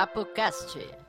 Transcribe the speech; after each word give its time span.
Drapocast. 0.00 0.99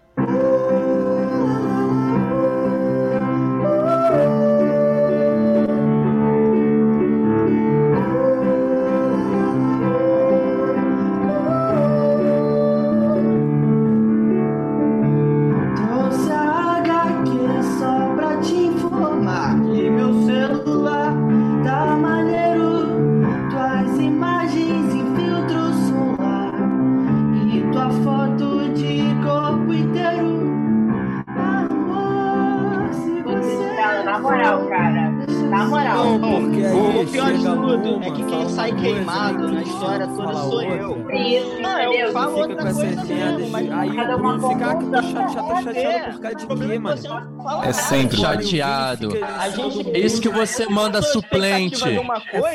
É, 46.32 46.36
de 46.36 46.48
quê, 46.48 46.74
é 46.74 46.80
mano? 46.80 47.64
É 47.64 47.74
sempre. 47.74 48.18
Chateado. 48.18 49.10
Gente 49.12 49.90
É 49.96 50.00
isso 50.00 50.22
que 50.22 50.30
você 50.30 50.66
manda 50.68 51.02
suplente. 51.02 51.84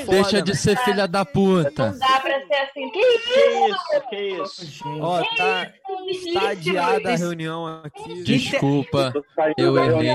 Deixa 0.08 0.40
de 0.40 0.56
ser 0.56 0.78
filha 0.78 1.06
da 1.06 1.24
puta. 1.24 1.90
Não 1.90 1.98
dá 1.98 2.20
pra 2.20 2.46
ser 2.46 2.54
assim. 2.54 2.90
Que 2.90 3.01
isso? 3.01 4.09
que 4.09 4.16
isso. 4.16 4.84
Ó, 5.01 5.23
tá, 5.36 5.70
tá 6.34 6.48
adiada 6.48 7.12
a 7.12 7.16
reunião 7.16 7.82
aqui. 7.84 8.23
Desculpa, 8.23 9.12
eu 9.56 9.76
errei. 9.76 10.10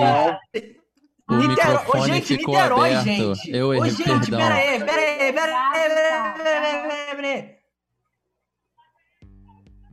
O 1.30 1.36
Niterói- 1.36 1.76
Ô, 1.76 1.78
microfone 1.78 2.14
gente, 2.14 2.26
ficou 2.26 2.56
Niterói, 2.56 2.94
aberto. 2.94 3.06
gente. 3.36 3.56
Eu 3.56 3.68
Ô, 3.70 3.74
errei, 3.74 3.92
gente, 3.92 4.04
perdão. 4.04 4.40
pera 4.40 4.56
aí, 4.56 4.80
pera 4.84 5.02
aí, 5.02 5.34
pera 5.34 5.72
aí, 5.72 5.72
pera 5.72 6.26
aí, 6.26 6.34
pera 6.34 6.60
aí, 6.60 7.16
pera 7.16 7.28
aí. 7.28 7.61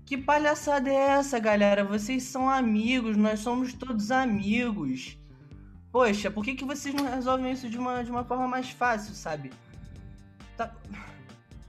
Que 0.09 0.17
palhaçada 0.17 0.89
é 0.89 0.95
essa, 0.95 1.39
galera? 1.39 1.84
Vocês 1.84 2.23
são 2.23 2.48
amigos, 2.48 3.14
nós 3.14 3.41
somos 3.41 3.75
todos 3.75 4.11
amigos. 4.11 5.19
Poxa, 5.92 6.31
por 6.31 6.42
que, 6.42 6.55
que 6.55 6.65
vocês 6.65 6.95
não 6.95 7.11
resolvem 7.11 7.53
isso 7.53 7.69
de 7.69 7.77
uma, 7.77 8.03
de 8.03 8.11
uma 8.11 8.25
forma 8.25 8.48
mais 8.48 8.70
fácil, 8.70 9.15
sabe? 9.15 9.53
Tá- 10.56 10.73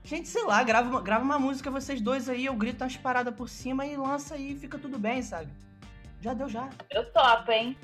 Gente, 0.05 0.29
sei 0.29 0.45
lá, 0.45 0.63
grava 0.63 0.87
uma, 0.89 1.01
grava 1.01 1.21
uma 1.25 1.37
música 1.37 1.69
vocês 1.69 1.99
dois 1.99 2.29
aí, 2.29 2.45
eu 2.45 2.55
grito 2.55 2.81
umas 2.81 2.95
paradas 2.95 3.35
por 3.35 3.49
cima 3.49 3.85
e 3.85 3.97
lança 3.97 4.35
aí 4.35 4.53
e 4.53 4.57
fica 4.57 4.77
tudo 4.79 4.97
bem, 4.97 5.21
sabe? 5.21 5.49
Já 6.21 6.33
deu 6.33 6.47
já. 6.47 6.69
Eu 6.89 7.11
topo, 7.11 7.51
hein? 7.51 7.77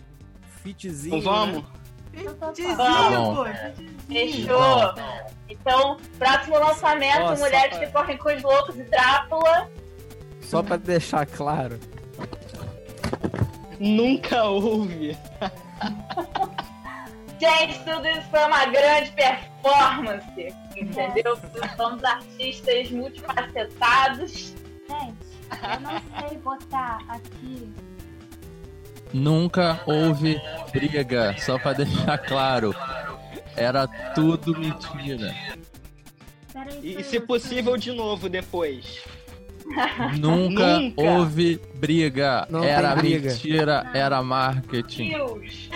Fitzinho. 0.63 1.17
Então 1.17 1.33
vamos. 1.33 1.65
Tizinho, 2.53 2.77
Bom. 2.77 3.35
pô. 3.35 3.43
Fechou. 4.07 4.95
Então, 5.49 5.97
próximo 6.17 6.57
lançamento, 6.59 7.19
Nossa, 7.19 7.43
Mulheres 7.43 7.77
pai. 7.77 7.85
que 7.87 7.91
Correm 7.91 8.17
com 8.17 8.33
os 8.33 8.41
Loucos 8.41 8.79
e 8.79 8.83
Drácula. 8.83 9.69
Só 10.45 10.61
pra 10.63 10.77
deixar 10.77 11.25
claro. 11.25 11.79
Nunca 13.79 14.43
houve. 14.45 15.17
Gente, 17.39 17.79
tudo 17.83 18.07
isso 18.07 18.29
foi 18.29 18.45
uma 18.45 18.65
grande 18.65 19.11
performance. 19.11 20.55
Entendeu? 20.77 21.37
Somos 21.75 22.03
artistas 22.03 22.91
multifacetados. 22.91 24.53
Gente, 24.87 25.25
eu 25.51 25.79
não 25.81 26.01
sei 26.29 26.37
botar 26.39 26.99
aqui. 27.09 27.69
Nunca 29.13 29.79
houve 29.85 30.39
briga, 30.71 31.35
só 31.37 31.57
pra 31.59 31.73
deixar 31.73 32.17
claro. 32.17 32.73
Era 33.55 33.87
tudo 34.13 34.57
mentira. 34.57 35.33
Peraí, 36.51 36.97
E, 36.99 37.03
se 37.03 37.19
possível, 37.19 37.77
de 37.77 37.91
novo 37.91 38.27
depois. 38.29 39.03
Nunca, 40.19 40.79
Nunca. 40.79 41.01
houve 41.01 41.59
briga. 41.75 42.47
Não 42.49 42.63
era 42.63 42.95
briga. 42.95 43.29
mentira, 43.31 43.89
era 43.93 44.21
marketing. 44.23 45.09
Deus. 45.09 45.69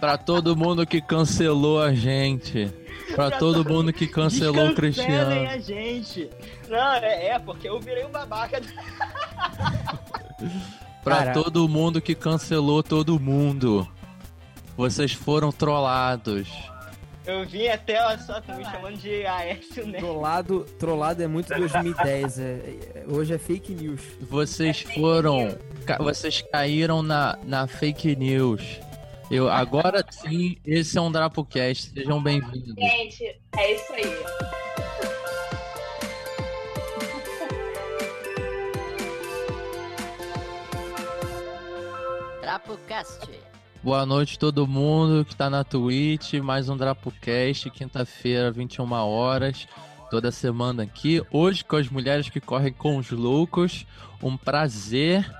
Pra 0.00 0.16
todo 0.16 0.56
mundo 0.56 0.86
que 0.86 1.00
cancelou 1.00 1.82
a 1.82 1.92
gente. 1.94 2.72
Pra 3.14 3.30
todo 3.30 3.64
mundo 3.64 3.92
que 3.92 4.06
cancelou 4.06 4.70
o 4.70 4.74
Cristiano. 4.74 5.48
a 5.48 5.58
gente. 5.58 6.28
Não, 6.68 6.94
é, 6.94 7.28
é, 7.28 7.38
porque 7.38 7.68
eu 7.68 7.78
virei 7.80 8.04
um 8.04 8.10
babaca. 8.10 8.60
Pra 11.02 11.32
todo 11.32 11.68
mundo 11.68 12.00
que 12.00 12.14
cancelou 12.16 12.82
todo 12.82 13.18
mundo. 13.20 13.88
Vocês 14.76 15.12
foram 15.12 15.52
trollados. 15.52 16.48
Eu 17.26 17.44
vim 17.44 17.66
até, 17.66 18.00
olha 18.04 18.18
só, 18.18 18.40
tu 18.40 18.52
me 18.54 18.64
chamando 18.64 18.96
de 18.98 19.26
Aécio 19.26 19.84
Neto. 19.86 20.00
Trollado, 20.00 20.60
trollado 20.78 21.22
é 21.22 21.26
muito 21.26 21.48
2010. 21.48 22.38
é- 22.38 22.42
é- 22.44 23.04
hoje 23.08 23.34
é 23.34 23.38
fake 23.38 23.74
news. 23.74 24.00
Vocês 24.20 24.82
foram. 24.82 25.58
ca- 25.84 25.98
Vocês 25.98 26.40
caíram 26.52 27.02
na, 27.02 27.36
na 27.44 27.66
fake 27.66 28.14
news. 28.14 28.62
Eu, 29.28 29.48
agora 29.50 30.04
sim, 30.08 30.56
esse 30.64 30.96
é 30.96 31.00
um 31.00 31.10
DrapoCast. 31.10 31.90
Sejam 31.90 32.22
bem-vindos. 32.22 32.74
Gente, 32.78 33.40
é 33.58 33.72
isso 33.74 33.92
aí. 33.92 35.16
Drapocast. 42.42 43.28
Boa 43.86 44.04
noite 44.04 44.36
todo 44.36 44.66
mundo 44.66 45.24
que 45.24 45.36
tá 45.36 45.48
na 45.48 45.62
Twitch, 45.62 46.32
mais 46.42 46.68
um 46.68 46.76
DrapoCast, 46.76 47.70
quinta-feira, 47.70 48.50
21 48.50 48.90
horas, 48.90 49.68
toda 50.10 50.32
semana 50.32 50.82
aqui. 50.82 51.22
Hoje 51.30 51.64
com 51.64 51.76
as 51.76 51.88
mulheres 51.88 52.28
que 52.28 52.40
correm 52.40 52.72
com 52.72 52.96
os 52.96 53.12
loucos, 53.12 53.86
um 54.20 54.36
prazer. 54.36 55.32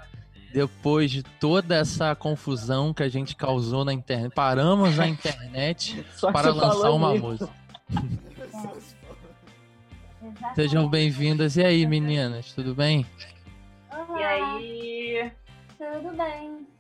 Depois 0.55 1.11
de 1.11 1.25
toda 1.25 1.75
essa 1.75 2.15
confusão 2.15 2.95
que 2.95 3.03
a 3.03 3.09
gente 3.09 3.34
causou 3.34 3.84
na 3.84 3.93
internet, 3.93 4.33
paramos 4.33 4.97
a 5.01 5.09
internet 5.09 6.07
para 6.33 6.55
lançar 6.55 6.93
uma 6.93 7.17
isso. 7.17 7.27
música. 7.27 7.51
Sejam 10.55 10.89
bem-vindas. 10.89 11.57
E 11.57 11.65
aí, 11.65 11.84
meninas, 11.84 12.53
tudo 12.53 12.77
bem? 12.77 13.05
Olá, 13.91 14.21
E 14.21 14.23
aí, 14.23 15.33
Tudo 15.77 16.17
bem? 16.17 16.76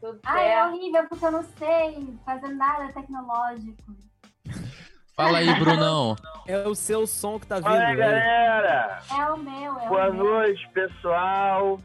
Tudo 0.00 0.18
Ah, 0.24 0.40
é 0.40 0.66
horrível 0.66 1.06
porque 1.08 1.24
eu 1.24 1.32
não 1.32 1.44
sei 1.58 2.18
fazer 2.24 2.48
nada 2.48 2.92
tecnológico. 2.92 3.96
Fala 5.14 5.38
aí, 5.38 5.52
Brunão. 5.58 6.14
É 6.46 6.58
o 6.68 6.74
seu 6.74 7.06
som 7.06 7.38
que 7.40 7.46
tá 7.46 7.56
vindo. 7.56 7.64
Fala 7.64 7.78
aí, 7.80 7.86
aí. 7.86 7.96
galera! 7.96 9.02
É 9.10 9.32
o 9.32 9.36
meu, 9.36 9.78
é 9.80 9.88
Boa 9.88 10.10
o 10.10 10.14
meu. 10.14 10.24
noite, 10.24 10.68
pessoal! 10.72 11.80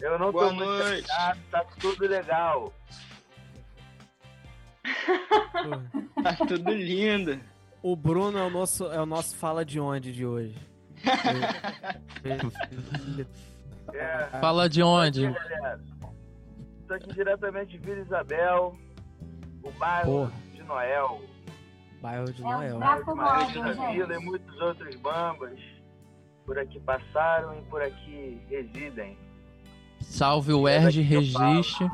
Eu 0.00 0.18
não 0.18 0.32
Boa 0.32 0.48
tô 0.48 0.54
muito 0.54 0.68
noite. 0.68 1.06
chateado, 1.06 1.40
tá 1.50 1.64
tudo 1.78 2.06
legal. 2.06 2.72
Tá 6.22 6.34
tudo 6.46 6.70
lindo. 6.72 7.40
O 7.82 7.96
Bruno 7.96 8.38
é 8.38 8.42
o 8.42 8.50
nosso, 8.50 8.84
é 8.92 9.00
o 9.00 9.06
nosso 9.06 9.34
fala 9.36 9.64
de 9.64 9.80
onde 9.80 10.12
de 10.12 10.26
hoje. 10.26 10.56
É, 13.92 14.38
Fala 14.40 14.68
de 14.68 14.82
onde? 14.82 15.26
galera. 15.30 15.80
Tô 16.90 16.94
aqui 16.94 17.14
diretamente 17.14 17.78
de 17.78 17.86
Vila 17.86 18.00
Isabel, 18.00 18.76
o 19.62 19.70
bairro 19.78 20.10
Porra. 20.10 20.32
de 20.52 20.62
Noel, 20.64 21.20
Bairro 22.02 22.32
de 22.32 22.42
É 22.42 22.46
o 22.46 22.50
Noel. 22.50 22.78
Draco 22.80 23.14
Maria 23.14 23.44
Móvel, 23.62 23.76
da 23.76 23.90
Vila 23.92 24.14
e 24.16 24.18
muitos 24.18 24.60
outros 24.60 24.96
bambas 24.96 25.56
por 26.44 26.58
aqui 26.58 26.80
passaram 26.80 27.56
e 27.56 27.62
por 27.66 27.80
aqui 27.80 28.42
residem. 28.50 29.16
Salve 30.00 30.52
o 30.52 30.66
Erge 30.68 31.00
Registe. 31.00 31.88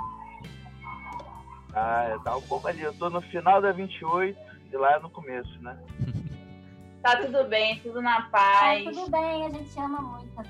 Ah, 1.74 2.18
tá 2.24 2.34
um 2.34 2.42
pouco 2.42 2.66
ali. 2.66 2.80
Eu 2.80 2.94
tô 2.94 3.10
no 3.10 3.20
final 3.20 3.60
da 3.60 3.72
28 3.72 4.38
e 4.72 4.76
lá 4.78 4.98
no 4.98 5.10
começo, 5.10 5.60
né? 5.60 5.78
Tá 7.02 7.18
tudo 7.18 7.44
bem, 7.50 7.78
tudo 7.80 8.00
na 8.00 8.22
Tá 8.22 8.28
paz. 8.30 8.82
tudo 8.84 9.10
bem, 9.10 9.44
a 9.44 9.50
gente 9.50 9.78
ama 9.78 10.00
muito 10.00 10.40
a 10.40 10.42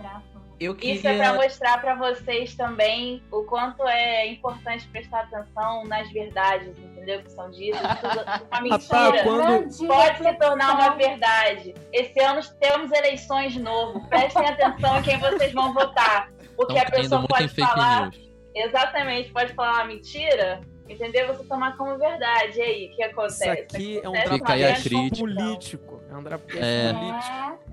Eu 0.59 0.75
Isso 0.81 1.07
é 1.07 1.15
para 1.17 1.27
queria. 1.33 1.43
mostrar 1.45 1.81
para 1.83 1.95
vocês 1.97 2.55
também 2.55 3.23
o 3.31 3.43
quanto 3.45 3.87
é 3.87 4.27
importante 4.27 4.89
prestar 4.89 5.21
atenção 5.21 5.85
nas 5.85 6.11
verdades, 6.11 6.79
entendeu? 6.79 7.23
Que 7.23 7.31
são 7.31 7.51
ditas. 7.51 7.81
Tudo, 8.01 8.25
uma 8.51 8.61
mentira 8.63 9.23
quando- 9.23 9.43
Grande 9.45 9.87
pode 9.87 10.19
se 10.19 10.33
tornar 10.39 10.75
uma 10.75 10.91
verdade. 10.97 11.75
Esse 11.93 12.19
ano 12.21 12.41
temos 12.59 12.91
eleições 12.91 13.53
de 13.53 13.61
novo. 13.61 14.09
Prestem 14.09 14.47
atenção 14.47 14.99
em 14.99 15.03
quem 15.03 15.19
vocês 15.19 15.53
vão 15.53 15.75
votar. 15.75 16.31
Porque 16.57 16.73
Estão 16.79 16.89
a 16.89 16.91
pessoa 17.03 17.27
pode 17.29 17.49
falar. 17.49 18.11
Exatamente, 18.55 19.31
pode 19.33 19.53
falar 19.53 19.75
uma 19.75 19.85
mentira, 19.85 20.63
entendeu? 20.89 21.27
Você 21.27 21.45
tomar 21.45 21.77
como 21.77 21.99
verdade. 21.99 22.59
E 22.59 22.63
aí, 22.63 22.87
o 22.91 22.97
que 22.97 23.03
acontece? 23.03 23.45
Isso 23.45 23.77
aqui 23.77 24.01
é 24.03 24.09
um 24.09 24.13
crítica. 24.13 25.17
político. 25.19 26.03
É 26.11 26.17
um 26.17 26.23
drapcast 26.23 26.65
É. 26.65 26.93
político. 26.95 27.66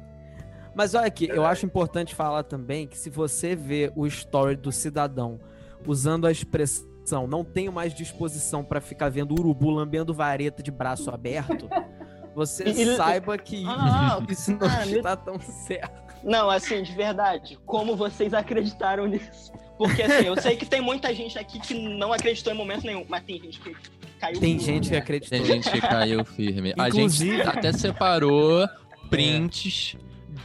É, 0.73 0.75
Mas 0.75 0.93
olha 0.95 1.07
aqui, 1.07 1.27
eu 1.29 1.45
acho 1.45 1.65
importante 1.65 2.13
falar 2.15 2.43
também 2.43 2.87
que 2.87 2.97
se 2.97 3.09
você 3.09 3.55
vê 3.55 3.91
o 3.95 4.05
story 4.07 4.55
do 4.55 4.71
cidadão 4.71 5.39
usando 5.85 6.25
a 6.25 6.31
expressão 6.31 7.27
não 7.27 7.43
tenho 7.43 7.71
mais 7.71 7.93
disposição 7.93 8.63
pra 8.63 8.79
ficar 8.79 9.09
vendo 9.09 9.33
urubu 9.37 9.69
lambendo 9.69 10.13
vareta 10.13 10.63
de 10.63 10.71
braço 10.71 11.09
aberto, 11.11 11.69
você 12.33 12.63
E- 12.63 12.95
saiba 12.95 13.37
que 13.37 13.63
Ah, 13.67 14.19
isso 14.29 14.51
não 14.51 14.67
ah, 14.67 14.85
está 14.87 15.15
tão 15.15 15.39
certo. 15.39 16.01
Não, 16.23 16.49
assim, 16.49 16.81
de 16.81 16.93
verdade, 16.93 17.59
como 17.65 17.97
vocês 17.97 18.33
acreditaram 18.33 19.05
nisso? 19.07 19.51
Porque 19.77 20.01
assim, 20.03 20.25
eu 20.27 20.39
sei 20.41 20.55
que 20.55 20.65
tem 20.65 20.79
muita 20.79 21.13
gente 21.13 21.37
aqui 21.37 21.59
que 21.59 21.73
não 21.73 22.13
acreditou 22.13 22.53
em 22.53 22.55
momento 22.55 22.85
nenhum, 22.85 23.03
mas 23.09 23.23
tem 23.25 23.41
gente 23.41 23.59
que 23.59 23.75
caiu 24.21 24.39
Tem 24.39 24.53
duro, 24.55 24.65
gente 24.65 24.85
que 24.87 24.91
né? 24.93 24.97
acreditou. 24.99 25.37
Tem 25.37 25.45
gente 25.45 25.69
que 25.69 25.81
caiu 25.81 26.23
firme. 26.23 26.73
A 26.79 26.87
Inclusive- 26.87 27.37
gente 27.37 27.47
até 27.49 27.73
separou 27.73 28.65
prints 29.09 29.97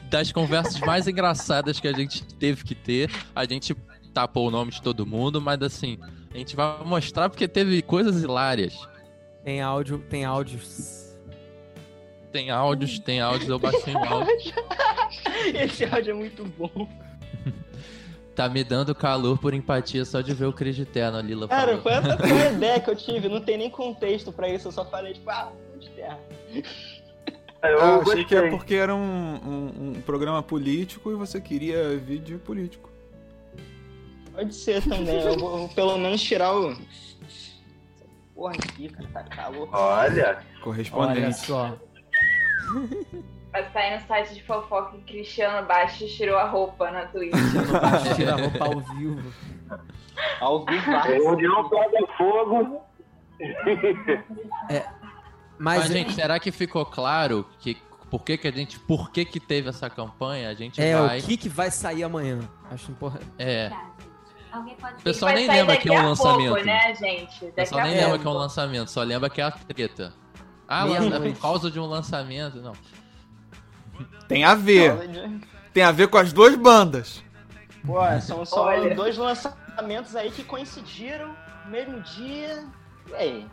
das 0.04 0.32
conversas 0.32 0.78
mais 0.80 1.06
engraçadas 1.06 1.78
que 1.80 1.88
a 1.88 1.92
gente 1.92 2.24
teve 2.24 2.64
que 2.64 2.74
ter. 2.74 3.10
A 3.34 3.44
gente 3.44 3.74
tapou 4.12 4.48
o 4.48 4.50
nome 4.50 4.70
de 4.70 4.82
todo 4.82 5.06
mundo, 5.06 5.40
mas 5.40 5.60
assim, 5.62 5.98
a 6.32 6.38
gente 6.38 6.56
vai 6.56 6.82
mostrar 6.84 7.28
porque 7.28 7.46
teve 7.46 7.82
coisas 7.82 8.22
hilárias. 8.22 8.78
Tem 9.44 9.60
áudio, 9.60 9.98
tem 10.10 10.24
áudios. 10.24 11.16
Tem 12.32 12.50
áudios, 12.50 12.98
tem 12.98 13.20
áudios, 13.20 13.48
eu 13.48 13.58
baixei 13.58 13.94
um 13.94 14.04
áudio. 14.04 14.54
Esse 15.54 15.84
áudio 15.84 16.10
é 16.10 16.14
muito 16.14 16.44
bom. 16.44 16.88
Tá 18.34 18.48
me 18.48 18.62
dando 18.62 18.94
calor 18.94 19.36
por 19.38 19.52
empatia 19.52 20.04
só 20.04 20.20
de 20.20 20.32
ver 20.32 20.46
o 20.46 20.52
Cris 20.52 20.76
de 20.76 20.84
Terno, 20.84 21.18
Lila 21.20 21.48
Cara, 21.48 21.78
falou. 21.78 21.82
foi 21.82 21.92
essa 21.92 22.16
foi 22.18 22.42
a 22.42 22.52
ideia 22.52 22.80
que 22.80 22.88
eu 22.88 22.94
tive, 22.94 23.28
não 23.28 23.40
tem 23.40 23.58
nem 23.58 23.68
contexto 23.68 24.30
pra 24.30 24.48
isso, 24.48 24.68
eu 24.68 24.72
só 24.72 24.84
falei, 24.84 25.14
tipo, 25.14 25.28
ah, 25.28 25.50
de 25.76 25.90
terra. 25.90 26.20
Eu 27.62 27.80
Ah, 27.80 27.96
achei 28.02 28.24
que 28.24 28.34
é 28.36 28.50
porque 28.50 28.74
era 28.74 28.94
um, 28.94 29.00
um- 29.00 29.88
um 29.96 30.00
programa 30.02 30.42
político 30.42 31.10
e 31.10 31.14
você 31.14 31.40
queria 31.40 31.96
vídeo 31.98 32.38
político. 32.38 32.88
Pode 34.32 34.54
ser 34.54 34.80
também, 34.82 35.20
eu 35.20 35.36
vou 35.36 35.68
pelo 35.70 35.98
menos 35.98 36.22
tirar 36.22 36.54
o. 36.56 36.76
Porra 38.34 38.52
aqui, 38.54 38.88
cara, 38.88 39.08
tá 39.12 39.22
calor. 39.24 39.68
Olha, 39.72 40.28
Olha 40.28 40.44
Correspondente. 40.62 41.36
só. 41.38 41.76
Mas 43.52 43.72
tá 43.72 43.80
aí 43.80 43.98
no 43.98 44.06
site 44.06 44.34
de 44.34 44.42
fofoca 44.44 44.92
que 44.98 45.02
Cristiano 45.14 45.66
Bastos 45.66 46.12
tirou 46.12 46.36
a 46.38 46.44
roupa 46.44 46.90
na 46.92 47.06
Twitch. 47.06 47.32
Tira 48.14 48.34
a 48.34 48.36
roupa 48.36 48.64
ao 48.66 48.80
vivo. 48.94 49.32
Ao 50.38 50.64
vivo, 50.64 50.90
é 50.92 51.20
onde 51.28 51.48
não 51.48 51.68
pega 51.68 52.06
fogo. 52.16 52.82
Mas, 55.58 55.80
Mas, 55.80 55.92
gente, 55.92 56.14
será 56.14 56.38
que 56.38 56.52
ficou 56.52 56.86
claro 56.86 57.46
que 57.58 57.76
por 58.10 58.22
que, 58.24 58.38
que 58.38 58.48
a 58.48 58.50
gente. 58.50 58.78
Por 58.80 59.10
que, 59.10 59.24
que 59.24 59.38
teve 59.38 59.68
essa 59.68 59.90
campanha? 59.90 60.48
A 60.48 60.54
gente 60.54 60.80
é 60.80 60.96
vai. 60.96 61.18
o 61.18 61.22
que, 61.22 61.36
que 61.36 61.48
vai 61.48 61.70
sair 61.70 62.04
amanhã. 62.04 62.40
Acho 62.70 62.90
importante. 62.90 63.26
É. 63.38 63.70
Alguém 64.50 64.74
pode 64.76 64.94
O 64.94 65.02
pessoal 65.02 65.34
nem 65.34 65.46
lembra 65.46 65.76
que 65.76 65.88
é 65.88 65.92
um 65.92 66.08
lançamento. 66.08 66.48
Pouco, 66.48 66.64
né, 66.64 66.94
gente? 66.94 67.44
O 67.44 67.52
pessoal 67.52 67.82
nem 67.82 67.92
pouco. 67.92 68.04
lembra 68.04 68.18
que 68.18 68.26
é 68.26 68.30
um 68.30 68.34
lançamento, 68.34 68.90
só 68.90 69.02
lembra 69.02 69.28
que 69.28 69.40
é 69.40 69.44
a 69.44 69.50
treta. 69.50 70.14
Ah, 70.66 70.86
é 70.88 71.20
por 71.20 71.40
causa 71.40 71.70
de 71.70 71.78
um 71.78 71.86
lançamento. 71.86 72.60
Não. 72.60 72.72
Tem 74.26 74.44
a 74.44 74.54
ver. 74.54 74.92
Tem 75.72 75.82
a 75.82 75.92
ver 75.92 76.08
com 76.08 76.18
as 76.18 76.32
duas 76.32 76.54
bandas. 76.54 77.22
Pô, 77.84 77.98
são 78.20 78.44
só 78.44 78.66
Olha. 78.66 78.94
dois 78.94 79.16
lançamentos 79.16 80.16
aí 80.16 80.30
que 80.30 80.44
coincidiram 80.44 81.34
no 81.64 81.70
mesmo 81.70 82.00
dia. 82.00 82.66
E 83.08 83.14
aí? 83.14 83.46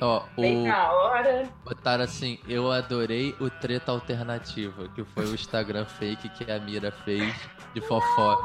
Ó, 0.00 0.22
Bem 0.36 0.64
o. 0.64 0.68
na 0.68 0.92
hora. 0.92 1.48
Botaram 1.64 2.04
assim, 2.04 2.38
eu 2.46 2.70
adorei 2.70 3.34
o 3.40 3.48
treta 3.48 3.92
alternativo, 3.92 4.88
que 4.90 5.02
foi 5.04 5.24
o 5.24 5.34
Instagram 5.34 5.86
fake 5.86 6.28
que 6.30 6.50
a 6.50 6.58
Mira 6.60 6.92
fez 6.92 7.34
de 7.74 7.80
fofó. 7.80 8.38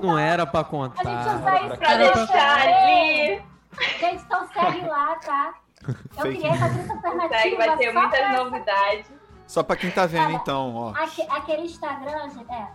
Não 0.00 0.18
era 0.18 0.46
pra 0.46 0.60
A 0.60 0.62
gente 0.62 0.70
contar. 0.70 1.02
usa 1.02 1.66
isso 1.66 1.76
Pra 1.78 1.96
deixar 1.96 2.60
ali. 2.60 3.42
Gente, 3.98 4.22
então 4.24 4.46
segue 4.48 4.86
lá, 4.86 5.14
tá? 5.16 5.54
Eu 5.88 5.94
Fake 6.22 6.38
criei 6.38 6.50
essa 6.52 6.68
treta 6.68 6.92
alternativa. 6.94 7.38
Segue, 7.40 7.56
vai 7.56 7.76
ter 7.76 7.92
só 7.92 8.00
muitas 8.00 8.18
pra- 8.20 8.44
novidades. 8.44 9.12
Só 9.46 9.62
pra 9.62 9.76
quem 9.76 9.90
tá 9.90 10.06
vendo, 10.06 10.30
então, 10.32 10.74
ó. 10.74 10.92
Aque- 10.96 11.26
aquele 11.30 11.62
Instagram, 11.62 12.30
gente, 12.30 12.50
é, 12.50 12.68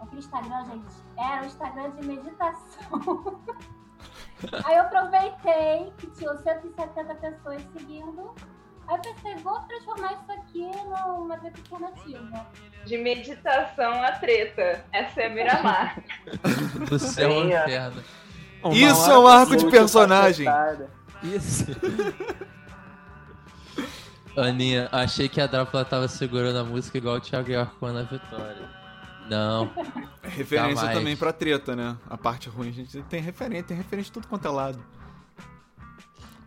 aquele 0.00 0.18
Instagram, 0.18 0.64
gente, 0.66 0.86
era 1.16 1.42
o 1.42 1.46
Instagram 1.46 1.90
de 1.92 2.06
meditação. 2.06 3.40
Aí 4.64 4.76
eu 4.76 4.82
aproveitei 4.82 5.92
que 5.98 6.06
tinha 6.08 6.34
170 6.36 7.14
pessoas 7.16 7.62
seguindo. 7.72 8.34
Aí 8.88 8.96
eu 8.96 9.02
pensei, 9.02 9.34
vou 9.36 9.58
transformar 9.60 10.12
isso 10.14 10.32
aqui 10.32 10.70
numa 11.16 11.38
treta 11.38 11.60
alternativa. 11.60 12.46
De 12.84 12.98
meditação 12.98 14.02
a 14.02 14.12
treta. 14.12 14.84
Essa 14.92 15.22
é 15.22 15.26
a 15.26 15.30
Miramar. 15.30 16.02
Do 16.88 16.98
céu 16.98 17.32
ao 17.32 17.44
é. 17.44 17.62
inferno. 17.64 18.02
Bom, 18.62 18.72
Isso 18.72 19.04
uma 19.04 19.12
é 19.12 19.18
um 19.18 19.26
arco 19.26 19.56
de 19.56 19.70
personagem. 19.70 20.46
Isso. 21.22 21.66
Aninha, 24.36 24.88
achei 24.92 25.28
que 25.28 25.40
a 25.40 25.46
Drácula 25.46 25.84
tava 25.84 26.08
segurando 26.08 26.58
a 26.58 26.64
música 26.64 26.98
igual 26.98 27.16
o 27.16 27.20
Thiago 27.20 27.50
York 27.50 27.74
na 27.82 28.02
vitória. 28.02 28.79
Não. 29.30 29.70
É 30.22 30.28
referência 30.28 30.74
Jamais. 30.76 30.98
também 30.98 31.16
pra 31.16 31.32
treta, 31.32 31.74
né? 31.76 31.96
A 32.08 32.18
parte 32.18 32.48
ruim, 32.48 32.68
a 32.68 32.72
gente 32.72 33.00
tem 33.02 33.22
referência, 33.22 33.62
tem 33.64 33.76
referência 33.76 34.10
de 34.10 34.12
tudo 34.12 34.26
quanto 34.28 34.46
é 34.46 34.50
lado. 34.50 34.78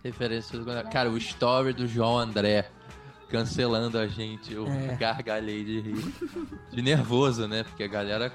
Referência 0.04 0.60
do... 0.60 0.66
Cara, 0.92 1.10
o 1.10 1.18
story 1.18 1.72
do 1.74 1.88
João 1.88 2.18
André 2.20 2.70
cancelando 3.30 3.98
a 3.98 4.06
gente. 4.06 4.54
Eu 4.54 4.68
É. 4.68 4.96
gargalhei 4.96 5.64
de 5.64 5.80
rir. 5.80 6.14
De 6.72 6.82
nervoso, 6.82 7.48
né? 7.48 7.64
Porque 7.64 7.84
a 7.84 7.88
galera 7.88 8.26
é, 8.26 8.32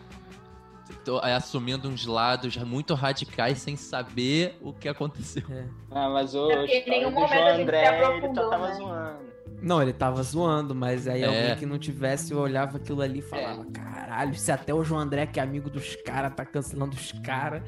assumindo 1.22 1.88
uns 1.88 2.06
lados 2.06 2.56
muito 2.58 2.94
radicais 2.94 3.58
sem 3.58 3.76
saber 3.76 4.56
o 4.60 4.72
que 4.72 4.88
aconteceu. 4.88 5.42
Ah, 5.90 6.08
mas 6.10 6.34
o 6.34 6.50
É 6.50 6.56
porque 6.56 6.78
em 6.78 6.90
nenhum 6.90 7.10
momento 7.10 7.32
João 7.34 7.46
a 7.46 7.52
gente 7.52 7.62
André, 7.62 7.86
se 7.86 8.04
ele 8.24 8.34
só 8.34 8.50
tava 8.50 8.68
né? 8.68 8.74
zoando. 8.74 9.28
Não, 9.60 9.82
ele 9.82 9.92
tava 9.92 10.22
zoando, 10.22 10.74
mas 10.74 11.08
aí 11.08 11.22
É. 11.22 11.26
alguém 11.26 11.56
que 11.56 11.66
não 11.66 11.78
tivesse 11.78 12.32
olhava 12.34 12.76
aquilo 12.76 13.02
ali 13.02 13.18
e 13.18 13.22
falava: 13.22 13.64
caralho, 13.72 14.34
se 14.34 14.52
até 14.52 14.72
o 14.72 14.84
João 14.84 15.00
André, 15.00 15.26
que 15.26 15.40
é 15.40 15.42
amigo 15.42 15.68
dos 15.68 15.96
caras, 15.96 16.32
tá 16.34 16.44
cancelando 16.44 16.94
os 16.94 17.10
caras, 17.24 17.62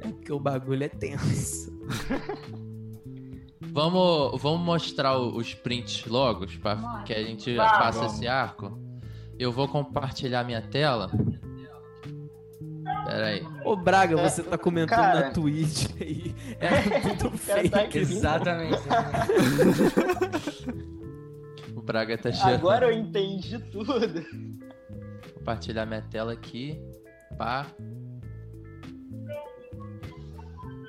é 0.00 0.08
porque 0.08 0.32
o 0.32 0.38
bagulho 0.40 0.84
é 0.84 0.88
tenso. 0.88 1.70
Vamos, 3.60 4.40
vamos 4.40 4.60
mostrar 4.60 5.16
o- 5.18 5.36
os 5.36 5.54
prints 5.54 6.04
logo, 6.06 6.46
pra 6.60 7.02
que 7.06 7.12
a 7.12 7.22
gente 7.22 7.54
Vamos. 7.56 7.72
faça 7.72 7.98
Vamos. 8.00 8.14
esse 8.14 8.28
arco. 8.28 8.78
Eu 9.38 9.50
vou 9.50 9.66
compartilhar 9.66 10.44
minha 10.44 10.62
tela. 10.62 11.10
Pera 13.04 13.26
aí. 13.26 13.46
Ô 13.64 13.76
Braga, 13.76 14.16
você 14.16 14.42
tá 14.42 14.56
comentando 14.56 14.96
Cara. 14.96 15.20
na 15.26 15.30
Twitch 15.30 15.88
aí. 16.00 16.34
Era 16.58 17.00
tudo 17.16 17.30
tá 17.32 17.38
fake. 17.38 17.98
Exatamente. 17.98 18.78
O 21.76 21.82
Braga 21.82 22.16
tá 22.16 22.32
cheio. 22.32 22.54
Agora 22.54 22.86
eu 22.86 22.92
entendi 22.92 23.58
tudo. 23.70 24.24
Compartilhar 25.34 25.84
minha 25.84 26.00
tela 26.00 26.32
aqui. 26.32 26.80
Pá. 27.36 27.66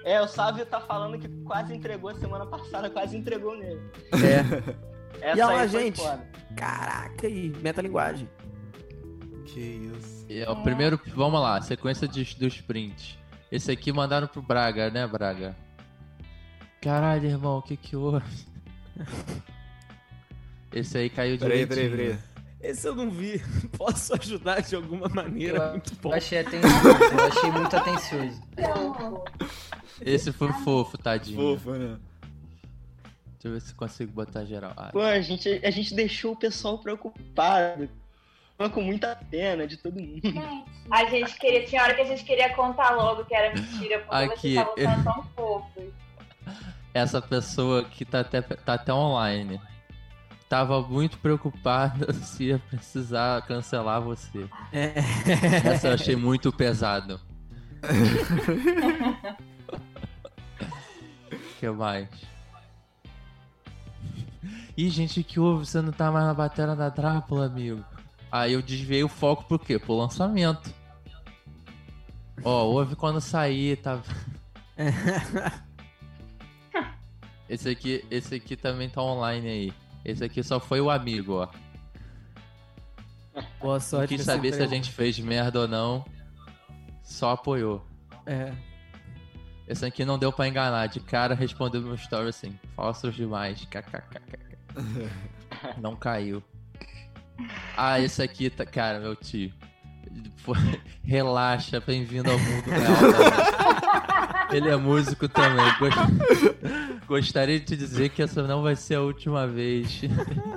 É, 0.06 0.22
o 0.22 0.28
Sávio 0.28 0.66
tá 0.66 0.80
falando 0.80 1.20
que 1.20 1.28
quase 1.44 1.76
entregou 1.76 2.12
a 2.12 2.16
semana 2.16 2.46
passada, 2.46 2.90
quase 2.90 3.18
entregou 3.18 3.58
nele. 3.58 3.82
É. 4.14 5.28
Essa 5.32 5.38
E 5.38 5.42
olha 5.42 5.68
gente. 5.68 6.00
foda. 6.00 6.26
Caraca 6.56 7.28
aí, 7.28 7.52
metalinguagem. 7.62 8.30
Que 9.46 9.60
isso. 9.60 10.15
É 10.30 10.50
o 10.50 10.56
primeiro. 10.64 11.00
Vamos 11.16 11.40
lá, 11.42 11.62
sequência 11.62 12.08
de- 12.08 12.36
dos 12.36 12.60
prints. 12.62 13.18
Esse 13.52 13.72
aqui 13.72 13.92
mandaram 13.92 14.28
pro 14.28 14.42
Braga, 14.42 14.90
né, 14.90 15.06
Braga? 15.08 15.56
Caralho, 16.82 17.28
irmão, 17.28 17.58
o 17.60 17.62
que 17.62 17.78
que 17.78 17.96
houve? 17.96 18.26
Esse 20.74 20.98
aí 20.98 21.10
caiu 21.10 21.38
Peraí, 21.38 21.66
direitinho. 21.66 21.92
peraí, 21.98 22.08
peraí. 22.18 22.20
Esse 22.62 22.88
eu 22.88 22.96
não 22.96 23.10
vi. 23.10 23.40
Posso 23.78 24.14
ajudar 24.16 24.62
de 24.62 24.76
alguma 24.76 25.08
maneira? 25.08 25.58
Eu- 25.60 25.72
Muito 25.72 25.96
bom. 26.02 26.10
Eu 26.10 26.16
achei 26.18 26.40
atencioso, 26.40 26.88
eu 26.88 27.28
achei 27.28 27.52
muito 27.52 27.76
atencioso. 27.78 28.42
Esse 30.02 30.32
foi 30.34 30.52
fofo, 30.64 30.98
tadinho. 30.98 31.38
Fofo, 31.58 31.72
né? 31.72 31.98
Deixa 33.34 33.48
eu 33.48 33.52
ver 33.54 33.62
se 33.62 33.74
consigo 33.76 34.12
botar 34.12 34.44
geral. 34.46 34.74
Ah, 34.76 34.90
Pô, 34.92 35.02
a 35.02 35.22
gente, 35.22 35.48
a 35.64 35.70
gente 35.72 35.94
deixou 35.94 36.34
o 36.34 36.36
pessoal 36.36 36.80
preocupado. 36.80 37.88
Com 38.74 38.82
muita 38.82 39.16
pena 39.30 39.68
de 39.68 39.76
todo 39.78 40.00
mundo. 40.00 40.22
gente, 40.24 40.66
A 40.90 41.06
gente 41.06 41.38
queria, 41.38 41.66
tinha 41.66 41.84
hora 41.84 41.94
que 41.94 42.02
a 42.02 42.06
gente 42.06 42.24
queria 42.24 42.54
contar 42.56 42.92
logo 42.92 43.26
que 43.26 43.36
era 43.36 43.54
mentira, 43.54 44.00
porque 44.00 44.16
Aqui. 44.16 44.54
vocês 44.56 44.90
estavam 44.90 45.04
tão 45.04 45.24
fofos. 45.36 45.84
essa 46.94 47.22
pessoa 47.22 47.84
que 47.84 48.06
tá 48.06 48.22
até, 48.22 48.42
tá 48.42 48.74
até 48.76 48.94
online 48.94 49.60
tava 50.48 50.82
muito 50.82 51.18
preocupada 51.18 52.14
se 52.24 52.46
ia 52.46 52.60
precisar 52.60 53.42
cancelar 53.46 54.00
você. 54.02 54.48
É. 54.72 54.94
Essa 55.74 55.88
eu 55.90 55.94
achei 55.96 56.16
muito 56.16 56.50
pesado. 56.54 57.20
O 61.32 61.38
que 61.60 61.70
mais? 61.70 62.08
Ih, 64.78 64.90
gente, 64.90 65.24
que 65.24 65.40
houve? 65.40 65.66
Você 65.66 65.82
não 65.82 65.92
tá 65.92 66.12
mais 66.12 66.26
na 66.26 66.34
bateria 66.34 66.76
da 66.76 66.90
Drácula, 66.90 67.46
amigo. 67.48 67.84
Aí 68.32 68.54
eu 68.54 68.62
desviei 68.62 69.04
o 69.04 69.08
foco 69.10 69.46
por 69.46 69.60
quê? 69.60 69.80
Pro 69.80 69.96
lançamento. 69.96 70.74
Ó, 72.44 72.66
ouve 72.66 72.96
quando 72.96 73.22
sair, 73.22 73.78
tá. 73.78 74.02
Esse 77.48 77.70
aqui, 77.70 78.04
esse 78.10 78.36
aqui 78.36 78.56
também 78.56 78.90
tá 78.90 79.02
online 79.02 79.48
aí. 79.48 79.74
Esse 80.04 80.24
aqui 80.24 80.42
só 80.44 80.60
foi 80.60 80.82
o 80.82 80.90
amigo, 80.90 81.34
ó. 81.34 81.48
Boa 83.60 83.74
Não 83.76 83.80
sorte. 83.80 84.10
quis 84.10 84.18
nesse 84.20 84.32
saber 84.32 84.54
se 84.54 84.64
a 84.64 84.68
gente 84.68 84.92
fez 84.92 85.20
merda 85.20 85.62
ou 85.62 85.68
não. 85.68 86.04
Só 87.04 87.32
apoiou. 87.32 87.86
É. 88.26 88.52
Esse 89.68 89.86
aqui 89.86 90.04
não 90.06 90.18
deu 90.18 90.32
pra 90.32 90.48
enganar. 90.48 90.88
De 90.88 91.00
cara 91.00 91.36
respondeu 91.36 91.82
meu 91.82 91.96
story 91.96 92.30
assim. 92.30 92.58
Falsos 92.76 93.14
demais. 93.14 93.64
KKKK. 93.66 94.22
Não 95.82 95.96
caiu. 95.96 96.44
Ah, 97.76 98.00
esse 98.00 98.22
aqui, 98.22 98.50
tá... 98.50 98.66
cara, 98.66 99.00
meu 99.00 99.16
tio. 99.16 99.52
Relaxa, 101.04 101.80
bem-vindo 101.86 102.30
ao 102.32 102.38
mundo 102.40 102.70
real. 102.70 102.96
também. 102.96 104.58
Ele 104.58 104.70
é 104.70 104.76
músico 104.76 105.28
também. 105.28 105.66
Gos- 105.80 105.96
Gostaria 107.08 107.60
de 107.60 107.66
te 107.66 107.76
dizer 107.76 108.10
que 108.10 108.22
essa 108.22 108.44
não 108.44 108.64
vai 108.64 108.76
ser 108.76 108.96
a 108.96 109.02
última 109.02 109.48
vez. 109.48 110.02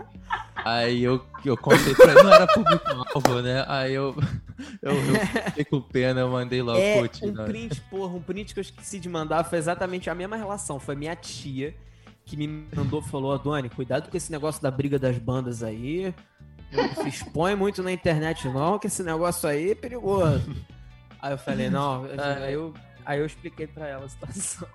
Aí 0.65 1.03
eu, 1.03 1.25
eu 1.45 1.57
contei 1.57 1.95
pra 1.95 2.13
ele, 2.13 2.23
não 2.23 2.33
era 2.33 2.47
público-alvo, 2.47 3.41
né? 3.43 3.65
Aí 3.69 3.95
eu, 3.95 4.15
eu, 4.83 4.93
eu 4.93 5.27
fiquei 5.47 5.65
com 5.65 5.81
pena, 5.81 6.21
eu 6.21 6.29
mandei 6.29 6.61
logo 6.61 6.79
É, 6.79 7.01
putz, 7.01 7.23
um 7.23 7.33
não. 7.33 7.45
print, 7.45 7.81
porra, 7.83 8.15
um 8.15 8.21
print 8.21 8.53
que 8.53 8.61
eu 8.61 8.63
esqueci 8.63 8.99
de 8.99 9.09
mandar 9.09 9.45
foi 9.45 9.57
exatamente 9.59 10.11
a 10.11 10.15
mesma 10.15 10.37
relação. 10.37 10.79
Foi 10.79 10.95
minha 10.97 11.15
tia 11.17 11.75
que 12.25 12.37
me 12.37 12.67
mandou, 12.77 13.01
falou, 13.01 13.33
Adoni, 13.33 13.71
cuidado 13.71 14.11
com 14.11 14.17
esse 14.17 14.31
negócio 14.31 14.61
da 14.61 14.71
briga 14.71 14.99
das 14.99 15.17
bandas 15.17 15.63
aí. 15.63 16.13
Não 16.73 16.95
se 16.95 17.09
expõe 17.09 17.55
muito 17.55 17.83
na 17.83 17.91
internet 17.93 18.47
não, 18.49 18.79
que 18.79 18.87
esse 18.89 19.03
negócio 19.03 19.49
aí 19.49 19.71
é 19.71 19.75
perigoso. 19.75 20.55
Aí 21.21 21.33
eu 21.33 21.39
falei, 21.39 21.71
não, 21.71 22.05
aí 22.45 22.53
eu, 22.53 22.75
aí 23.05 23.19
eu 23.19 23.27
expliquei 23.27 23.67
pra 23.67 23.87
ela 23.89 24.05
a 24.05 24.09
situação. 24.09 24.69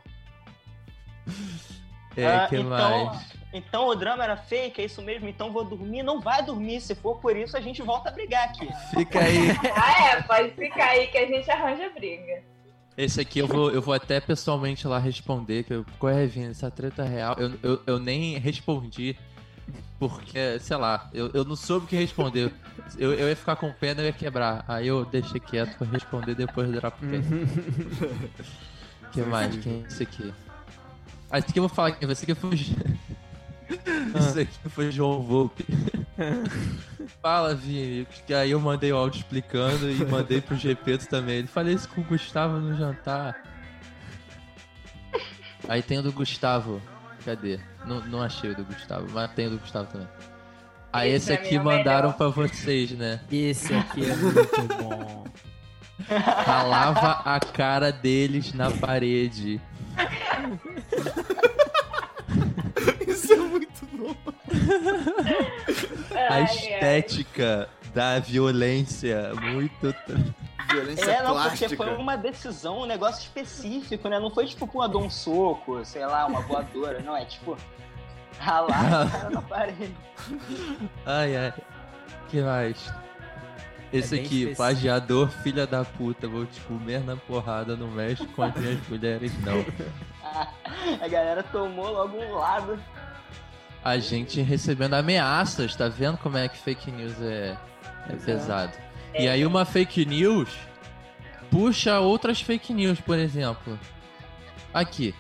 É, 2.16 2.28
Ah, 2.28 2.48
que 2.48 2.58
então, 2.58 2.70
mais? 3.06 3.34
então 3.52 3.88
o 3.88 3.96
drama 3.96 4.24
era 4.24 4.38
fake, 4.38 4.80
é 4.80 4.86
isso 4.86 5.02
mesmo? 5.02 5.28
Então 5.28 5.52
vou 5.52 5.66
dormir? 5.66 6.04
Não 6.04 6.22
vai 6.22 6.44
dormir. 6.44 6.80
Se 6.80 6.94
for 6.94 7.18
por 7.20 7.36
isso, 7.36 7.58
a 7.58 7.60
gente 7.60 7.82
volta 7.82 8.10
a 8.10 8.12
brigar 8.12 8.50
aqui. 8.50 8.70
Fica 8.92 9.20
aí. 9.20 9.48
Ah, 9.76 10.10
é, 10.18 10.22
pode 10.22 10.52
ficar 10.52 10.90
aí 10.90 11.08
que 11.08 11.18
a 11.18 11.26
gente 11.26 11.50
arranja 11.50 11.90
briga. 11.90 12.44
Esse 12.96 13.20
aqui 13.20 13.40
eu 13.40 13.48
vou, 13.48 13.72
eu 13.72 13.82
vou 13.82 13.96
até 13.96 14.20
pessoalmente 14.22 14.88
lá 14.88 15.00
responder, 15.00 15.64
que 15.64 15.74
eu, 15.74 15.84
qual 15.98 16.14
é, 16.14 16.28
Vini, 16.28 16.52
essa 16.52 16.70
treta 16.70 17.04
é 17.04 17.08
real. 17.08 17.36
Eu, 17.40 17.54
eu, 17.64 17.82
eu 17.88 18.00
nem 18.00 18.38
respondi, 18.38 19.18
porque, 20.00 20.60
sei 20.60 20.76
lá, 20.78 21.10
eu, 21.14 21.32
eu 21.34 21.46
não 21.46 21.56
soube 21.56 21.86
o 21.86 21.88
que 21.88 21.96
responder. 21.96 22.52
Eu, 22.98 23.14
eu 23.14 23.30
ia 23.30 23.36
ficar 23.36 23.56
com 23.56 23.72
pena 23.72 24.02
e 24.02 24.06
ia 24.06 24.14
quebrar. 24.14 24.66
Aí 24.68 24.88
eu 24.88 25.06
deixei 25.06 25.40
quieto 25.40 25.78
pra 25.78 25.88
responder 25.88 26.36
depois 26.36 26.68
do 26.70 26.80
Dropcast. 26.80 27.30
O 29.02 29.10
que 29.12 29.22
mais? 29.22 29.56
Quem 29.58 29.84
é 29.84 29.88
esse 29.88 30.04
aqui? 30.04 30.34
Ah, 31.32 31.40
esse 31.40 31.50
aqui 31.50 31.60
eu 31.60 31.64
vou 31.64 31.70
falar 31.70 31.90
aqui, 31.90 32.06
esse 32.06 32.24
aqui 32.24 32.36
foi... 32.36 32.54
Esse 34.16 34.40
aqui 34.42 34.70
foi 34.70 34.92
João 34.92 35.22
Volpe. 35.22 35.66
Fala, 37.22 37.56
Vini. 37.56 38.06
Que 38.28 38.34
aí 38.34 38.52
eu 38.52 38.60
mandei 38.60 38.92
o 38.92 38.98
áudio 38.98 39.20
explicando 39.20 39.90
e 39.90 40.06
mandei 40.06 40.42
pro 40.42 40.56
Gepeto 40.56 41.08
também. 41.08 41.38
Ele 41.38 41.48
falei 41.48 41.74
isso 41.74 41.88
com 41.90 42.02
o 42.02 42.04
Gustavo 42.04 42.58
no 42.58 42.76
jantar. 42.76 43.42
Aí 45.68 45.82
tem 45.82 46.00
o 46.00 46.04
do 46.04 46.12
Gustavo. 46.12 46.82
Cadê? 47.26 47.60
Não, 47.86 48.02
não 48.06 48.22
achei 48.22 48.52
o 48.52 48.56
do 48.56 48.64
Gustavo, 48.66 49.08
mas 49.12 49.32
tem 49.32 49.48
o 49.48 49.52
do 49.52 49.58
Gustavo 49.60 49.88
também. 49.92 50.08
Aí 50.92 51.10
Esse 51.12 51.32
esse 51.32 51.42
aqui 51.42 51.56
é 51.56 51.60
mandaram 51.60 52.10
melhor. 52.10 52.18
pra 52.18 52.28
vocês, 52.30 52.92
né? 52.92 53.20
Esse 53.32 53.74
aqui 53.74 54.10
é 54.10 54.16
muito 54.24 54.64
bom. 54.78 55.24
Ralava 56.46 57.22
a 57.26 57.40
cara 57.40 57.92
deles 57.92 58.54
na 58.54 58.70
parede. 58.72 59.60
Isso 63.08 63.34
é 63.34 63.38
muito 63.38 63.86
bom. 63.94 64.16
A 66.30 66.42
estética 66.42 67.70
da 67.94 68.20
violência. 68.20 69.32
Muito. 69.42 69.94
Violência 70.72 71.04
É, 71.12 71.24
não, 71.24 71.34
porque 71.34 71.58
plástica. 71.58 71.76
foi 71.78 71.96
uma 71.96 72.16
decisão, 72.16 72.82
um 72.82 72.86
negócio 72.86 73.22
específico, 73.22 74.08
né? 74.10 74.20
Não 74.20 74.30
foi 74.32 74.46
tipo 74.46 74.70
uma 74.74 74.88
dar 74.90 74.98
um 74.98 75.10
soco, 75.10 75.84
sei 75.86 76.06
lá, 76.06 76.26
uma 76.26 76.42
voadora. 76.42 77.00
Não, 77.02 77.16
é 77.16 77.26
tipo 77.26 77.58
ralar 78.40 79.04
a 79.04 79.10
cara 79.10 79.30
na 79.30 79.42
parede. 79.42 79.96
Ai, 81.06 81.36
ai. 81.38 81.54
que 82.30 82.42
mais? 82.42 82.92
Esse 83.92 84.16
É 84.16 84.20
aqui, 84.20 84.24
específico. 84.42 84.58
pageador, 84.58 85.30
filha 85.30 85.68
da 85.68 85.86
puta, 85.86 86.28
vou 86.28 86.46
te 86.48 86.60
comer 86.62 87.04
na 87.04 87.16
porrada, 87.16 87.76
não 87.76 87.88
mexe 87.88 88.26
com 88.28 88.42
as 88.42 88.56
minhas 88.56 88.80
mulheres, 88.90 89.32
não. 89.44 89.64
A 91.00 91.08
galera 91.08 91.44
tomou 91.44 91.92
logo 91.92 92.18
um 92.18 92.34
lado. 92.34 92.80
A 93.84 93.98
gente 94.00 94.42
recebendo 94.42 94.96
ameaças, 94.96 95.76
tá 95.76 95.88
vendo 95.90 96.18
como 96.18 96.38
é 96.38 96.48
que 96.48 96.58
fake 96.58 96.90
news 96.90 97.22
é, 97.22 97.56
é 98.10 98.16
pesado? 98.16 98.72
E 99.18 99.28
aí 99.28 99.46
uma 99.46 99.64
fake 99.66 100.06
news 100.06 100.50
puxa 101.52 102.00
outras 102.00 102.42
fake 102.42 102.74
news, 102.74 103.00
por 103.00 103.18
exemplo. 103.18 103.78
Aqui. 104.74 105.14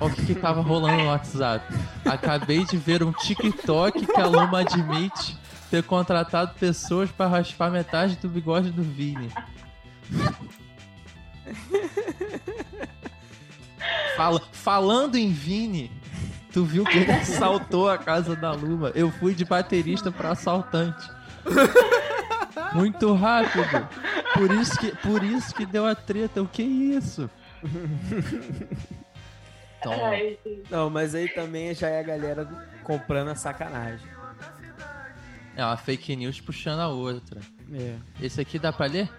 Olha 0.00 0.12
o 0.12 0.14
que, 0.16 0.26
que 0.26 0.34
tava 0.34 0.60
rolando 0.60 0.98
no 1.02 1.08
WhatsApp. 1.08 1.64
Acabei 2.04 2.64
de 2.64 2.76
ver 2.76 3.02
um 3.02 3.12
TikTok 3.12 4.06
que 4.06 4.20
a 4.20 4.26
Luma 4.26 4.60
admite 4.60 5.36
ter 5.70 5.82
contratado 5.82 6.54
pessoas 6.54 7.10
pra 7.10 7.26
raspar 7.26 7.70
metade 7.70 8.16
do 8.16 8.28
bigode 8.28 8.70
do 8.70 8.82
Vini. 8.82 9.30
Fala- 14.16 14.42
falando 14.52 15.16
em 15.16 15.30
Vini, 15.32 15.90
tu 16.52 16.64
viu 16.64 16.84
que 16.84 16.98
ele 16.98 17.10
assaltou 17.12 17.88
a 17.88 17.98
casa 17.98 18.36
da 18.36 18.52
Luma. 18.52 18.90
Eu 18.94 19.10
fui 19.10 19.34
de 19.34 19.44
baterista 19.44 20.10
pra 20.12 20.30
assaltante. 20.30 21.08
Muito 22.74 23.12
rápido. 23.14 23.88
Por 24.34 24.50
isso 24.52 24.78
que, 24.78 24.94
por 24.96 25.22
isso 25.22 25.54
que 25.54 25.64
deu 25.66 25.86
a 25.86 25.94
treta. 25.94 26.42
O 26.42 26.48
que 26.48 26.62
é 26.62 26.66
isso? 26.98 27.30
Ai, 29.86 30.38
gente. 30.44 30.62
Não, 30.70 30.88
mas 30.88 31.14
aí 31.14 31.28
também 31.28 31.74
já 31.74 31.88
é 31.88 32.00
a 32.00 32.02
galera 32.02 32.48
comprando 32.82 33.28
a 33.28 33.34
sacanagem. 33.34 34.06
é 35.56 35.64
uma 35.64 35.76
fake 35.76 36.16
news 36.16 36.40
puxando 36.40 36.80
a 36.80 36.88
outra. 36.88 37.40
É. 37.72 37.96
Esse 38.20 38.40
aqui 38.40 38.58
dá 38.58 38.72
pra 38.72 38.86
ler? 38.86 39.10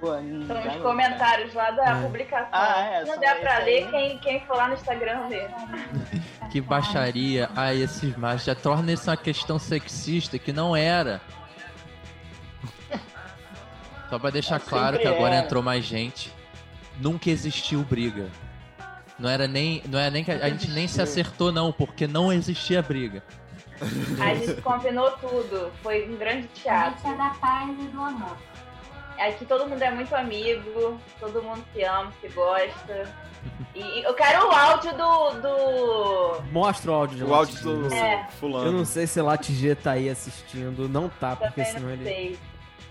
São 0.00 0.66
os 0.66 0.76
comentários 0.82 1.52
lá 1.52 1.70
da 1.72 1.98
É. 1.98 2.02
publicação. 2.02 2.48
Ah, 2.52 2.80
é, 2.84 3.04
não 3.04 3.18
der 3.18 3.38
pra 3.40 3.58
ler, 3.58 3.84
aí. 3.84 3.90
quem, 3.90 4.18
quem 4.18 4.40
for 4.46 4.56
lá 4.56 4.68
no 4.68 4.74
Instagram 4.74 5.28
vê. 5.28 5.48
Que 6.50 6.60
baixaria. 6.60 7.48
Ai, 7.54 7.80
esses 7.80 8.16
machos. 8.16 8.44
Já 8.46 8.56
torna 8.56 8.90
isso 8.92 9.08
uma 9.08 9.16
questão 9.16 9.56
sexista 9.56 10.36
que 10.36 10.52
não 10.52 10.74
era. 10.74 11.20
Só 14.10 14.18
pra 14.18 14.30
deixar 14.30 14.58
Sempre 14.58 14.70
claro 14.70 14.98
que 14.98 15.06
agora 15.06 15.36
era. 15.36 15.44
entrou 15.44 15.62
mais 15.62 15.84
gente. 15.84 16.32
Nunca 16.98 17.30
existiu 17.30 17.82
briga. 17.82 18.28
Não 19.18 19.28
era 19.30 19.46
nem. 19.46 19.82
Não 19.88 19.98
era 19.98 20.10
nem 20.10 20.24
que 20.24 20.30
a, 20.32 20.34
a 20.44 20.48
gente 20.50 20.68
nem 20.70 20.86
se 20.88 21.00
acertou, 21.00 21.52
não, 21.52 21.70
porque 21.72 22.06
não 22.06 22.32
existia 22.32 22.82
briga. 22.82 23.22
A 24.20 24.34
gente 24.34 24.60
combinou 24.60 25.10
tudo. 25.12 25.70
Foi 25.82 26.06
um 26.08 26.16
grande 26.16 26.48
A 26.56 26.60
teatro. 26.60 27.02
gente 27.02 27.14
é 27.14 27.16
da 27.16 27.30
paz 27.30 27.70
e 27.70 27.84
do 27.86 28.00
amor. 28.00 28.36
Aqui 29.18 29.44
todo 29.44 29.66
mundo 29.68 29.82
é 29.82 29.90
muito 29.90 30.14
amigo, 30.16 30.98
todo 31.18 31.42
mundo 31.42 31.62
se 31.74 31.82
ama, 31.84 32.10
se 32.20 32.28
gosta. 32.28 33.14
E 33.74 34.02
eu 34.04 34.14
quero 34.14 34.48
o 34.48 34.50
áudio 34.50 34.92
do. 34.96 35.30
do... 35.40 36.42
Mostra 36.50 36.90
o 36.90 36.94
áudio 36.94 37.16
de 37.18 37.24
O 37.24 37.34
áudio 37.34 37.60
do 37.62 37.94
É. 37.94 38.26
fulano. 38.40 38.66
Eu 38.66 38.72
não 38.72 38.84
sei 38.84 39.06
se 39.06 39.20
Latigê 39.20 39.74
tá 39.74 39.92
aí 39.92 40.08
assistindo. 40.08 40.88
Não 40.88 41.08
tá, 41.08 41.36
porque 41.36 41.62
Também 41.62 41.72
senão 41.72 41.86
não 41.88 41.92
ele. 41.94 42.04
sei. 42.04 42.38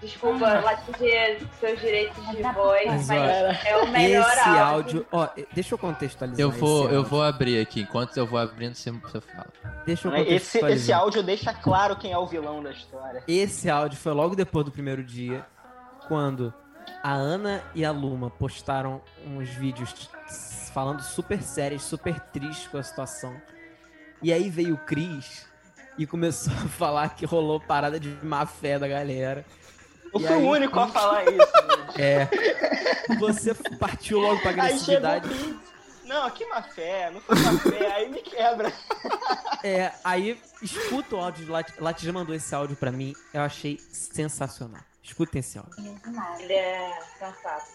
Desculpa, 0.02 0.60
Latigê, 0.62 1.40
seus 1.60 1.80
direitos 1.80 2.26
de 2.30 2.42
voz, 2.42 3.08
mas 3.08 3.66
é 3.66 3.78
o 3.78 3.92
melhor 3.92 4.32
Esse 4.32 4.50
áudio. 4.50 5.06
Ó, 5.12 5.28
deixa 5.54 5.74
eu 5.74 5.78
contextualizar. 5.78 6.40
Eu 6.40 6.52
vou, 6.52 6.86
esse 6.86 6.96
eu 6.96 7.04
vou 7.04 7.22
abrir 7.22 7.60
aqui. 7.60 7.82
Enquanto 7.82 8.16
eu 8.16 8.26
vou 8.26 8.40
abrindo, 8.40 8.76
você, 8.76 8.92
você 8.92 9.20
fala. 9.20 9.48
Deixa 9.86 10.08
eu 10.08 10.16
Esse, 10.16 10.60
esse 10.66 10.94
áudio 10.94 11.22
deixa 11.22 11.54
claro 11.54 11.98
quem 11.98 12.14
é 12.14 12.18
o 12.18 12.26
vilão 12.26 12.64
da 12.64 12.72
história. 12.72 13.24
Esse 13.28 13.70
áudio 13.70 13.98
foi 13.98 14.14
logo 14.14 14.36
depois 14.36 14.64
do 14.66 14.72
primeiro 14.72 15.04
dia, 15.04 15.46
quando 16.08 16.54
a 17.04 17.12
Ana 17.12 17.62
e 17.76 17.84
a 17.84 17.92
Luma 17.92 18.30
postaram 18.30 19.02
uns 19.26 19.50
vídeos 19.50 20.10
falando 20.74 21.02
super 21.02 21.42
sérios, 21.42 21.84
super 21.84 22.20
tristes 22.20 22.68
com 22.68 22.78
a 22.78 22.84
situação. 22.84 23.36
E 24.22 24.32
aí 24.32 24.50
veio 24.50 24.76
o 24.76 24.78
Cris 24.78 25.48
e 25.98 26.06
começou 26.06 26.54
a 26.64 26.68
falar 26.70 27.16
que 27.16 27.26
rolou 27.26 27.60
parada 27.60 28.00
de 28.00 28.10
má 28.24 28.46
fé 28.46 28.80
da 28.80 28.88
galera. 28.88 29.46
Eu 30.14 30.20
E 30.20 30.24
fui 30.28 30.36
aí, 30.36 30.44
o 30.44 30.50
único 30.50 30.80
a 30.80 30.88
falar 30.88 31.24
isso. 31.26 32.00
É. 32.00 32.28
Você 33.20 33.54
partiu 33.78 34.20
logo 34.20 34.42
pra 34.42 34.52
agressividade. 34.52 35.30
Não, 36.06 36.30
que 36.32 36.44
má 36.48 36.64
fé, 36.64 37.12
não 37.12 37.22
foi 37.22 37.38
má 37.38 37.60
fé, 37.60 37.94
aí 37.94 38.10
me 38.10 38.22
quebra. 38.22 38.74
É, 39.64 39.92
aí, 40.04 40.42
escuta 40.62 41.16
o 41.16 41.20
áudio 41.20 41.46
de 41.46 41.52
Lat... 41.52 41.72
Latija 41.80 42.12
mandou 42.12 42.34
esse 42.34 42.54
áudio 42.56 42.76
pra 42.76 42.92
mim. 42.92 43.14
Eu 43.32 43.42
achei 43.42 43.80
sensacional. 43.92 44.82
Escutem 45.04 45.40
esse 45.40 45.60
áudio. 45.60 45.76
Ele 46.40 46.54
é 46.54 47.00
sensato. 47.20 47.66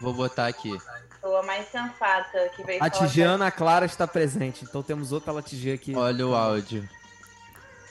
Vou 0.00 0.12
botar 0.12 0.46
aqui. 0.46 0.76
Pessoa 1.20 1.42
mais 1.42 1.68
sensata 1.68 2.48
que 2.56 2.62
veio 2.64 2.82
A 2.82 2.88
Tigiana 2.88 3.50
Clara 3.50 3.86
está 3.86 4.06
presente, 4.06 4.64
então 4.64 4.82
temos 4.82 5.12
outra 5.12 5.32
Latigia 5.32 5.74
aqui. 5.74 5.94
Olha 5.94 6.26
o 6.26 6.34
áudio. 6.34 6.88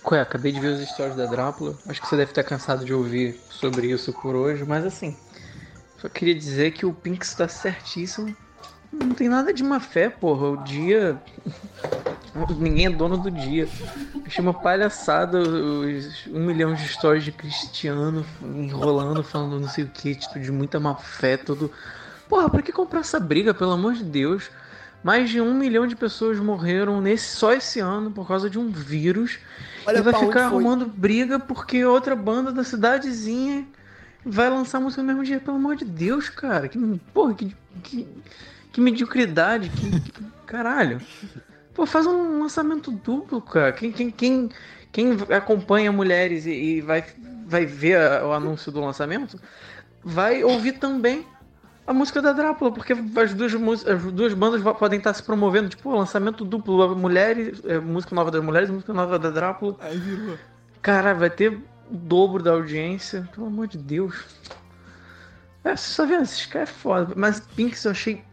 Ué, 0.06 0.22
acabei 0.22 0.51
de 0.51 0.60
ver 0.60 0.74
os 0.74 0.89
stories 0.89 1.15
da 1.15 1.25
Drácula. 1.25 1.75
Acho 1.88 2.01
que 2.01 2.08
você 2.08 2.15
deve 2.15 2.32
estar 2.32 2.44
cansado 2.44 2.86
de 2.86 2.94
ouvir 2.94 3.39
sobre 3.50 3.88
isso 3.88 4.13
por 4.13 4.36
hoje, 4.36 4.63
mas 4.65 4.86
assim. 4.86 5.15
Só 5.98 6.08
queria 6.08 6.34
dizer 6.34 6.72
que 6.72 6.86
o 6.86 6.94
Pink 6.94 7.25
está 7.25 7.48
certíssimo. 7.48 8.36
Não 8.91 9.13
tem 9.13 9.29
nada 9.29 9.53
de 9.53 9.63
má 9.63 9.79
fé, 9.79 10.10
porra. 10.10 10.50
O 10.50 10.58
dia. 10.63 11.22
Ninguém 12.58 12.86
é 12.86 12.89
dono 12.89 13.18
do 13.18 13.29
dia. 13.29 13.68
Achei 14.25 14.41
uma 14.41 14.53
palhaçada 14.53 15.39
os 15.39 16.27
um 16.27 16.46
milhão 16.46 16.74
de 16.74 16.88
stories 16.88 17.24
de 17.24 17.32
Cristiano 17.32 18.25
enrolando, 18.41 19.24
falando 19.24 19.60
não 19.60 19.68
sei 19.68 19.84
o 19.84 19.88
que, 19.88 20.15
tipo, 20.15 20.39
de 20.39 20.51
muita 20.51 20.79
má 20.79 20.96
fé, 20.96 21.36
tudo. 21.36 21.72
Porra, 22.29 22.50
pra 22.50 22.62
que 22.62 22.72
comprar 22.72 23.01
essa 23.01 23.20
briga, 23.20 23.53
pelo 23.53 23.72
amor 23.72 23.94
de 23.94 24.03
Deus? 24.03 24.50
Mais 25.03 25.29
de 25.29 25.39
um 25.39 25.53
milhão 25.53 25.88
de 25.88 25.96
pessoas 25.96 26.38
morreram 26.39 27.00
nesse, 27.00 27.36
só 27.36 27.53
esse 27.53 27.79
ano 27.79 28.12
por 28.12 28.27
causa 28.27 28.50
de 28.50 28.60
um 28.60 28.70
vírus. 28.70 29.39
Olha 29.86 30.00
e 30.00 30.01
vai 30.01 30.13
ficar 30.13 30.46
arrumando 30.46 30.86
briga 30.86 31.39
porque 31.39 31.86
outra 31.86 32.15
banda 32.15 32.51
da 32.51 32.63
cidadezinha 32.63 33.65
vai 34.25 34.50
lançar 34.50 34.79
música 34.79 35.01
no 35.01 35.08
mesmo 35.08 35.24
dia. 35.24 35.39
Pelo 35.39 35.56
amor 35.58 35.77
de 35.77 35.86
Deus, 35.86 36.27
cara. 36.27 36.68
Que, 36.68 36.77
porra, 37.13 37.34
que, 37.34 37.56
que, 37.82 38.08
que 38.74 38.82
mediocridade. 38.82 39.70
Que, 39.70 40.00
que- 40.01 40.24
caralho. 40.46 41.00
Pô, 41.74 41.86
faz 41.86 42.06
um 42.06 42.41
lançamento 42.41 42.91
duplo, 42.91 43.41
cara. 43.41 43.72
Quem, 43.72 43.91
quem, 43.94 44.12
quem, 44.12 44.50
quem 44.91 45.18
acompanha 45.34 45.94
mulheres 45.94 46.46
e, 46.46 46.51
e 46.51 46.82
vai, 46.82 47.06
vai 47.48 47.65
ver 47.65 47.96
a- 47.98 48.27
o 48.27 48.34
anúncio 48.34 48.70
do 48.70 48.82
lançamento 48.82 49.39
vai 50.03 50.44
ouvir 50.44 50.74
também 50.74 51.25
a 51.89 51.93
música 51.93 52.22
da 52.22 52.34
Drácula, 52.34 52.72
porque 52.72 52.93
as 52.93 53.34
duas, 53.34 53.88
as 53.88 54.03
duas 54.12 54.36
bandas 54.36 54.62
podem 54.77 55.00
estar 55.00 55.12
se 55.12 55.24
promovendo, 55.24 55.69
tipo, 55.69 55.89
lançamento 55.89 56.46
duplo, 56.46 56.96
mulheres, 56.96 57.63
é, 57.65 57.79
música 57.79 58.13
nova 58.13 58.29
das 58.29 58.43
mulheres, 58.43 58.69
música 58.69 58.93
nova 58.93 59.17
da 59.17 59.31
Drácula. 59.31 59.75
Aí 59.79 59.98
virou. 59.98 60.38
Cara, 60.84 61.15
vai 61.15 61.31
ter 61.31 61.51
o 61.51 61.63
dobro 61.89 62.43
da 62.43 62.51
audiência, 62.51 63.27
pelo 63.34 63.48
amor 63.48 63.67
de 63.67 63.79
Deus. 63.79 64.24
É, 65.63 65.75
você 65.75 65.89
só 65.89 66.05
vendo, 66.05 66.22
esses 66.22 66.46
caras 66.46 66.69
é 66.69 66.72
foda. 66.72 67.13
Mas 67.17 67.39
Pinks 67.39 67.84
eu 67.84 67.89
achei. 67.89 68.24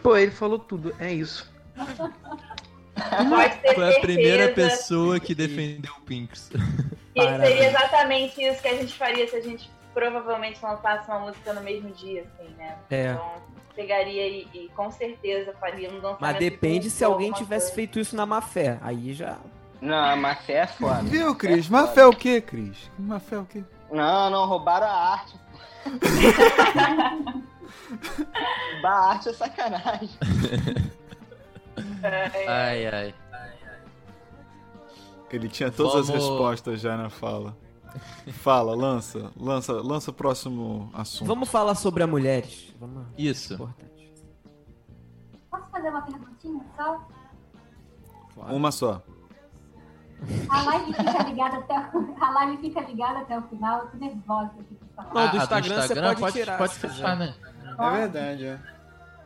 Pô, 0.00 0.16
ele 0.16 0.30
falou 0.30 0.60
tudo, 0.60 0.94
é 1.00 1.12
isso. 1.12 1.52
Pode 1.74 3.56
ter 3.56 3.74
Foi 3.74 3.96
a 3.96 4.00
primeira 4.00 4.52
pessoa 4.52 5.18
que 5.18 5.34
defendeu 5.34 5.92
o 5.98 6.00
Pinks. 6.02 6.48
que 7.12 7.20
seria 7.20 7.68
exatamente 7.70 8.40
isso 8.40 8.62
que 8.62 8.68
a 8.68 8.76
gente 8.76 8.96
faria 8.96 9.28
se 9.28 9.34
a 9.34 9.40
gente 9.40 9.68
provavelmente 9.94 10.62
lançasse 10.62 11.08
uma 11.08 11.20
música 11.20 11.52
no 11.54 11.62
mesmo 11.62 11.90
dia, 11.92 12.22
assim, 12.22 12.50
né? 12.54 12.76
É. 12.90 13.12
Então, 13.12 13.32
pegaria 13.74 14.26
e, 14.28 14.48
e 14.52 14.68
com 14.76 14.90
certeza 14.90 15.54
faria 15.60 15.88
um 15.88 15.94
lançamento. 15.94 16.20
Mas 16.20 16.34
de 16.34 16.50
depende 16.50 16.90
se 16.90 17.02
alguém 17.04 17.32
tivesse 17.32 17.66
coisa. 17.66 17.74
feito 17.74 17.98
isso 18.00 18.14
na 18.16 18.26
má 18.26 18.40
fé. 18.42 18.78
Aí 18.82 19.12
já. 19.14 19.38
Não, 19.80 19.96
a 20.04 20.16
má 20.16 20.34
fé 20.36 20.54
é 20.58 20.66
foda. 20.66 21.02
Viu, 21.02 21.34
Cris? 21.34 21.68
Má 21.68 21.86
fé 21.88 22.02
é 22.02 22.06
o 22.06 22.12
quê, 22.12 22.40
Cris? 22.40 22.90
Má 22.98 23.18
fé 23.20 23.36
é 23.36 23.38
o 23.38 23.44
quê? 23.44 23.62
Não, 23.90 24.30
não, 24.30 24.46
roubaram 24.46 24.86
a 24.86 25.12
arte. 25.12 25.36
Roubar 28.72 28.92
a 28.92 29.10
arte 29.10 29.28
é 29.28 29.32
sacanagem. 29.32 30.10
Ai, 32.48 32.86
ai. 32.86 33.14
Ele 35.30 35.48
tinha 35.48 35.70
todas 35.70 35.96
as 36.02 36.06
Vamos- 36.06 36.22
respostas 36.28 36.80
já 36.80 36.96
na 36.96 37.10
fala. 37.10 37.56
Fala, 38.32 38.74
lança, 38.74 39.30
lança, 39.36 39.72
lança 39.74 40.10
o 40.10 40.14
próximo 40.14 40.90
assunto. 40.92 41.28
Vamos 41.28 41.48
falar 41.48 41.74
sobre 41.74 42.02
as 42.02 42.08
mulheres. 42.08 42.74
Vamos. 42.80 43.06
Isso. 43.16 43.54
Importante. 43.54 44.12
Posso 45.50 45.64
fazer 45.70 45.88
uma 45.88 46.02
perguntinha 46.02 46.64
só? 46.76 47.08
Uma 48.36 48.72
só. 48.72 49.02
A 50.48 50.62
live 50.62 50.94
fica 50.94 51.22
ligada 51.24 51.58
até 51.58 51.78
o, 51.78 52.16
a 52.24 52.30
live 52.30 52.56
fica 52.58 52.80
ligada 52.80 53.18
até 53.20 53.38
o 53.38 53.42
final. 53.42 53.80
Eu 53.80 53.86
tô 53.88 53.96
nervosa 53.98 54.50
aqui 54.60 54.74
pra 54.94 55.04
falar. 55.04 55.14
Não, 55.24 55.30
do 55.30 55.36
Ah, 55.38 55.42
Instagram 55.42 55.82
você 55.82 55.94
pode 56.20 56.32
tirar, 56.32 56.58
Pode 56.58 56.74
fechar, 56.74 57.16
né? 57.16 57.34
É 57.78 57.90
verdade, 57.90 58.46
é. 58.46 58.60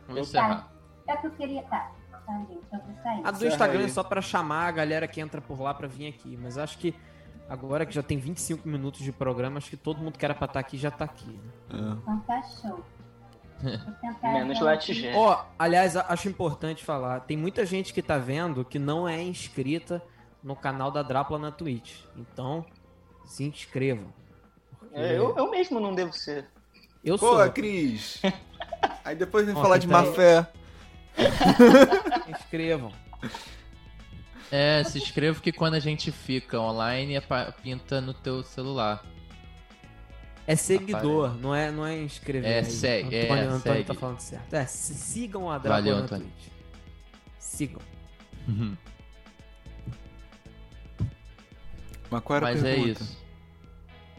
Vamos 0.07 0.27
encerrar. 0.27 0.67
É 1.07 1.15
que 1.15 1.27
eu 1.27 1.31
queria. 1.31 1.63
Tá, 1.63 1.91
tá, 2.25 2.33
gente, 2.39 2.51
eu 2.71 2.79
vou 2.79 3.03
sair. 3.03 3.21
A 3.23 3.31
do 3.31 3.47
Instagram 3.47 3.83
é 3.83 3.87
só 3.87 4.03
pra 4.03 4.21
chamar 4.21 4.67
a 4.67 4.71
galera 4.71 5.07
que 5.07 5.21
entra 5.21 5.39
por 5.41 5.59
lá 5.59 5.73
pra 5.73 5.87
vir 5.87 6.07
aqui. 6.07 6.37
Mas 6.41 6.57
acho 6.57 6.77
que 6.77 6.93
agora 7.49 7.85
que 7.85 7.93
já 7.93 8.03
tem 8.03 8.17
25 8.17 8.67
minutos 8.67 9.01
de 9.01 9.11
programa, 9.11 9.57
acho 9.57 9.69
que 9.69 9.77
todo 9.77 9.99
mundo 9.99 10.17
que 10.17 10.23
era 10.23 10.33
pra 10.35 10.45
estar 10.45 10.59
aqui 10.59 10.77
já 10.77 10.91
tá 10.91 11.05
aqui. 11.05 11.31
né? 11.31 11.51
É. 11.71 11.75
Então 12.01 12.19
tá 12.21 12.41
show. 12.43 12.83
Menos 14.23 14.59
latigé. 14.61 15.13
Ó, 15.15 15.43
aliás, 15.57 15.97
a- 15.97 16.05
acho 16.09 16.29
importante 16.29 16.85
falar. 16.85 17.21
Tem 17.21 17.35
muita 17.35 17.65
gente 17.65 17.93
que 17.93 18.01
tá 18.01 18.17
vendo 18.17 18.63
que 18.63 18.79
não 18.79 19.07
é 19.07 19.21
inscrita 19.21 20.01
no 20.41 20.55
canal 20.55 20.89
da 20.91 21.01
Drácula 21.03 21.37
na 21.39 21.51
Twitch. 21.51 21.97
Então, 22.15 22.65
se 23.25 23.43
inscrevam. 23.43 24.13
Porque 24.79 24.95
É, 24.97 25.17
Eu, 25.17 25.35
eu 25.37 25.51
mesmo 25.51 25.79
não 25.79 25.93
devo 25.93 26.13
ser. 26.13 26.47
eu 27.03 27.17
Pô, 27.19 27.35
sou. 27.35 27.51
Cris. 27.51 28.21
Aí 29.03 29.15
depois 29.15 29.45
vem 29.45 29.55
Ó, 29.55 29.61
falar 29.61 29.77
de 29.77 29.87
tá 29.87 29.93
má 29.93 30.07
aí? 30.07 30.15
fé. 30.15 30.47
Se 32.25 32.31
inscrevam. 32.31 32.91
É, 34.51 34.83
se 34.83 34.97
inscreva 34.97 35.39
que 35.39 35.51
quando 35.51 35.75
a 35.75 35.79
gente 35.79 36.11
fica 36.11 36.59
online, 36.59 37.17
apa- 37.17 37.53
pinta 37.61 38.01
no 38.01 38.13
teu 38.13 38.43
celular. 38.43 39.03
É 40.47 40.55
seguidor, 40.55 41.35
não 41.39 41.53
é, 41.53 41.69
não 41.69 41.85
é 41.85 41.95
inscrever. 42.01 42.49
É, 42.51 42.57
aí. 42.59 42.65
segue, 42.65 43.15
é, 43.15 43.23
Antônio, 43.25 43.43
Antônio 43.51 43.61
segue. 43.77 43.83
tá 43.85 43.93
falando 43.93 44.19
certo. 44.19 44.53
É, 44.53 44.65
se- 44.65 44.95
sigam 44.95 45.51
a 45.51 45.59
Drácula 45.59 45.75
Valeu, 45.91 45.95
Antônio. 46.03 46.25
Twitch. 46.25 46.51
Sigam. 47.37 47.81
Mas 52.09 52.23
qual 52.23 52.37
era 52.37 52.45
Mas 52.47 52.63
a 52.63 52.67
é 52.67 52.75
pergunta? 52.75 53.03
isso. 53.03 53.17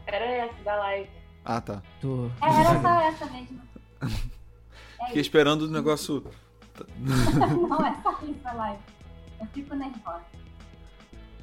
Era 0.06 0.24
essa 0.24 0.62
da 0.62 0.76
live. 0.76 1.10
Ah, 1.44 1.60
tá. 1.60 1.82
Do... 2.00 2.30
É, 2.40 2.46
era 2.60 2.80
só 2.80 3.00
essa 3.00 3.26
mesmo. 3.26 3.60
É 4.00 4.06
Fiquei 4.06 5.08
isso. 5.08 5.18
esperando 5.20 5.62
o 5.62 5.68
negócio. 5.68 6.24
Não 6.98 7.84
é 7.86 8.00
só 8.02 8.12
isso 8.22 8.40
a 8.44 8.52
live. 8.52 8.82
Eu 9.40 9.46
fico 9.46 9.74
nervosa. 9.74 10.24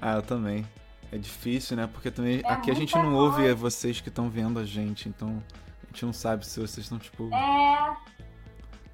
Ah, 0.01 0.15
eu 0.15 0.21
também. 0.21 0.65
É 1.12 1.17
difícil, 1.17 1.77
né? 1.77 1.88
Porque 1.91 2.12
também 2.12 2.41
É 2.43 2.51
aqui 2.51 2.69
a 2.69 2.73
gente 2.73 2.93
não 2.95 3.13
ouve 3.15 3.38
voz. 3.41 3.49
é 3.49 3.53
vocês 3.53 4.01
que 4.01 4.10
estão 4.10 4.29
vendo 4.29 4.60
a 4.60 4.65
gente, 4.65 5.07
então 5.07 5.41
a 5.83 5.88
gente 5.88 6.05
não 6.05 6.13
sabe 6.13 6.45
se 6.45 6.60
vocês 6.60 6.86
estão 6.86 6.99
tipo. 6.99 7.33
É. 7.33 7.97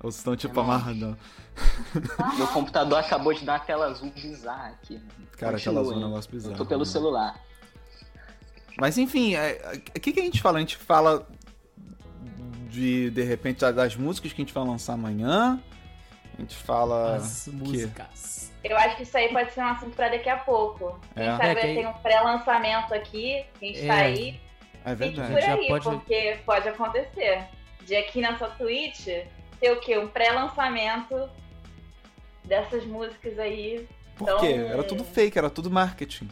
Ou 0.02 0.12
se 0.12 0.20
estão 0.20 0.36
tipo 0.36 0.60
É, 0.60 0.64
amarradão. 0.64 1.18
Meu 2.38 2.48
computador 2.48 3.00
acabou 3.00 3.34
de 3.34 3.44
dar 3.44 3.66
tela 3.66 3.88
azul 3.88 4.12
bizarra 4.12 4.70
aqui. 4.70 5.02
Cara, 5.38 5.54
Continua, 5.54 5.58
aquela 5.58 5.82
azul 5.82 5.94
é 5.94 5.98
um 5.98 6.10
negócio 6.10 6.32
bizarro. 6.32 6.54
Eu 6.54 6.58
tô 6.58 6.66
pelo 6.66 6.82
né? 6.82 6.86
celular. 6.86 7.40
Mas 8.80 8.98
enfim, 8.98 9.36
é, 9.36 9.52
é, 9.52 9.76
o 9.76 10.00
que, 10.00 10.12
que 10.12 10.20
a 10.20 10.24
gente 10.24 10.42
fala? 10.42 10.58
A 10.58 10.62
gente 10.62 10.78
fala 10.78 11.28
de, 12.70 13.12
de 13.12 13.24
repente, 13.24 13.60
das 13.60 13.96
músicas 13.96 14.34
que 14.34 14.42
a 14.42 14.46
gente 14.46 14.54
vai 14.54 14.66
lançar 14.66 14.94
amanhã. 14.94 15.62
A 16.38 16.42
gente 16.42 16.56
fala. 16.56 17.16
As 17.16 17.48
músicas. 17.48 18.52
Eu 18.64 18.78
acho 18.78 18.96
que 18.98 19.04
isso 19.04 19.18
aí 19.18 19.30
pode 19.30 19.52
ser 19.54 19.62
um 19.62 19.68
assunto 19.68 19.96
pra 19.96 20.10
daqui 20.10 20.30
a 20.30 20.38
pouco. 20.38 21.00
Quem 21.14 21.24
É. 21.28 21.32
sabe 21.32 21.46
É, 21.50 21.54
vai 21.54 21.62
quem- 21.64 21.76
ter 21.76 21.88
um 21.88 21.94
pré-lançamento 21.94 22.94
aqui. 22.94 23.46
Quem 23.60 23.72
está 23.74 23.96
É. 23.96 24.02
aí, 24.06 24.40
É 24.86 24.90
fique 24.96 24.96
verdade. 24.96 25.32
por 25.34 25.44
aí, 25.44 25.68
pode- 25.68 25.84
porque 25.84 26.40
pode 26.46 26.70
acontecer. 26.70 27.44
De 27.86 27.96
aqui 27.96 28.22
nessa 28.22 28.48
Twitch, 28.48 29.08
ter 29.60 29.72
o 29.72 29.80
quê? 29.82 29.98
Um 29.98 30.08
pré-lançamento 30.08 31.30
dessas 32.46 32.86
músicas 32.86 33.38
aí. 33.38 33.88
Por 34.16 34.40
quê? 34.40 34.52
Então- 34.52 34.70
Era 34.72 34.84
tudo 34.84 35.04
fake, 35.04 35.38
era 35.38 35.50
tudo 35.50 35.70
marketing. 35.70 36.30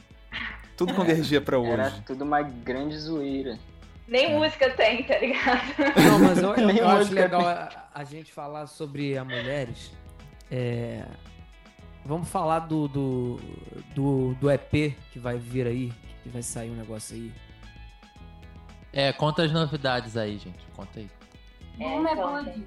Tudo 0.77 0.93
convergia 0.95 1.41
pra 1.41 1.57
Era 1.57 1.83
hoje. 1.87 2.01
tudo 2.05 2.23
uma 2.23 2.41
grande 2.41 2.97
zoeira. 2.97 3.57
Nem 4.11 4.25
É. 4.25 4.37
música 4.37 4.69
tem, 4.71 5.03
tá 5.03 5.17
ligado? 5.17 5.61
Não, 6.05 6.19
mas 6.19 6.37
eu, 6.37 6.53
eu- 6.55 6.69
eu 6.69 6.87
acho 6.89 7.13
legal 7.13 7.47
a, 7.47 7.69
a 7.93 8.03
gente 8.03 8.31
falar 8.33 8.67
sobre 8.67 9.17
as 9.17 9.25
mulheres. 9.25 9.91
É, 10.51 11.05
Vamos 12.03 12.27
falar 12.29 12.59
do, 12.59 12.87
do, 12.87 13.39
do, 13.93 14.33
do 14.35 14.49
EP 14.51 14.95
que 15.11 15.19
vai 15.19 15.37
vir 15.37 15.67
aí, 15.67 15.93
que 16.23 16.29
vai 16.29 16.41
sair 16.41 16.71
um 16.71 16.75
negócio 16.75 17.15
aí. 17.15 17.31
É, 18.91 19.13
conta 19.13 19.43
as 19.43 19.51
novidades 19.51 20.17
aí, 20.17 20.37
gente. 20.39 20.65
Conta 20.75 20.99
aí. 20.99 21.09
Uma 21.77 22.09
é 22.09 22.13
então, 22.13 22.27
boa 22.29 22.43
de. 22.43 22.65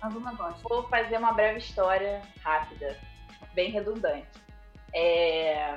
Alguma 0.00 0.32
gosta. 0.32 0.60
Vou 0.68 0.88
fazer 0.88 1.18
uma 1.18 1.32
breve 1.32 1.58
história 1.58 2.22
rápida, 2.42 2.96
bem 3.52 3.70
redundante. 3.72 4.28
É, 4.94 5.76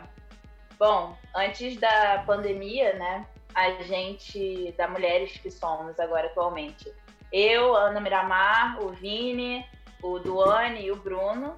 Bom, 0.77 1.15
antes 1.35 1.77
da 1.79 2.23
pandemia, 2.25 2.93
né, 2.93 3.25
a 3.53 3.71
gente, 3.83 4.73
da 4.77 4.87
Mulheres 4.87 5.37
que 5.37 5.51
Somos 5.51 5.99
agora 5.99 6.27
atualmente, 6.27 6.91
eu, 7.31 7.75
Ana 7.75 7.99
Miramar, 7.99 8.81
o 8.83 8.89
Vini, 8.89 9.65
o 10.01 10.19
Duane 10.19 10.85
e 10.85 10.91
o 10.91 10.95
Bruno, 10.95 11.55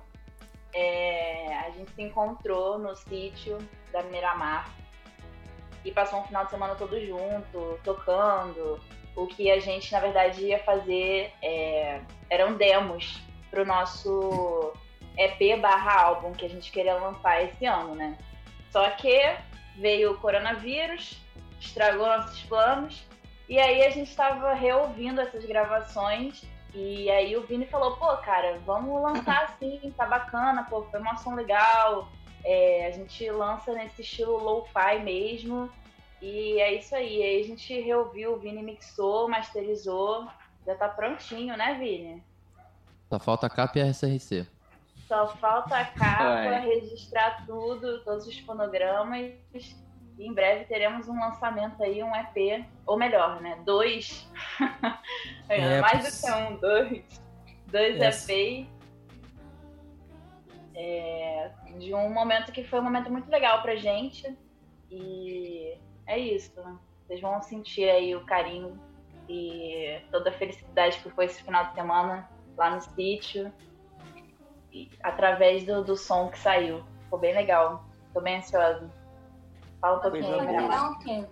é, 0.74 1.56
a 1.66 1.70
gente 1.72 1.92
se 1.92 2.02
encontrou 2.02 2.78
no 2.78 2.96
sítio 2.96 3.58
da 3.92 4.02
Miramar 4.04 4.70
e 5.86 5.92
passou 5.92 6.20
um 6.20 6.24
final 6.24 6.46
de 6.46 6.52
semana 6.52 6.76
todo 6.76 7.00
junto, 7.06 7.80
tocando. 7.84 8.80
O 9.16 9.28
que 9.28 9.52
a 9.52 9.60
gente, 9.60 9.92
na 9.92 10.00
verdade, 10.00 10.46
ia 10.46 10.60
fazer 10.64 11.32
é, 11.42 12.02
eram 12.30 12.56
demos 12.56 13.22
pro 13.52 13.66
nosso 13.66 14.74
EP 15.18 15.60
barra 15.60 16.02
álbum 16.02 16.32
que 16.32 16.46
a 16.46 16.50
gente 16.50 16.72
queria 16.72 16.96
lançar 16.96 17.44
esse 17.44 17.66
ano, 17.66 17.94
né? 17.94 18.18
Só 18.72 18.90
que 18.92 19.36
veio 19.78 20.14
o 20.14 20.18
coronavírus, 20.18 21.23
estragou 21.66 22.06
nossos 22.06 22.42
planos, 22.44 23.04
e 23.48 23.60
aí 23.60 23.84
a 23.86 23.90
gente 23.90 24.10
estava 24.10 24.54
reouvindo 24.54 25.22
essas 25.22 25.46
gravações, 25.46 26.44
e 26.74 27.10
aí 27.10 27.36
o 27.38 27.46
Vini 27.46 27.66
falou, 27.66 27.96
pô, 27.98 28.18
cara, 28.18 28.60
vamos 28.66 29.02
lançar 29.02 29.44
assim, 29.46 29.94
tá 29.96 30.06
bacana, 30.06 30.64
pô, 30.64 30.84
foi 30.84 31.00
uma 31.00 31.18
som 31.18 31.36
legal, 31.36 32.10
é, 32.44 32.88
a 32.88 32.92
gente 32.92 33.30
lança 33.30 33.74
nesse 33.74 34.02
estilo 34.02 34.38
lo-fi 34.38 35.00
mesmo, 35.04 35.70
e 36.22 36.60
é 36.60 36.74
isso 36.74 36.96
aí. 36.96 37.22
Aí 37.22 37.42
a 37.42 37.44
gente 37.46 37.82
reouviu, 37.82 38.34
o 38.34 38.40
Vini 38.40 38.64
mixou, 38.64 39.28
masterizou, 39.28 40.28
já 40.66 40.74
tá 40.74 40.88
prontinho, 40.88 41.58
né, 41.58 41.76
Vini? 41.76 42.24
Só 43.10 43.20
falta 43.20 43.48
a 43.48 43.50
capa 43.50 43.78
e 43.78 43.82
a 43.82 43.94
SRC. 43.94 44.48
Só 45.06 45.28
falta 45.36 45.78
a 45.78 45.86
capa, 45.86 46.60
registrar 46.60 47.46
tudo, 47.46 48.04
todos 48.06 48.26
os 48.26 48.40
fonogramas. 48.40 49.34
E 50.18 50.28
em 50.28 50.34
breve 50.34 50.66
teremos 50.66 51.08
um 51.08 51.20
lançamento 51.20 51.82
aí, 51.82 52.04
um 52.04 52.16
EP, 52.16 52.66
ou 52.86 52.98
melhor, 52.98 53.42
né? 53.42 53.60
Dois. 53.66 54.30
É, 55.50 55.82
Mais 55.82 56.02
pois- 56.02 56.22
do 56.22 56.26
que 56.28 56.32
um, 56.34 56.56
dois. 56.58 57.22
Dois 57.68 58.02
Essa. 58.02 58.32
EPs. 58.34 58.68
É, 60.76 61.52
de 61.78 61.94
um 61.94 62.10
momento 62.12 62.52
que 62.52 62.64
foi 62.64 62.80
um 62.80 62.84
momento 62.84 63.12
muito 63.12 63.30
legal 63.30 63.62
pra 63.62 63.76
gente. 63.76 64.36
E 64.90 65.78
é 66.08 66.18
isso. 66.18 66.54
né? 66.62 66.78
Vocês 67.06 67.22
vão 67.22 67.42
sentir 67.42 67.90
aí 67.90 68.16
o 68.16 68.26
carinho 68.26 68.80
e 69.30 70.00
toda 70.12 70.30
a 70.30 70.34
felicidade 70.34 71.00
que 71.00 71.10
foi 71.10 71.26
esse 71.26 71.44
final 71.44 71.66
de 71.68 71.74
semana 71.76 72.30
lá 72.58 72.70
no 72.72 72.82
sítio 72.82 73.52
através 75.04 75.64
do, 75.66 75.84
do 75.84 75.96
som 75.96 76.30
que 76.30 76.40
saiu. 76.40 76.84
Ficou 77.04 77.20
bem 77.20 77.34
legal. 77.34 77.86
Tô 78.14 78.22
bem 78.22 78.38
ansiosa. 78.38 78.90
Um 79.84 80.00
pouquinho 80.00 81.28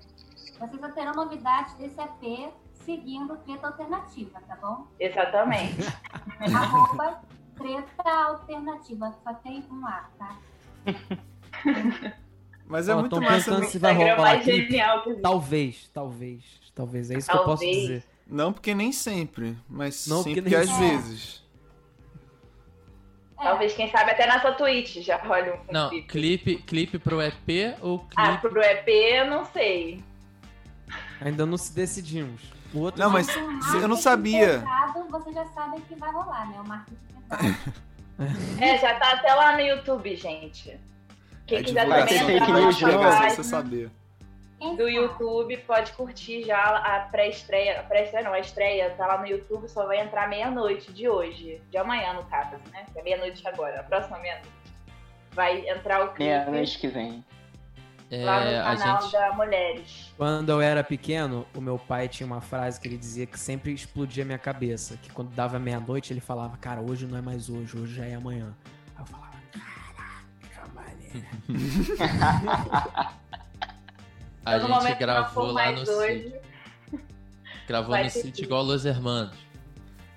Vocês 0.59 0.79
só 0.79 0.89
terão 0.91 1.13
novidades 1.13 1.73
desse 1.75 1.99
EP 1.99 2.53
seguindo 2.85 3.37
Treta 3.37 3.67
Alternativa, 3.67 4.41
tá 4.47 4.55
bom? 4.61 4.87
Exatamente. 4.99 5.75
Arroba 6.55 7.21
Treta 7.57 8.09
Alternativa. 8.09 9.15
Só 9.23 9.33
tem 9.35 9.63
um 9.71 9.85
A, 9.85 10.09
tá? 10.17 10.35
Mas 12.65 12.87
é 12.87 12.95
Ó, 12.95 12.99
muito 13.01 13.21
massa. 13.21 13.63
se 13.65 13.77
vai 13.77 13.91
Instagram 13.93 14.15
rolar 14.15 14.35
existe. 14.37 15.21
Talvez, 15.21 15.89
talvez, 15.93 16.43
talvez. 16.73 17.11
É 17.11 17.17
isso 17.17 17.29
que 17.29 17.35
eu 17.37 17.43
posso 17.43 17.63
Talvez. 17.63 17.81
dizer. 17.81 18.03
Não, 18.25 18.53
porque 18.53 18.73
nem 18.73 18.91
sempre. 18.93 19.57
Mas 19.67 20.07
Não, 20.07 20.23
sim, 20.23 20.33
porque 20.33 20.55
às 20.55 20.69
sempre. 20.69 20.87
vezes. 20.87 21.40
É, 23.41 23.43
Talvez, 23.43 23.73
quem 23.73 23.89
sabe, 23.89 24.11
até 24.11 24.27
nessa 24.27 24.51
Twitch 24.51 24.97
já 24.97 25.17
rola 25.17 25.53
um 25.67 25.73
Não, 25.73 25.89
clipe. 25.89 26.07
clipe, 26.07 26.55
clipe 26.63 26.99
pro 26.99 27.21
EP 27.21 27.75
ou 27.81 27.99
clipe. 27.99 28.13
Ah, 28.17 28.37
pro 28.37 28.61
EP, 28.61 28.87
eu 28.87 29.25
não 29.27 29.45
sei. 29.45 30.03
Ainda 31.19 31.45
não 31.45 31.57
se 31.57 31.73
decidimos. 31.73 32.41
O 32.73 32.79
outro 32.79 33.01
Não, 33.01 33.09
mas 33.09 33.27
com 33.33 33.77
eu 33.77 33.87
não 33.87 33.97
sabia. 33.97 34.59
pesado, 34.59 35.07
Vocês 35.09 35.35
já 35.35 35.45
sabem 35.47 35.81
que 35.81 35.95
vai 35.95 36.11
rolar, 36.11 36.49
né? 36.49 36.59
O 36.59 36.67
marketing 36.67 36.97
pesado. 37.27 37.81
É, 38.61 38.77
já 38.77 38.93
tá 38.99 39.13
até 39.13 39.33
lá 39.33 39.53
no 39.53 39.61
YouTube, 39.61 40.15
gente. 40.15 40.79
Quem 41.47 41.57
É 41.57 41.63
quiser 41.63 41.87
vai 41.87 42.01
também 42.05 42.07
ter 42.27 42.33
entrar 42.33 42.45
fake 42.45 42.51
na 42.51 42.59
news 42.59 42.77
só 42.77 43.29
você 43.29 43.43
saber. 43.43 43.89
Do 44.61 44.77
sabe? 44.77 44.93
YouTube, 44.95 45.57
pode 45.57 45.91
curtir 45.93 46.43
já 46.43 46.57
a 46.77 46.99
pré-estreia. 47.11 47.79
A 47.79 47.83
pré-estreia 47.83 48.23
não, 48.23 48.33
a 48.33 48.39
estreia 48.39 48.91
tá 48.91 49.07
lá 49.07 49.17
no 49.17 49.25
YouTube, 49.27 49.67
só 49.67 49.87
vai 49.87 49.99
entrar 49.99 50.29
meia-noite 50.29 50.93
de 50.93 51.09
hoje. 51.09 51.59
De 51.71 51.77
amanhã, 51.77 52.13
no 52.13 52.23
caso, 52.25 52.55
né? 52.71 52.85
Que 52.93 52.99
é 52.99 53.03
meia-noite 53.03 53.45
agora, 53.47 53.79
a 53.79 53.83
próxima 53.83 54.19
meia-noite. 54.19 54.49
Vai 55.31 55.67
entrar 55.67 56.03
o 56.03 56.07
clipe 56.09 56.23
Meia-noite 56.25 56.77
que 56.77 56.87
vem. 56.89 57.25
lá 58.11 58.41
no 58.43 58.51
É, 58.51 58.59
a 58.59 58.75
canal 58.75 59.01
gente. 59.01 59.11
da 59.13 59.33
Mulheres. 59.33 60.13
Quando 60.17 60.49
eu 60.51 60.61
era 60.61 60.83
pequeno, 60.83 61.47
o 61.55 61.61
meu 61.61 61.79
pai 61.79 62.07
tinha 62.07 62.27
uma 62.27 62.41
frase 62.41 62.79
que 62.79 62.87
ele 62.87 62.97
dizia 62.97 63.25
que 63.25 63.39
sempre 63.39 63.71
explodia 63.73 64.23
minha 64.25 64.37
cabeça. 64.37 64.95
Que 65.01 65.09
quando 65.11 65.29
dava 65.33 65.57
meia-noite, 65.57 66.13
ele 66.13 66.19
falava, 66.19 66.55
cara, 66.57 66.81
hoje 66.81 67.07
não 67.07 67.17
é 67.17 67.21
mais 67.21 67.49
hoje, 67.49 67.75
hoje 67.77 67.95
já 67.95 68.05
é 68.05 68.13
amanhã. 68.13 68.53
Aí 68.95 69.01
eu 69.01 69.05
falava, 69.07 69.31
caraca, 69.53 70.69
mané. 70.75 71.25
A 74.45 74.59
Todo 74.59 74.81
gente 74.81 74.95
gravou 74.95 75.51
lá 75.51 75.71
no 75.71 75.81
hoje. 75.81 76.23
sítio. 76.23 76.41
Gravou 77.67 77.91
vai 77.91 78.03
no 78.05 78.09
sítio 78.09 78.31
que- 78.33 78.43
igual 78.43 78.63
Los 78.63 78.85
Hermanos. 78.85 79.35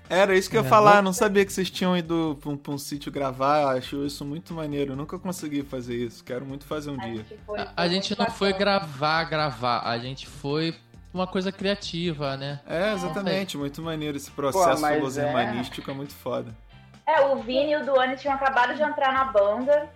Era 0.09 0.35
isso 0.37 0.49
que 0.49 0.55
eu 0.57 0.61
ia 0.61 0.67
É, 0.67 0.69
falar, 0.69 1.01
não- 1.01 1.11
sabia 1.13 1.43
que 1.45 1.51
vocês 1.51 1.69
tinham 1.69 1.97
ido 1.97 2.37
pra 2.39 2.51
um, 2.51 2.57
pra 2.57 2.71
um 2.73 2.77
sítio 2.77 3.11
gravar, 3.11 3.61
eu 3.61 3.67
acho 3.69 4.05
isso 4.05 4.23
muito 4.23 4.53
maneiro. 4.53 4.93
Eu 4.93 4.95
nunca 4.95 5.17
consegui 5.17 5.63
fazer 5.63 5.95
isso, 5.95 6.23
quero 6.23 6.45
muito 6.45 6.63
fazer 6.65 6.91
um 6.91 6.99
A 6.99 7.05
dia. 7.05 7.15
gente, 7.17 7.39
foi- 7.45 7.59
A, 7.59 7.65
foi 7.65 7.73
a 7.75 7.87
gente 7.87 8.19
não 8.19 8.29
foi 8.29 8.53
gravar, 8.53 9.23
gravar. 9.23 9.79
A 9.79 9.97
gente 9.97 10.27
foi 10.27 10.75
uma 11.13 11.25
coisa 11.25 11.51
criativa, 11.51 12.37
né? 12.37 12.59
É, 12.67 12.93
exatamente, 12.93 13.57
muito 13.57 13.81
maneiro 13.81 14.15
esse 14.17 14.29
processo 14.29 14.83
Los 14.99 15.17
é- 15.17 15.27
Hermanístico, 15.27 15.89
é 15.89 15.93
muito 15.93 16.13
foda. 16.13 16.55
É, 17.07 17.21
o 17.21 17.37
Vini 17.37 17.71
e 17.71 17.75
o 17.77 17.85
Duane 17.85 18.15
tinham 18.15 18.35
acabado 18.35 18.75
de 18.75 18.81
entrar 18.83 19.11
na 19.13 19.25
banda, 19.25 19.89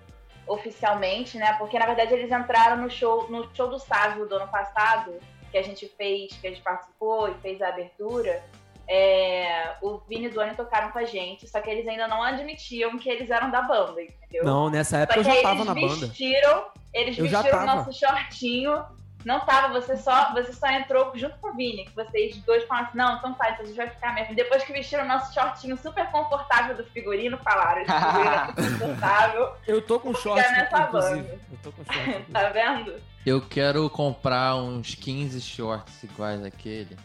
oficialmente, 0.50 1.38
né? 1.38 1.54
Porque 1.54 1.78
na 1.78 1.86
verdade 1.86 2.14
eles 2.14 2.32
entraram 2.32 2.78
no 2.78 2.90
show, 2.90 3.30
no 3.30 3.48
show 3.56 3.70
do 3.70 3.80
Sávio 3.80 4.28
do 4.28 4.36
ano 4.36 4.48
passado, 4.48 5.14
que 5.52 5.58
a 5.58 5.62
gente 5.62 5.88
fez, 5.88 6.34
que 6.34 6.48
a 6.48 6.50
gente 6.50 6.62
participou 6.62 7.30
e 7.30 7.34
fez 7.36 7.62
a 7.62 7.70
abertura. 7.70 8.44
É, 8.88 9.76
o 9.84 10.00
Vini 10.10 10.26
e 10.26 10.28
o 10.30 10.32
Duane 10.32 10.56
tocaram 10.56 10.90
com 10.92 10.98
a 10.98 11.06
gente, 11.06 11.48
só 11.48 11.62
que 11.62 11.70
eles 11.70 11.88
ainda 11.88 12.08
não 12.08 12.24
admitiam 12.24 12.98
que 12.98 13.08
eles 13.08 13.30
eram 13.30 13.52
da 13.52 13.62
banda, 13.62 14.02
entendeu? 14.02 14.44
Não, 14.44 14.68
nessa 14.68 14.98
época 14.98 15.20
eu 15.20 15.24
já 15.24 15.42
tava 15.44 15.56
eles 15.56 15.66
na 15.68 15.74
banda. 15.76 16.08
vestiram, 16.08 16.66
eles 16.92 17.18
Eu 17.18 17.30
vestiram 17.30 17.62
o 17.62 17.66
nosso 17.68 17.94
shortinho. 17.94 18.84
Não 19.26 19.42
tava, 19.42 19.74
você 19.74 19.98
só, 19.98 20.32
você 20.34 20.54
só 20.54 20.68
entrou 20.68 21.12
junto 21.16 21.38
com 21.40 21.50
o 21.50 21.54
Vini, 21.54 21.84
que 21.86 21.94
vocês 21.94 22.38
dois 22.38 22.64
falaram 22.64 22.88
assim, 22.88 22.98
não, 22.98 23.18
então 23.18 23.34
tá, 23.34 23.50
então 23.52 23.64
a 23.66 23.68
gente 23.68 23.76
vai 23.76 23.90
ficar 23.90 24.14
mesmo. 24.16 24.34
Depois 24.34 24.64
que 24.64 24.72
vestiram 24.72 25.04
o 25.04 25.08
nosso 25.08 25.34
shortinho 25.34 25.76
super 25.78 26.10
confortável 26.10 26.78
do 26.78 26.86
figurino, 26.86 27.38
falaram, 27.40 27.82
esse 27.82 27.92
figurino 27.92 28.30
é 28.32 28.46
super 28.48 28.64
confortável, 28.80 29.54
Eu 29.68 29.82
tô 29.82 30.00
com 30.00 30.14
short, 30.14 30.40
inclusive. 30.42 31.22
banda. 31.22 31.40
Eu 31.52 31.58
tô 31.62 31.72
com 31.74 31.84
short. 31.84 32.24
tá 32.32 32.50
vendo? 32.50 32.96
Eu 33.26 33.42
quero 33.42 33.90
comprar 33.90 34.56
uns 34.56 34.96
15 34.96 35.42
shorts 35.42 36.02
iguais 36.04 36.42
àquele. 36.44 36.98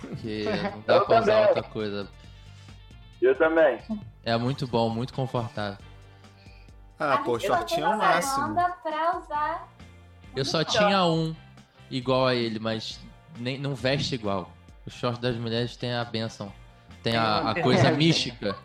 Porque 0.00 0.44
não 0.72 0.80
dá 0.86 0.94
Eu 0.94 1.04
pra 1.06 1.18
usar 1.20 1.32
também. 1.32 1.46
outra 1.48 1.62
coisa. 1.64 2.08
Eu 3.20 3.36
também. 3.36 3.78
É 4.24 4.36
muito 4.36 4.66
bom, 4.68 4.88
muito 4.88 5.12
confortável. 5.12 5.78
Ah, 6.98 7.14
A 7.14 7.18
pô, 7.18 7.38
shortinho 7.40 7.86
é 7.86 7.88
o 7.88 7.98
máximo. 7.98 8.46
banda 8.54 8.76
pra 8.82 9.18
usar. 9.18 9.68
Eu 10.36 10.44
só 10.44 10.64
tinha 10.64 11.04
um 11.06 11.34
igual 11.90 12.26
a 12.26 12.34
ele, 12.34 12.58
mas 12.58 13.00
nem, 13.38 13.58
não 13.58 13.74
veste 13.74 14.14
igual. 14.14 14.50
O 14.86 14.90
short 14.90 15.20
das 15.20 15.36
mulheres 15.36 15.76
tem 15.76 15.92
a 15.92 16.04
benção. 16.04 16.52
Tem 17.02 17.16
a, 17.16 17.50
a 17.50 17.62
coisa 17.62 17.90
mística. 17.90 18.56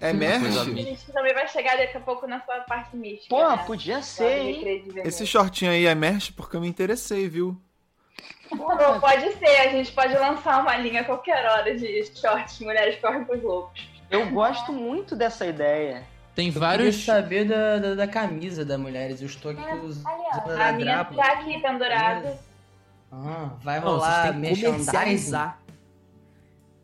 É 0.00 0.12
merch? 0.12 0.58
A 0.58 0.64
gente 0.64 1.12
também 1.12 1.32
vai 1.32 1.46
chegar 1.46 1.76
daqui 1.76 1.96
a 1.96 2.00
pouco 2.00 2.26
na 2.26 2.40
sua 2.40 2.60
parte 2.60 2.96
mística. 2.96 3.28
Pô, 3.28 3.48
né? 3.48 3.62
podia 3.64 4.02
ser, 4.02 4.38
hein? 4.38 4.84
Esse 5.04 5.24
shortinho 5.24 5.70
aí 5.70 5.86
é 5.86 5.94
merch 5.94 6.32
porque 6.32 6.56
eu 6.56 6.60
me 6.60 6.66
interessei, 6.66 7.28
viu? 7.28 7.56
Pô, 8.48 8.66
pode 9.00 9.32
ser, 9.34 9.60
a 9.60 9.68
gente 9.68 9.92
pode 9.92 10.12
lançar 10.14 10.60
uma 10.60 10.76
linha 10.76 11.02
a 11.02 11.04
qualquer 11.04 11.46
hora 11.46 11.74
de 11.74 12.04
shorts 12.16 12.58
Mulheres 12.60 13.00
Correm 13.00 13.24
com 13.24 13.34
os 13.34 13.42
Lobos. 13.42 13.88
Eu 14.10 14.28
gosto 14.30 14.72
muito 14.72 15.14
dessa 15.14 15.46
ideia. 15.46 16.04
Tem 16.34 16.48
Eu 16.48 16.52
vários. 16.54 16.96
queria 16.96 17.14
saber 17.14 17.44
da, 17.46 17.78
da, 17.78 17.94
da 17.94 18.06
camisa 18.08 18.64
da 18.64 18.78
Mulheres. 18.78 19.20
Eu 19.20 19.26
estou 19.26 19.52
aqui 19.52 19.62
ali, 19.62 19.92
ó. 20.32 20.50
a 20.50 20.68
A 20.68 20.72
minha 20.72 20.84
Drácula. 20.94 21.22
tá 21.22 21.32
aqui 21.32 21.60
pendurada. 21.60 22.38
Ah, 23.10 23.50
vai 23.62 23.78
rolar 23.78 24.32
merchandising. 24.32 24.64
comercializar. 24.72 25.58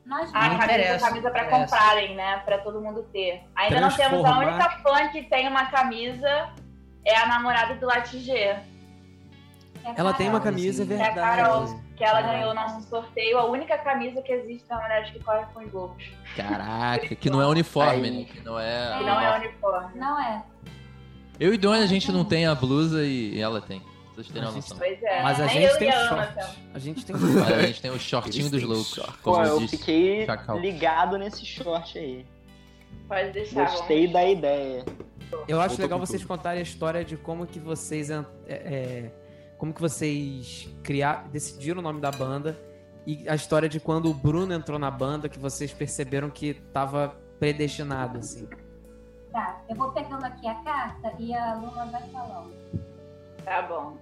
Nós 0.05 0.31
A 0.35 0.49
Não 0.49 0.59
vamos. 0.59 0.67
camisa, 0.67 0.99
camisa 0.99 1.31
pra 1.31 1.45
interessa. 1.47 1.77
comprarem, 1.77 2.15
né? 2.17 2.37
Pra 2.45 2.59
todo 2.59 2.81
mundo 2.81 3.03
ter. 3.13 3.43
Ainda 3.55 3.81
não 3.81 3.91
temos 3.91 4.25
a 4.25 4.39
única 4.39 4.71
fã 4.83 5.09
que 5.09 5.23
tem 5.25 5.49
uma 5.49 5.67
camisa, 5.67 6.51
é 7.05 7.17
a 7.17 7.27
namorada 7.27 7.75
do 7.75 7.87
Latigê, 7.87 8.33
É 8.39 8.63
Ela 9.97 10.13
tem 10.15 10.29
uma 10.29 10.41
Carol. 10.41 10.55
camisa, 10.55 10.83
é 10.83 10.87
que 10.87 10.93
é 10.93 10.97
a 10.97 11.05
verdade. 11.07 11.37
Carol, 11.43 11.81
que 11.99 12.05
ela 12.05 12.21
Caraca. 12.23 12.33
ganhou 12.33 12.53
o 12.53 12.55
nosso 12.55 12.89
sorteio, 12.89 13.39
a 13.39 13.45
única 13.45 13.77
camisa 13.77 14.23
que 14.23 14.33
existe 14.33 14.67
da 14.69 14.77
Mulheres 14.81 15.11
que 15.11 15.19
Correm 15.19 15.45
com 15.53 15.65
os 15.65 15.73
Lobos. 15.73 16.05
Caraca, 16.37 17.15
que 17.17 17.29
não 17.29 17.43
é 17.43 17.47
uniforme, 17.47 18.11
né? 18.11 18.25
Que 18.25 18.41
não 18.41 18.59
é. 18.59 18.99
Que 18.99 19.05
não 19.05 19.21
é 19.21 19.39
uniforme. 19.39 19.99
Não 19.99 20.21
é. 20.23 20.43
Eu 21.41 21.53
e 21.53 21.59
Dona 21.59 21.83
a 21.83 21.87
gente 21.87 22.11
não 22.13 22.25
tem 22.25 22.47
a 22.47 22.55
blusa 22.55 23.05
e 23.05 23.39
ela 23.41 23.61
tem. 23.61 23.83
Vocês 24.15 24.29
terem 24.29 24.43
uma 24.43 24.51
A 24.51 24.55
gente 24.55 24.63
noção. 24.71 24.79
Pois 24.79 25.03
é. 25.03 25.23
Mas 25.23 25.41
a 25.41 25.47
Nem 25.47 25.55
gente 25.63 25.79
tem 25.79 25.93
short. 25.93 26.57
A 26.75 26.79
gente 26.79 27.07
tem 27.07 27.15
Mas 27.19 27.53
a 27.53 27.63
gente 27.67 27.83
tem 27.83 27.91
o 27.91 27.99
shortinho 28.01 28.43
Eles 28.43 28.51
dos 28.51 28.61
têm 28.61 28.69
loucos. 28.69 28.95
short. 28.95 29.19
Pô, 29.23 29.43
eu 29.45 29.59
disse. 29.61 29.77
fiquei 29.79 30.27
Chacal. 30.27 30.59
ligado 30.59 31.19
nesse 31.19 31.45
short 31.45 31.99
aí. 31.99 32.27
Pode 33.07 33.31
deixar. 33.31 33.71
Gostei 33.71 34.07
vamos. 34.07 34.13
da 34.13 34.25
ideia. 34.29 34.85
Eu 35.47 35.61
acho 35.61 35.69
Voltou 35.71 35.85
legal 35.85 35.99
vocês 35.99 36.21
tudo. 36.23 36.29
contarem 36.29 36.61
a 36.61 36.63
história 36.63 37.05
de 37.05 37.17
como 37.17 37.47
que 37.47 37.59
vocês 37.61 38.11
é, 38.11 38.25
é, 38.49 39.11
como 39.59 39.75
que 39.75 39.81
vocês 39.81 40.69
criar, 40.83 41.29
decidiram 41.29 41.81
o 41.81 41.83
nome 41.83 42.01
da 42.01 42.11
banda 42.11 42.57
e 43.05 43.29
a 43.29 43.35
história 43.35 43.69
de 43.69 43.81
quando 43.81 44.09
o 44.09 44.15
Bruno 44.15 44.55
entrou 44.55 44.79
na 44.79 44.91
banda 44.91 45.29
que 45.29 45.39
vocês 45.39 45.73
perceberam 45.73 46.31
que 46.31 46.55
tava 46.73 47.17
predestinado 47.39 48.19
assim. 48.19 48.49
Tá, 49.33 49.61
eu 49.69 49.75
vou 49.75 49.93
pegando 49.93 50.25
aqui 50.25 50.47
a 50.47 50.55
carta 50.57 51.13
e 51.19 51.35
a 51.35 51.55
Luna 51.55 51.87
vai 51.87 52.03
falando. 52.09 52.55
Tá 53.45 53.63
bom. 53.63 53.97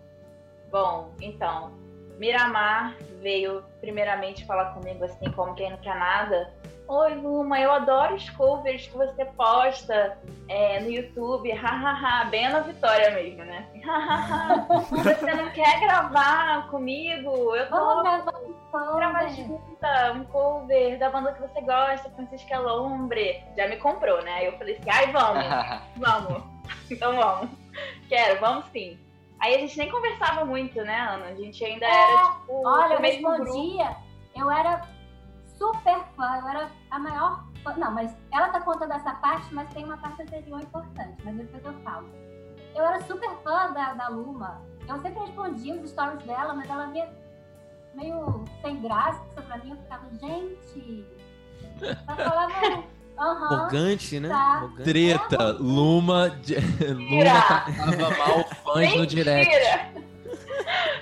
Bom, 0.71 1.15
então, 1.21 1.73
Miramar 2.19 2.97
veio 3.21 3.65
primeiramente 3.81 4.45
falar 4.45 4.75
comigo 4.75 5.05
assim, 5.05 5.31
como 5.33 5.55
quem 5.55 5.71
não 5.71 5.79
quer 5.79 5.97
nada. 5.99 6.53
Oi, 6.89 7.15
Luma, 7.17 7.59
eu 7.59 7.73
adoro 7.73 8.15
os 8.15 8.31
covers 8.31 8.87
que 8.87 8.97
você 8.97 9.25
posta 9.25 10.17
é, 10.49 10.81
no 10.81 10.89
YouTube, 10.89 11.51
hahaha, 11.51 12.27
bem 12.27 12.47
Ana 12.47 12.61
Vitória 12.61 13.11
mesmo, 13.11 13.45
né? 13.45 13.69
Hahaha, 13.85 14.67
você 14.81 15.35
não 15.35 15.51
quer 15.51 15.81
gravar 15.81 16.69
comigo? 16.71 17.57
Eu 17.57 17.69
tô 17.69 18.03
gravar 18.03 18.33
Vamos 18.73 18.97
gravar 18.97 19.29
junta, 19.29 20.13
um 20.13 20.25
cover 20.27 20.99
da 20.99 21.11
banda 21.11 21.33
que 21.33 21.41
você 21.41 21.61
gosta, 21.63 22.11
Francisca 22.11 22.59
Lombre. 22.59 23.43
Já 23.57 23.67
me 23.69 23.79
comprou, 23.79 24.23
né? 24.23 24.47
Eu 24.47 24.59
falei 24.59 24.77
assim, 24.77 24.91
ai, 24.91 25.13
vamos. 25.13 25.45
Vamos. 25.97 26.43
Então 26.91 27.17
vamos. 27.17 27.51
Quero, 28.09 28.39
vamos 28.39 28.67
sim. 28.67 28.99
Aí 29.41 29.55
a 29.55 29.59
gente 29.59 29.79
nem 29.79 29.91
conversava 29.91 30.45
muito, 30.45 30.81
né, 30.83 30.99
Ana? 30.99 31.27
A 31.27 31.35
gente 31.35 31.65
ainda 31.65 31.87
era, 31.87 32.33
tipo, 32.33 32.67
Olha, 32.67 32.95
eu 32.95 33.01
mesmo 33.01 33.29
respondia, 33.29 33.97
eu 34.37 34.51
era 34.51 34.83
super 35.57 36.05
fã, 36.17 36.39
eu 36.41 36.49
era 36.49 36.71
a 36.91 36.99
maior 36.99 37.45
fã. 37.63 37.75
Não, 37.77 37.91
mas 37.93 38.15
ela 38.33 38.49
tá 38.49 38.61
contando 38.61 38.93
essa 38.93 39.13
parte, 39.15 39.53
mas 39.55 39.69
tem 39.73 39.85
uma 39.85 39.97
parte 39.99 40.23
anterior 40.23 40.61
importante, 40.61 41.17
mas 41.25 41.37
depois 41.37 41.65
eu 41.65 41.73
falo. 41.83 42.09
Eu 42.75 42.85
era 42.85 43.01
super 43.03 43.31
fã 43.43 43.73
da, 43.73 43.95
da 43.95 44.09
Luma. 44.09 44.61
Eu 44.89 45.01
sempre 45.01 45.21
respondia 45.21 45.75
os 45.75 45.91
stories 45.91 46.23
dela, 46.25 46.55
mas 46.55 46.69
ela 46.69 46.87
via 46.87 47.09
meio 47.95 48.45
sem 48.63 48.81
graça 48.83 49.21
pra 49.35 49.59
mim. 49.59 49.71
Eu 49.71 49.77
ficava, 49.79 50.09
gente. 50.21 51.07
Ela 51.81 52.17
falava. 52.17 52.85
Aham. 53.19 53.47
Arrogante, 53.47 54.21
né? 54.21 54.29
tá. 54.29 54.37
Arrogante. 54.37 54.83
Treta, 54.85 55.53
Luma, 55.59 56.29
de- 56.31 56.57
Luma 56.93 57.25
tratava 57.25 58.11
mal 58.19 58.45
fãs 58.63 58.95
no 58.95 59.07
direct. 59.07 59.51
Mentira! 59.51 59.91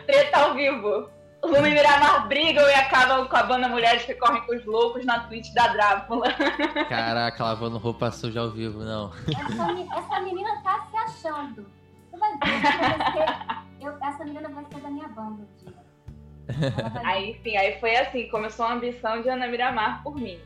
Treta 0.07 0.39
ao 0.39 0.55
vivo. 0.55 1.11
Luma 1.47 1.69
e 1.69 1.73
Miramar 1.73 2.27
brigam 2.29 2.69
e 2.69 2.75
acabam 2.75 3.27
com 3.29 3.37
a 3.37 3.43
banda 3.43 3.69
Mulheres 3.69 4.05
que 4.05 4.15
Correm 4.15 4.43
com 4.43 4.55
os 4.57 4.65
Loucos 4.65 5.05
na 5.05 5.21
Twitch 5.21 5.53
da 5.53 5.69
Drácula. 5.69 6.27
Caraca, 6.89 7.45
lavando 7.45 7.79
roupa 7.79 8.11
suja 8.11 8.41
ao 8.41 8.51
vivo, 8.51 8.81
não. 8.83 9.13
Essa, 9.29 9.99
essa 9.99 10.21
menina 10.21 10.61
tá 10.63 10.87
se 10.91 10.97
achando. 10.97 11.67
Você 12.11 12.17
vai 12.19 12.31
ver, 12.39 14.07
essa 14.09 14.25
menina 14.25 14.49
vai 14.49 14.65
ser 14.73 14.81
da 14.81 14.89
minha 14.91 15.09
banda. 15.09 15.47
vai- 15.63 17.05
Aí, 17.05 17.31
enfim, 17.31 17.57
aí 17.57 17.79
foi 17.81 17.97
assim, 17.97 18.29
começou 18.29 18.67
a 18.67 18.73
ambição 18.75 19.23
de 19.23 19.29
Ana 19.29 19.47
Miramar 19.49 20.03
por 20.03 20.15
mim. 20.17 20.39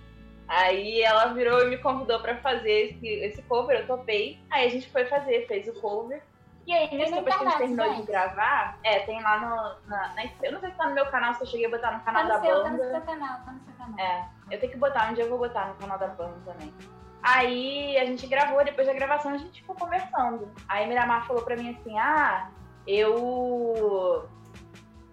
Aí 0.46 1.02
ela 1.02 1.26
virou 1.34 1.60
e 1.66 1.68
me 1.68 1.76
convidou 1.78 2.20
pra 2.20 2.36
fazer 2.38 2.70
esse, 2.92 3.06
esse 3.06 3.42
cover, 3.42 3.80
eu 3.80 3.86
topei. 3.86 4.38
Aí 4.50 4.66
a 4.66 4.70
gente 4.70 4.88
foi 4.88 5.04
fazer, 5.04 5.46
fez 5.46 5.68
o 5.68 5.74
cover. 5.80 6.22
E 6.68 6.72
aí, 6.74 6.94
nisso, 6.94 7.14
depois 7.14 7.34
que 7.34 7.44
a 7.44 7.48
gente 7.48 7.54
internet, 7.54 7.58
terminou 7.58 7.88
de 7.90 7.96
gente. 7.96 8.06
gravar, 8.06 8.78
é, 8.84 8.98
tem 9.00 9.22
lá 9.22 9.38
no. 9.40 9.88
Na, 9.90 10.08
na- 10.14 10.30
eu 10.42 10.52
não 10.52 10.60
sei 10.60 10.70
se 10.70 10.76
tá 10.76 10.86
no 10.86 10.94
meu 10.94 11.06
canal, 11.06 11.32
se 11.34 11.40
eu 11.42 11.46
cheguei 11.46 11.64
a 11.66 11.70
botar 11.70 11.92
no 11.92 11.98
Tá 12.00 12.04
canal 12.04 12.22
no, 12.24 12.28
da 12.28 12.40
seu, 12.42 12.62
tá 12.62 12.68
no 12.70 12.76
banda. 12.78 12.90
seu 12.90 13.00
canal, 13.00 13.38
tá 13.44 13.52
no 13.52 13.60
seu 13.64 13.74
canal. 13.74 13.98
É, 13.98 14.24
eu 14.50 14.60
tenho 14.60 14.72
que 14.72 14.78
botar, 14.78 15.10
um 15.10 15.14
dia 15.14 15.24
eu 15.24 15.30
vou 15.30 15.38
botar 15.38 15.68
no 15.68 15.74
canal 15.76 15.98
da 15.98 16.08
banda 16.08 16.34
também. 16.44 16.74
Aí 17.22 17.96
a 17.98 18.04
gente 18.04 18.26
gravou, 18.26 18.62
depois 18.64 18.86
da 18.86 18.92
gravação 18.92 19.32
a 19.32 19.38
gente 19.38 19.60
ficou 19.62 19.74
conversando. 19.76 20.52
Aí 20.68 20.86
Miramar 20.86 21.26
falou 21.26 21.42
pra 21.42 21.56
mim 21.56 21.70
assim: 21.70 21.98
ah, 21.98 22.50
eu 22.86 24.28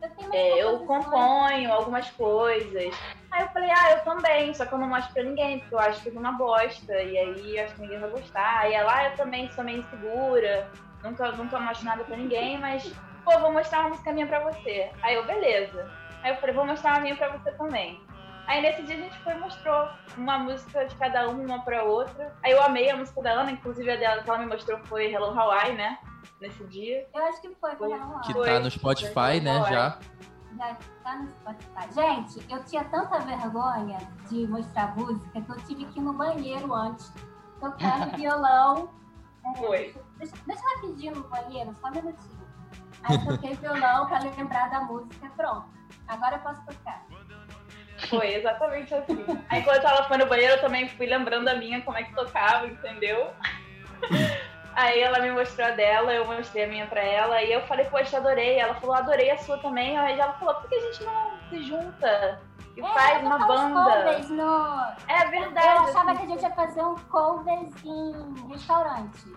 Eu, 0.01 0.33
é, 0.33 0.61
eu 0.61 0.79
componho 0.85 1.71
algumas 1.73 2.09
coisas. 2.11 2.93
Aí 3.31 3.41
eu 3.41 3.49
falei, 3.49 3.69
ah, 3.71 3.91
eu 3.91 3.99
também, 4.01 4.53
só 4.53 4.65
que 4.65 4.73
eu 4.73 4.77
não 4.77 4.87
mostro 4.87 5.13
pra 5.13 5.23
ninguém, 5.23 5.59
porque 5.59 5.75
eu 5.75 5.79
acho 5.79 6.01
que 6.01 6.09
é 6.09 6.11
uma 6.19 6.31
bosta. 6.33 6.93
E 7.01 7.17
aí 7.17 7.57
eu 7.57 7.63
acho 7.65 7.75
que 7.75 7.81
ninguém 7.81 7.99
vai 7.99 8.09
gostar. 8.09 8.59
Aí 8.59 8.73
ela, 8.73 8.93
ah, 8.95 9.09
eu 9.09 9.15
também 9.17 9.49
sou 9.51 9.63
meio 9.63 9.79
insegura, 9.79 10.69
nunca, 11.05 11.31
nunca 11.31 11.59
mostro 11.59 11.85
nada 11.85 12.03
pra 12.03 12.17
ninguém, 12.17 12.59
mas, 12.59 12.91
pô, 13.23 13.39
vou 13.39 13.53
mostrar 13.53 13.81
uma 13.81 13.89
música 13.89 14.11
minha 14.11 14.27
pra 14.27 14.39
você. 14.39 14.91
Aí 15.01 15.15
eu, 15.15 15.25
beleza. 15.25 15.89
Aí 16.23 16.31
eu 16.31 16.37
falei, 16.37 16.55
vou 16.55 16.65
mostrar 16.65 16.93
uma 16.93 17.01
minha 17.01 17.15
pra 17.15 17.29
você 17.29 17.51
também. 17.51 18.01
Aí 18.47 18.61
nesse 18.61 18.83
dia 18.83 18.95
a 18.95 18.99
gente 18.99 19.17
foi 19.19 19.33
e 19.33 19.39
mostrou 19.39 19.89
uma 20.17 20.37
música 20.37 20.85
de 20.85 20.95
cada 20.97 21.27
um, 21.29 21.43
uma 21.45 21.63
pra 21.63 21.83
outra. 21.83 22.35
Aí 22.43 22.51
eu 22.51 22.61
amei 22.61 22.89
a 22.89 22.95
música 22.95 23.21
da 23.21 23.31
Ana, 23.31 23.51
inclusive 23.51 23.89
a 23.89 23.95
dela 23.95 24.21
que 24.21 24.29
ela 24.29 24.39
me 24.39 24.45
mostrou 24.45 24.79
foi 24.85 25.11
Hello 25.11 25.37
Hawaii, 25.37 25.73
né? 25.73 25.97
Nesse 26.39 26.63
dia. 26.65 27.07
Eu 27.13 27.25
acho 27.25 27.41
que 27.41 27.49
foi, 27.55 27.75
foi 27.75 27.89
Foi. 27.89 27.91
ela 27.97 28.05
lá. 28.05 28.19
Que 28.21 28.33
Foi. 28.33 28.45
tá 28.45 28.59
no 28.59 28.69
Spotify, 28.69 29.41
né, 29.41 29.63
já. 29.69 29.99
Já 30.57 30.77
tá 31.03 31.15
no 31.17 31.27
Spotify. 31.29 31.93
Gente, 31.93 32.53
eu 32.53 32.63
tinha 32.65 32.83
tanta 32.85 33.19
vergonha 33.19 33.97
de 34.29 34.47
mostrar 34.47 34.95
música 34.95 35.41
que 35.41 35.51
eu 35.51 35.57
tive 35.65 35.85
que 35.85 35.99
ir 35.99 36.03
no 36.03 36.13
banheiro 36.13 36.71
antes, 36.73 37.11
tocar 37.59 38.07
no 38.07 38.11
violão. 38.17 38.89
Foi. 39.57 39.95
Deixa, 40.17 40.33
deixa 40.45 40.61
eu 40.63 40.75
rapidinho 40.75 41.15
no 41.15 41.23
banheiro, 41.27 41.75
só 41.79 41.87
um 41.87 41.91
minutinho. 41.91 42.45
Aí 43.03 43.25
toquei 43.25 43.53
violão 43.55 44.07
pra 44.07 44.19
lembrar 44.19 44.69
da 44.69 44.81
música, 44.81 45.29
pronto. 45.35 45.67
Agora 46.07 46.35
eu 46.35 46.39
posso 46.39 46.65
tocar. 46.65 47.05
Foi 48.09 48.33
exatamente 48.35 48.93
assim. 48.93 49.25
Aí 49.49 49.61
enquanto 49.61 49.85
ela 49.85 50.03
foi 50.03 50.17
no 50.17 50.25
banheiro, 50.25 50.53
eu 50.55 50.61
também 50.61 50.89
fui 50.89 51.05
lembrando 51.05 51.47
a 51.47 51.55
minha 51.55 51.81
como 51.81 51.97
é 51.97 52.03
que 52.03 52.13
tocava, 52.13 52.67
entendeu? 52.67 53.31
Aí 54.75 54.99
ela 54.99 55.19
me 55.19 55.31
mostrou 55.31 55.67
a 55.67 55.71
dela, 55.71 56.11
eu 56.13 56.25
mostrei 56.25 56.65
a 56.65 56.67
minha 56.67 56.85
pra 56.85 57.01
ela, 57.01 57.41
e 57.41 57.53
eu 57.53 57.65
falei, 57.65 57.85
poxa, 57.85 58.17
adorei. 58.17 58.59
Ela 58.59 58.75
falou, 58.75 58.95
adorei 58.95 59.31
a 59.31 59.37
sua 59.37 59.57
também. 59.59 59.97
Aí 59.97 60.19
ela 60.19 60.33
falou, 60.33 60.55
por 60.55 60.69
que 60.69 60.75
a 60.75 60.81
gente 60.81 61.03
não 61.05 61.31
se 61.49 61.63
junta 61.63 62.41
e 62.75 62.81
faz 62.81 63.21
eu 63.21 63.27
uma 63.27 63.47
banda? 63.47 64.19
no... 64.29 64.83
É 65.07 65.25
Eu 65.25 65.29
verdade. 65.29 65.89
achava 65.89 66.11
assim. 66.11 66.19
que 66.19 66.25
a 66.25 66.27
gente 66.35 66.41
ia 66.41 66.51
fazer 66.51 66.83
um 66.83 66.95
covers 66.95 67.73
em 67.85 68.47
restaurante. 68.49 69.33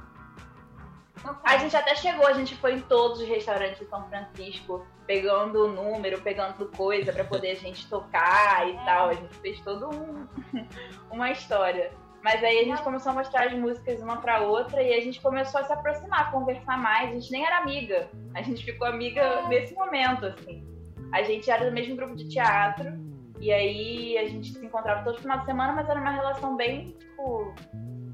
A 1.44 1.56
gente 1.58 1.76
até 1.76 1.94
chegou, 1.94 2.26
a 2.26 2.32
gente 2.32 2.54
foi 2.56 2.74
em 2.74 2.80
todos 2.80 3.20
os 3.20 3.28
restaurantes 3.28 3.78
de 3.78 3.86
São 3.86 4.08
Francisco, 4.08 4.86
pegando 5.06 5.64
o 5.64 5.68
número, 5.68 6.20
pegando 6.20 6.66
coisa 6.76 7.12
pra 7.12 7.24
poder 7.24 7.52
a 7.52 7.54
gente 7.56 7.88
tocar 7.88 8.68
e 8.68 8.72
É. 8.76 8.84
tal. 8.84 9.08
A 9.08 9.14
gente 9.14 9.34
fez 9.38 9.60
todo 9.60 9.88
um, 9.90 10.26
uma 11.10 11.30
história. 11.30 11.90
Mas 12.22 12.42
aí 12.42 12.58
a 12.60 12.64
gente 12.64 12.82
começou 12.82 13.12
a 13.12 13.14
mostrar 13.14 13.46
as 13.46 13.52
músicas 13.52 14.00
uma 14.02 14.16
pra 14.18 14.40
outra 14.40 14.82
e 14.82 14.92
a 14.92 15.00
gente 15.00 15.20
começou 15.20 15.60
a 15.60 15.64
se 15.64 15.72
aproximar, 15.72 16.28
a 16.28 16.30
conversar 16.32 16.76
mais. 16.76 17.10
A 17.10 17.12
gente 17.14 17.30
nem 17.30 17.46
era 17.46 17.58
amiga. 17.58 18.08
A 18.34 18.42
gente 18.42 18.64
ficou 18.64 18.86
amiga 18.88 19.20
É. 19.20 19.48
nesse 19.48 19.74
momento, 19.74 20.26
assim. 20.26 20.66
A 21.12 21.22
gente 21.22 21.50
era 21.50 21.64
do 21.64 21.72
mesmo 21.72 21.94
grupo 21.96 22.16
de 22.16 22.28
teatro. 22.28 22.92
E 23.40 23.52
aí 23.52 24.18
a 24.18 24.26
gente 24.28 24.52
se 24.52 24.66
encontrava 24.66 25.04
todo 25.04 25.20
final 25.20 25.38
de 25.38 25.44
semana, 25.46 25.72
mas 25.72 25.88
era 25.88 26.00
uma 26.00 26.10
relação 26.10 26.56
bem, 26.56 26.90
tipo, 26.98 27.54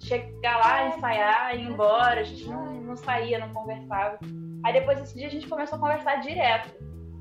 chegar 0.01 0.59
lá, 0.59 0.89
ensaiar, 0.89 1.55
ir 1.57 1.63
embora. 1.63 2.21
A 2.21 2.25
gente 2.25 2.49
não, 2.49 2.75
não 2.75 2.97
saía, 2.97 3.39
não 3.39 3.53
conversava. 3.53 4.19
Aí 4.65 4.73
depois 4.73 4.99
desse 4.99 5.19
dia 5.19 5.27
a 5.27 5.31
gente 5.31 5.49
começou 5.49 5.77
a 5.77 5.81
conversar 5.81 6.17
direto. 6.17 6.75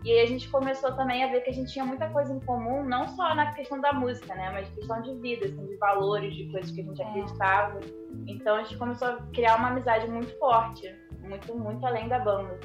E 0.04 0.12
aí 0.12 0.22
a 0.22 0.26
gente 0.26 0.50
começou 0.50 0.92
também 0.96 1.24
a 1.24 1.28
ver 1.28 1.42
que 1.42 1.50
a 1.50 1.54
gente 1.54 1.72
tinha 1.72 1.86
muita 1.86 2.10
coisa 2.10 2.34
em 2.34 2.40
comum, 2.42 2.84
não 2.84 3.08
só 3.08 3.34
na 3.34 3.54
questão 3.54 3.80
da 3.80 3.94
música, 3.94 4.36
né? 4.36 4.50
Mas 4.52 4.70
questão 4.72 5.02
de 5.02 5.16
vida, 5.22 5.46
assim, 5.46 5.66
de 5.66 5.78
valores, 5.78 6.36
de 6.36 6.52
coisas 6.52 6.72
que 6.72 6.82
a 6.82 6.84
gente 6.84 7.02
É. 7.02 7.06
acreditava. 7.06 7.80
Então 8.28 8.58
a 8.58 8.64
gente 8.64 8.78
começou 8.78 9.08
a 9.08 9.18
criar 9.34 9.56
uma 9.56 9.70
amizade 9.70 10.06
muito 10.10 10.38
forte, 10.40 10.94
muito, 11.22 11.56
muito 11.58 11.86
além 11.86 12.10
da 12.10 12.20
banda. 12.20 12.60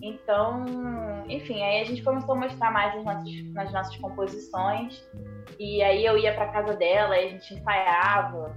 Então, 0.00 0.64
enfim, 1.28 1.62
aí 1.62 1.82
a 1.82 1.84
gente 1.84 2.02
começou 2.02 2.34
a 2.34 2.38
mostrar 2.38 2.70
mais 2.70 2.94
nas 2.94 3.04
nossas, 3.04 3.52
nas 3.52 3.72
nossas 3.72 3.96
composições. 3.96 5.06
E 5.58 5.82
aí 5.82 6.06
eu 6.06 6.16
ia 6.16 6.34
pra 6.34 6.48
casa 6.48 6.74
dela, 6.74 7.14
a 7.16 7.20
gente 7.20 7.52
ensaiava. 7.52 8.56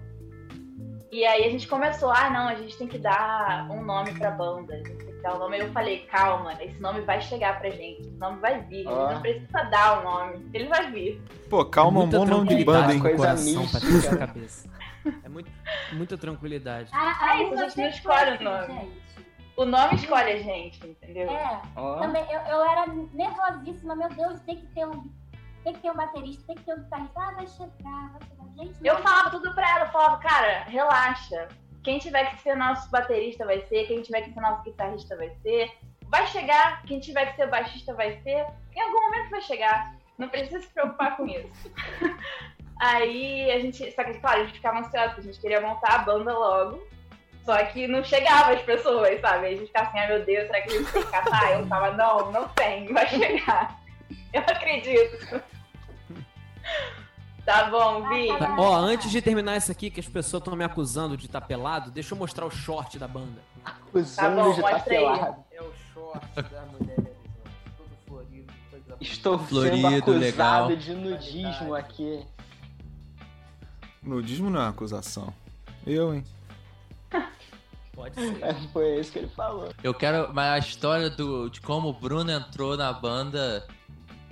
E 1.12 1.26
aí 1.26 1.43
a 1.43 1.50
gente 1.50 1.67
começou, 1.67 2.10
ah, 2.10 2.30
não, 2.30 2.47
a 2.47 2.56
gente 2.56 2.78
tem 2.78 2.88
que 2.88 2.97
dar 2.97 3.67
um 3.69 3.84
nome 3.84 4.13
pra 4.13 4.32
banda. 4.32 4.74
A 4.74 4.78
gente 4.78 4.93
tem 4.95 5.08
que 5.13 5.21
dar 5.21 5.36
um 5.36 5.39
nome. 5.39 5.60
Eu 5.60 5.71
falei, 5.74 6.06
calma, 6.06 6.54
esse 6.63 6.80
nome 6.82 7.02
vai 7.02 7.21
chegar 7.21 7.60
pra 7.60 7.69
gente. 7.69 8.02
Esse 8.02 8.17
nome 8.17 8.39
vai 8.39 8.62
vir. 8.62 8.88
A 8.88 8.91
gente 8.91 9.13
não 9.13 9.21
precisa 9.21 9.63
dar 9.63 10.00
o 10.00 10.04
nome. 10.04 10.50
Ele 10.54 10.67
vai 10.69 10.89
vir. 10.89 11.21
Pô, 11.50 11.65
calma, 11.65 12.00
um 12.00 12.02
muita 12.04 12.17
bom 12.19 12.26
nome 12.26 12.56
de 12.56 12.63
banda, 12.63 12.93
hein? 12.93 13.00
Coisa 13.02 13.17
coração 13.17 13.67
pra 13.67 13.80
ter 13.82 14.02
sua 14.02 14.17
cabeça. 14.17 14.69
É 15.24 15.28
muito, 15.28 15.52
muita 15.91 16.17
tranquilidade. 16.17 16.89
A, 16.93 17.32
a 17.32 17.38
É 17.39 17.43
isso, 17.43 17.54
a 17.56 17.63
gente 17.63 17.78
não 17.78 17.89
escolhe 17.89 18.38
o 18.38 18.43
nome. 18.43 18.67
gente. 18.67 19.02
O 19.58 19.65
nome 19.65 19.95
escolhe 19.95 20.32
a 20.32 20.38
gente, 20.38 20.88
entendeu? 20.88 21.30
É, 21.30 21.62
também 22.00 22.24
eu, 22.32 22.39
eu 22.39 22.63
era 22.63 22.86
nervosíssima, 23.13 23.95
meu 23.95 24.10
Deus, 24.10 24.39
tem 24.41 24.56
que 24.58 24.67
ter 24.67 24.88
um. 24.88 25.04
Tem 25.63 25.74
que 25.74 25.80
ter 25.80 25.91
um 25.91 25.95
baterista, 25.95 26.43
tem 26.47 26.56
que 26.56 26.63
ter 26.63 26.74
um 26.74 26.84
guitarrista. 26.84 27.19
Ah, 27.19 27.32
vai 27.32 27.47
chegar, 27.47 28.12
vai 28.12 28.21
chegar. 28.28 28.41
Gente, 28.58 28.78
Eu 28.84 28.97
falava 29.02 29.30
tudo 29.30 29.54
pra 29.54 29.69
ela, 29.69 29.86
eu 29.86 29.91
falava, 29.91 30.17
cara, 30.17 30.63
relaxa. 30.63 31.47
Quem 31.84 32.00
tiver 32.00 32.26
que 32.32 32.41
ser 32.41 32.56
nosso 32.56 32.89
baterista 32.91 33.45
vai 33.45 33.62
ser, 33.62 33.88
quem 33.88 34.02
tiver 34.02 34.21
que 34.21 34.34
ser 34.34 34.41
nosso 34.41 34.63
guitarrista 34.63 35.15
vai 35.15 35.30
ser. 35.41 35.71
Vai 36.08 36.28
chegar, 36.28 36.82
quem 36.84 37.00
tiver 37.00 37.28
que 37.28 37.36
ser 37.38 37.47
baixista 37.47 37.93
vai 37.93 38.21
ser. 38.21 38.45
Em 38.76 38.82
algum 38.82 39.02
momento 39.02 39.30
vai 39.30 39.41
chegar. 39.41 39.95
Não 40.17 40.30
precisa 40.30 40.60
se 40.60 40.67
preocupar 40.67 41.17
com 41.17 41.26
isso. 41.28 41.71
Aí 42.80 43.50
a 43.52 43.60
gente. 43.60 43.91
Só 43.91 44.04
que, 44.04 44.19
claro, 44.19 44.41
a 44.41 44.43
gente 44.45 44.56
ficava 44.56 44.80
ansiosa, 44.80 45.10
porque 45.10 45.21
a 45.21 45.24
gente 45.24 45.39
queria 45.39 45.62
montar 45.62 45.95
a 45.95 45.97
banda 46.00 46.38
logo. 46.38 46.84
Só 47.45 47.58
que 47.65 47.88
não 47.88 48.04
chegava 48.04 48.54
as 48.54 48.62
pessoas, 48.62 49.19
sabe? 49.21 49.47
Aí 49.47 49.54
a 49.54 49.58
gente 49.58 49.67
ficava 49.67 49.89
assim, 49.89 50.00
ai 50.00 50.08
meu 50.08 50.26
Deus, 50.26 50.47
será 50.47 50.62
que 50.62 50.69
a 50.69 50.78
gente 50.78 50.91
tem 50.91 51.04
que 51.04 51.12
catar? 51.12 51.52
Eu 51.52 51.67
tava, 51.67 51.91
não, 51.91 52.32
não 52.32 52.47
tem, 52.50 52.91
vai 52.93 53.08
chegar. 53.08 53.80
Eu 54.34 54.41
acredito. 54.41 55.43
Tá 57.43 57.71
bom, 57.71 58.08
Vi. 58.08 58.28
Tá, 58.38 58.56
Ó, 58.56 58.76
antes 58.76 59.10
de 59.10 59.19
terminar 59.19 59.58
isso 59.58 59.71
aqui, 59.71 59.89
que 59.89 60.00
as 60.00 60.08
pessoas 60.08 60.41
estão 60.41 60.56
me 60.56 60.63
acusando 60.63 61.17
de 61.17 61.26
estar 61.26 61.41
pelado, 61.41 61.89
deixa 61.89 62.13
eu 62.13 62.17
mostrar 62.19 62.45
o 62.45 62.52
short 62.52 63.00
da 63.00 63.08
banda. 63.08 63.41
Acusando 63.65 64.36
Tá 64.38 64.43
bom, 64.43 64.54
de 64.54 64.60
estar 64.60 64.76
aí. 64.76 64.82
pelado. 64.84 65.43
É 65.52 65.62
o 65.63 65.71
short 65.91 66.28
da 66.36 66.62
mulher, 66.65 66.95
todo 67.76 67.89
florido, 68.08 68.54
coisa 68.69 68.95
Estou 69.02 69.39
Florido, 69.39 69.76
sendo 69.76 69.97
acusado 69.97 70.19
legal. 70.19 70.76
de 70.76 70.93
nudismo 70.93 71.74
aqui. 71.74 72.24
Nudismo 74.04 74.50
não 74.52 74.60
é 74.60 74.63
uma 74.65 74.69
acusação. 74.69 75.34
Eu, 75.86 76.13
hein? 76.13 76.24
Pode 77.95 78.15
ser. 78.15 78.43
É, 78.43 78.54
Foi 78.71 79.00
isso 79.00 79.12
que 79.12 79.19
ele 79.19 79.28
falou. 79.30 79.69
Eu 79.84 79.93
quero. 79.95 80.32
Mas 80.34 80.45
a 80.47 80.58
história 80.60 81.10
do, 81.10 81.50
de 81.50 81.60
como 81.60 81.89
o 81.89 81.93
Bruno 81.93 82.32
entrou 82.32 82.78
na 82.78 82.93
banda 82.93 83.67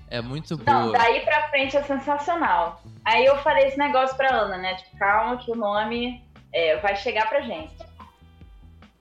é 0.09 0.21
muito 0.21 0.57
Não, 0.65 0.83
boa. 0.87 0.97
daí 0.97 1.21
pra 1.21 1.49
frente 1.49 1.75
é 1.77 1.83
sensacional. 1.83 2.81
Aí 3.05 3.25
eu 3.25 3.37
falei 3.39 3.67
esse 3.67 3.77
negócio 3.77 4.15
pra 4.17 4.33
Ana, 4.33 4.57
né? 4.57 4.75
Tipo, 4.75 4.97
calma 4.97 5.37
que 5.37 5.51
o 5.51 5.55
nome 5.55 6.23
é, 6.53 6.77
vai 6.77 6.95
chegar 6.95 7.27
pra 7.29 7.41
gente. 7.41 7.73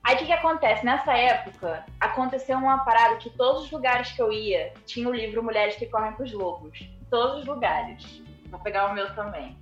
Aí 0.03 0.15
o 0.15 0.17
que, 0.17 0.25
que 0.25 0.33
acontece? 0.33 0.85
Nessa 0.85 1.13
época, 1.13 1.85
aconteceu 1.99 2.57
uma 2.57 2.79
parada 2.85 3.17
que 3.17 3.29
todos 3.31 3.65
os 3.65 3.71
lugares 3.71 4.11
que 4.11 4.21
eu 4.21 4.31
ia 4.31 4.73
tinha 4.85 5.07
o 5.07 5.13
livro 5.13 5.43
Mulheres 5.43 5.75
que 5.75 5.85
Correm 5.85 6.13
pros 6.13 6.31
Lobos. 6.31 6.79
Todos 7.09 7.39
os 7.41 7.45
lugares. 7.45 8.21
Vou 8.49 8.59
pegar 8.59 8.87
o 8.89 8.93
meu 8.93 9.13
também. 9.13 9.57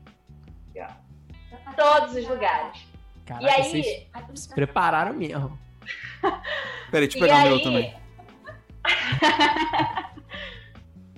Aqui, 0.69 0.81
ó. 0.81 1.73
Todos 1.75 2.15
os 2.15 2.27
lugares. 2.27 2.85
Caraca, 3.25 3.45
e 3.45 3.49
aí, 3.49 3.63
vocês 3.63 4.07
se 4.35 4.49
prepararam 4.53 5.13
mesmo. 5.13 5.57
Peraí, 6.91 7.07
deixa 7.07 7.17
eu 7.17 7.25
E 7.25 7.27
pegar 7.27 7.37
o 7.37 7.41
meu 7.47 7.55
aí- 7.55 7.63
também. 7.63 7.95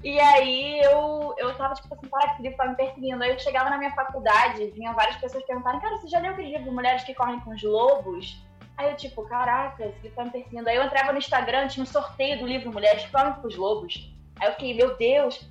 E 0.04 0.18
aí 0.20 0.80
eu, 0.80 1.36
eu 1.38 1.54
tava, 1.56 1.74
tipo 1.74 1.94
assim, 1.94 2.08
que 2.08 2.26
esse 2.32 2.42
livro 2.42 2.58
tá 2.58 2.66
me 2.68 2.76
perseguindo. 2.76 3.22
Aí 3.22 3.32
eu 3.32 3.40
chegava 3.40 3.70
na 3.70 3.78
minha 3.78 3.92
faculdade, 3.92 4.72
vinham 4.72 4.94
várias 4.94 5.18
pessoas 5.18 5.44
perguntarem, 5.44 5.82
cara, 5.82 5.98
você 5.98 6.08
já 6.08 6.20
leu 6.20 6.32
aquele 6.32 6.58
livro 6.58 6.72
Mulheres 6.72 7.04
que 7.04 7.14
Correm 7.14 7.40
com 7.42 7.52
os 7.52 7.62
Lobos? 7.62 8.42
Aí 8.78 8.90
eu, 8.92 8.96
tipo, 8.96 9.28
caraca, 9.28 9.86
esse 9.86 10.00
livro 10.02 10.16
tá 10.16 10.24
me 10.24 10.32
perseguindo. 10.32 10.70
Aí 10.70 10.78
eu 10.78 10.84
entrava 10.84 11.12
no 11.12 11.18
Instagram, 11.18 11.68
tinha 11.68 11.84
um 11.84 11.88
sorteio 11.88 12.40
do 12.40 12.48
livro 12.48 12.72
Mulheres 12.72 13.04
que 13.04 13.12
Correm 13.12 13.34
com 13.34 13.48
os 13.48 13.56
Lobos. 13.58 14.10
Aí 14.40 14.48
eu 14.48 14.54
fiquei, 14.54 14.74
meu 14.74 14.96
Deus, 14.96 15.50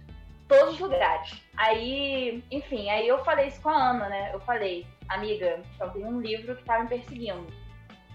todos 0.48 0.74
os 0.74 0.80
lugares. 0.80 1.42
Aí, 1.54 2.42
enfim, 2.50 2.88
aí 2.88 3.06
eu 3.06 3.22
falei 3.24 3.48
isso 3.48 3.60
com 3.60 3.68
a 3.68 3.90
Ana, 3.90 4.08
né? 4.08 4.30
Eu 4.32 4.40
falei, 4.40 4.86
amiga, 5.10 5.62
eu 5.78 5.90
tenho 5.90 6.08
um 6.08 6.22
livro 6.22 6.56
que 6.56 6.64
tá 6.64 6.78
me 6.78 6.88
perseguindo. 6.88 7.46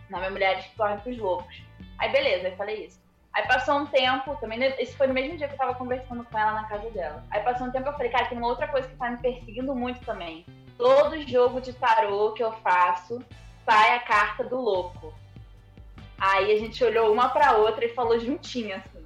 O 0.10 0.12
nome 0.12 0.26
é 0.26 0.30
Mulheres 0.32 0.66
que 0.66 0.76
Correm 0.76 0.98
com 0.98 1.12
os 1.12 1.18
Lobos. 1.20 1.64
Aí 2.00 2.12
beleza, 2.12 2.48
aí 2.48 2.56
falei 2.56 2.88
isso. 2.88 3.03
Aí 3.34 3.48
passou 3.48 3.80
um 3.80 3.86
tempo, 3.88 4.36
também, 4.36 4.64
esse 4.78 4.96
foi 4.96 5.08
no 5.08 5.14
mesmo 5.14 5.38
dia 5.38 5.48
que 5.48 5.56
eu 5.56 5.58
tava 5.58 5.74
conversando 5.74 6.24
com 6.24 6.38
ela 6.38 6.54
na 6.54 6.66
casa 6.66 6.90
dela. 6.92 7.24
Aí 7.32 7.42
passou 7.42 7.66
um 7.66 7.72
tempo 7.72 7.90
eu 7.90 7.94
falei, 7.94 8.10
cara, 8.10 8.28
tem 8.28 8.38
uma 8.38 8.48
outra 8.48 8.68
coisa 8.68 8.88
que 8.88 8.96
tá 8.96 9.10
me 9.10 9.18
perseguindo 9.18 9.74
muito 9.76 10.06
também. 10.06 10.46
Todo 10.78 11.20
jogo 11.28 11.60
de 11.60 11.74
tarô 11.74 12.34
que 12.34 12.44
eu 12.44 12.52
faço, 12.52 13.20
sai 13.66 13.96
a 13.96 14.00
carta 14.02 14.44
do 14.44 14.60
louco. 14.60 15.14
Aí 16.20 16.52
a 16.52 16.60
gente 16.60 16.84
olhou 16.84 17.12
uma 17.12 17.30
pra 17.30 17.58
outra 17.58 17.84
e 17.86 17.96
falou 17.96 18.20
juntinha, 18.20 18.78
assim. 18.78 19.04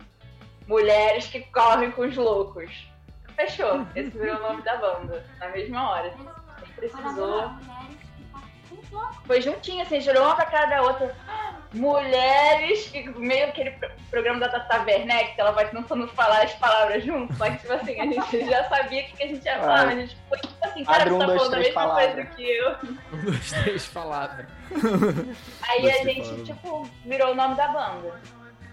Mulheres 0.67 1.27
que 1.27 1.39
correm 1.39 1.91
com 1.91 2.01
os 2.01 2.15
loucos. 2.17 2.87
Fechou. 3.35 3.87
Esse 3.95 4.09
virou 4.09 4.37
o 4.37 4.41
nome 4.41 4.61
da 4.61 4.75
banda. 4.75 5.25
Na 5.39 5.47
mesma 5.49 5.89
hora. 5.89 6.13
Nem 6.59 6.73
precisou. 6.75 7.49
Foi 9.25 9.41
juntinho, 9.41 9.81
assim, 9.83 9.99
jurou 10.01 10.23
uma 10.25 10.35
pra 10.35 10.45
cara 10.45 10.65
da 10.67 10.81
outra. 10.81 11.15
Mulheres, 11.73 12.91
meio 13.17 13.45
aquele 13.49 13.71
pro- 13.71 13.91
programa 14.09 14.39
da 14.39 14.49
Tata 14.49 14.83
Werneck, 14.83 15.35
que 15.35 15.41
ela 15.41 15.51
vai 15.51 15.69
tentando 15.69 16.07
falar 16.09 16.43
as 16.43 16.53
palavras 16.55 17.03
junto, 17.03 17.33
só 17.35 17.49
que, 17.49 17.57
tipo 17.57 17.73
assim, 17.73 17.99
a 17.99 18.05
gente 18.05 18.45
já 18.49 18.63
sabia 18.69 19.01
o 19.03 19.05
que 19.05 19.17
que 19.17 19.23
a 19.23 19.27
gente 19.27 19.45
ia 19.45 19.59
falar, 19.59 19.85
mas 19.85 19.97
a 19.97 20.01
gente 20.01 20.17
foi, 20.29 20.37
tipo 20.39 20.65
assim, 20.65 20.85
cara, 20.85 21.01
Abre 21.03 21.09
você 21.09 21.15
um, 21.15 21.19
tá 21.19 21.25
dois, 21.25 21.37
falando 21.41 21.53
a 21.53 21.57
mesma 21.59 21.89
coisa 21.95 22.25
que 22.25 22.43
eu. 22.43 22.71
Um, 23.13 23.25
dois, 23.25 23.51
três 23.51 23.87
palavras. 23.87 24.45
Aí 25.69 25.81
Você 25.81 25.87
a 25.89 26.03
gente, 26.03 26.43
tipo, 26.43 26.89
virou 27.05 27.31
o 27.31 27.35
nome 27.35 27.55
da 27.55 27.67
banda. 27.67 28.21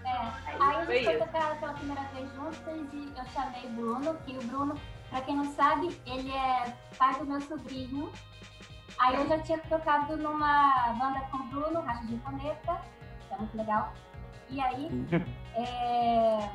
É, 0.05 0.09
Aí 0.09 0.55
aí 0.59 0.75
a 0.75 0.85
gente 0.85 1.05
foi 1.05 1.15
tocar 1.17 1.59
pela 1.59 1.73
primeira 1.73 2.01
vez 2.13 2.29
juntas 2.33 2.75
e 2.93 3.13
eu 3.17 3.25
chamei 3.33 3.65
o 3.65 3.69
Bruno, 3.69 4.17
que 4.25 4.37
o 4.37 4.41
Bruno, 4.43 4.79
pra 5.09 5.21
quem 5.21 5.35
não 5.35 5.51
sabe, 5.53 5.99
ele 6.05 6.31
é 6.31 6.73
pai 6.97 7.13
do 7.15 7.25
meu 7.25 7.41
sobrinho. 7.41 8.11
Aí 8.99 9.15
eu 9.15 9.27
já 9.27 9.39
tinha 9.39 9.57
tocado 9.57 10.17
numa 10.17 10.93
banda 10.97 11.19
com 11.31 11.37
o 11.37 11.43
Bruno, 11.43 11.81
Racha 11.81 12.05
de 12.05 12.17
Cometa, 12.17 12.81
que 13.27 13.33
é 13.33 13.37
muito 13.37 13.57
legal. 13.57 13.93
E 14.49 14.61
aí, 14.61 14.89
é... 15.55 16.49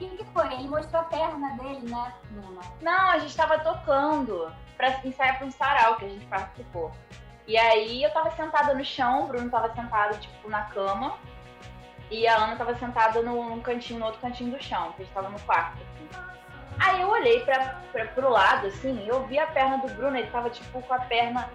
o 0.00 0.16
que, 0.16 0.24
foi? 0.32 0.52
Ele 0.54 0.68
mostrou 0.68 1.02
a 1.02 1.04
perna 1.04 1.56
dele, 1.56 1.90
né? 1.90 2.14
Numa... 2.30 2.62
Não, 2.80 3.10
a 3.10 3.18
gente 3.18 3.36
tava 3.36 3.58
tocando 3.58 4.52
pra 4.76 5.00
ensaiar 5.04 5.38
pra 5.38 5.46
um 5.46 5.50
sarau 5.50 5.96
que 5.96 6.04
a 6.04 6.08
gente 6.08 6.26
participou. 6.26 6.92
E 7.46 7.56
aí 7.58 8.02
eu 8.02 8.12
tava 8.12 8.30
sentada 8.30 8.72
no 8.74 8.84
chão, 8.84 9.24
o 9.24 9.26
Bruno 9.26 9.50
tava 9.50 9.74
sentado, 9.74 10.18
tipo, 10.18 10.48
na 10.48 10.62
cama. 10.62 11.18
E 12.10 12.26
a 12.28 12.36
Ana 12.36 12.56
tava 12.56 12.74
sentada 12.76 13.22
no, 13.22 13.50
num 13.50 13.60
cantinho, 13.60 13.98
no 13.98 14.06
outro 14.06 14.20
cantinho 14.20 14.50
do 14.50 14.62
chão, 14.62 14.92
que 14.92 15.02
a 15.02 15.04
gente 15.04 15.14
tava 15.14 15.30
no 15.30 15.40
quarto, 15.40 15.78
assim. 15.82 16.08
Aí 16.78 17.00
eu 17.00 17.08
olhei 17.08 17.40
pra, 17.40 17.80
pra, 17.92 18.06
pro 18.06 18.28
lado, 18.28 18.66
assim, 18.66 19.06
eu 19.06 19.24
vi 19.26 19.38
a 19.38 19.46
perna 19.46 19.78
do 19.78 19.88
Bruno, 19.94 20.16
ele 20.16 20.30
tava, 20.30 20.50
tipo, 20.50 20.82
com 20.82 20.94
a 20.94 20.98
perna 21.00 21.48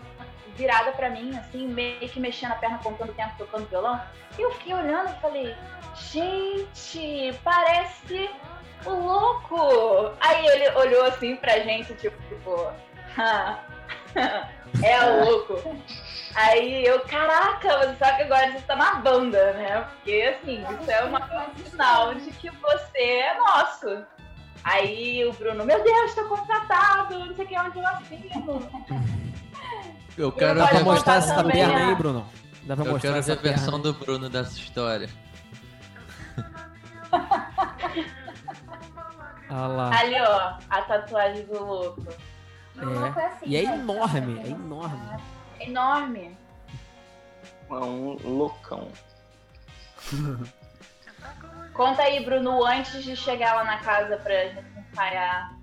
virada 0.56 0.92
pra 0.92 1.10
mim, 1.10 1.38
assim, 1.38 1.68
meio 1.68 2.10
que 2.10 2.20
mexendo 2.20 2.52
a 2.52 2.56
perna, 2.56 2.80
contando 2.80 3.12
o 3.12 3.14
tempo, 3.14 3.34
tocando 3.38 3.70
violão. 3.70 4.02
E 4.38 4.42
eu 4.42 4.52
fiquei 4.54 4.74
olhando 4.74 5.10
e 5.12 5.22
falei, 5.22 5.56
gente, 5.96 7.38
parece 7.44 8.30
o 8.86 8.90
louco! 8.90 10.14
Aí 10.20 10.46
ele 10.48 10.70
olhou 10.78 11.06
assim 11.06 11.36
pra 11.36 11.60
gente, 11.60 11.94
tipo, 11.96 12.18
tipo, 12.24 12.72
"Ah, 13.18 13.60
é 14.84 15.06
o 15.06 15.26
louco. 15.26 15.78
Aí 16.36 16.86
eu, 16.86 17.00
caraca, 17.02 17.80
você 17.80 17.96
sabe 17.96 18.18
que 18.18 18.24
agora 18.24 18.52
você 18.52 18.62
tá 18.62 18.76
na 18.76 18.96
banda, 18.96 19.54
né? 19.54 19.82
Porque 19.82 20.22
assim, 20.22 20.64
isso 20.80 20.92
é 20.92 21.04
uma 21.04 21.28
sinal 21.66 22.14
de 22.14 22.32
que 22.32 22.50
você 22.50 23.00
é 23.02 23.38
nosso. 23.40 24.06
Aí 24.64 25.26
o 25.26 25.34
Bruno, 25.34 25.66
meu 25.66 25.84
Deus, 25.84 26.14
tô 26.14 26.26
contratado, 26.26 27.20
não 27.20 27.36
sei 27.36 27.46
o 27.46 27.48
que, 27.48 27.60
onde 27.60 27.80
eu 27.80 27.88
assino. 27.88 28.70
Eu 30.18 30.32
quero 30.32 30.60
ver, 30.60 30.70
pra 30.70 30.84
mostrar 30.84 31.16
essa 31.18 31.36
também, 31.36 31.58
perna 31.58 31.90
aí, 31.90 31.96
Bruno? 31.96 32.28
Dá 32.64 32.76
pra 32.76 32.86
eu 32.86 32.92
mostrar 32.94 33.12
quero 33.12 33.24
ver 33.24 33.32
essa 33.32 33.34
a 33.34 33.36
versão 33.44 33.80
do 33.80 33.94
Bruno 33.94 34.28
dessa 34.30 34.58
história. 34.58 35.08
Olha 39.50 39.68
lá. 39.68 40.00
Ali, 40.00 40.16
ó, 40.20 40.58
a 40.70 40.82
tatuagem 40.82 41.46
do 41.46 41.64
louco. 41.64 42.08
E 42.76 42.80
o 42.80 43.00
louco 43.00 43.20
é 43.20 43.26
assim, 43.28 43.46
E 43.46 43.56
é 43.58 43.64
enorme, 43.64 44.40
é 44.40 44.48
enorme. 44.48 45.24
É 45.60 45.70
enorme. 45.70 46.38
É 47.70 47.74
um 47.74 48.18
loucão. 48.24 48.88
Conta 51.78 52.02
aí, 52.02 52.26
Bruno, 52.26 52.66
antes 52.66 53.04
de 53.04 53.16
chegar 53.16 53.54
lá 53.56 53.64
na 53.64 53.78
casa 53.78 54.18
pra 54.18 54.34
gente 54.48 54.66
ensaiar. 54.92 55.54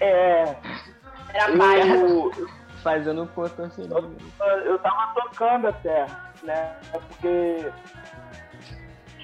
É, 0.00 0.42
Era 1.32 1.56
pai. 1.56 1.80
eu, 1.90 2.30
Fazendo 2.82 3.22
um 3.22 3.26
contorcionismo. 3.26 4.16
eu 4.64 4.78
tava 4.78 5.14
tocando 5.14 5.66
até, 5.68 6.06
né? 6.44 6.76
É 6.92 6.98
Porque 6.98 7.72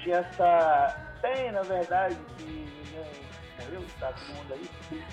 tinha 0.03 0.17
essa. 0.17 0.97
Tem, 1.21 1.51
na 1.51 1.61
verdade, 1.61 2.15
que 2.37 2.43
ninguém 2.43 3.05
morreu, 3.59 3.85
tá 3.99 4.11
todo 4.11 4.35
mundo 4.35 4.53
aí. 4.53 5.03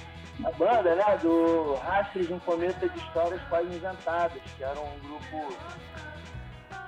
A 0.44 0.50
banda, 0.52 0.94
né? 0.96 1.18
Do 1.18 1.74
Rastros 1.76 2.26
de 2.26 2.32
um 2.34 2.38
Cometa 2.40 2.88
de 2.88 2.98
Histórias 2.98 3.40
Quase 3.48 3.66
Inventadas, 3.68 4.42
que 4.56 4.64
era 4.64 4.80
um 4.80 4.98
grupo, 5.00 5.54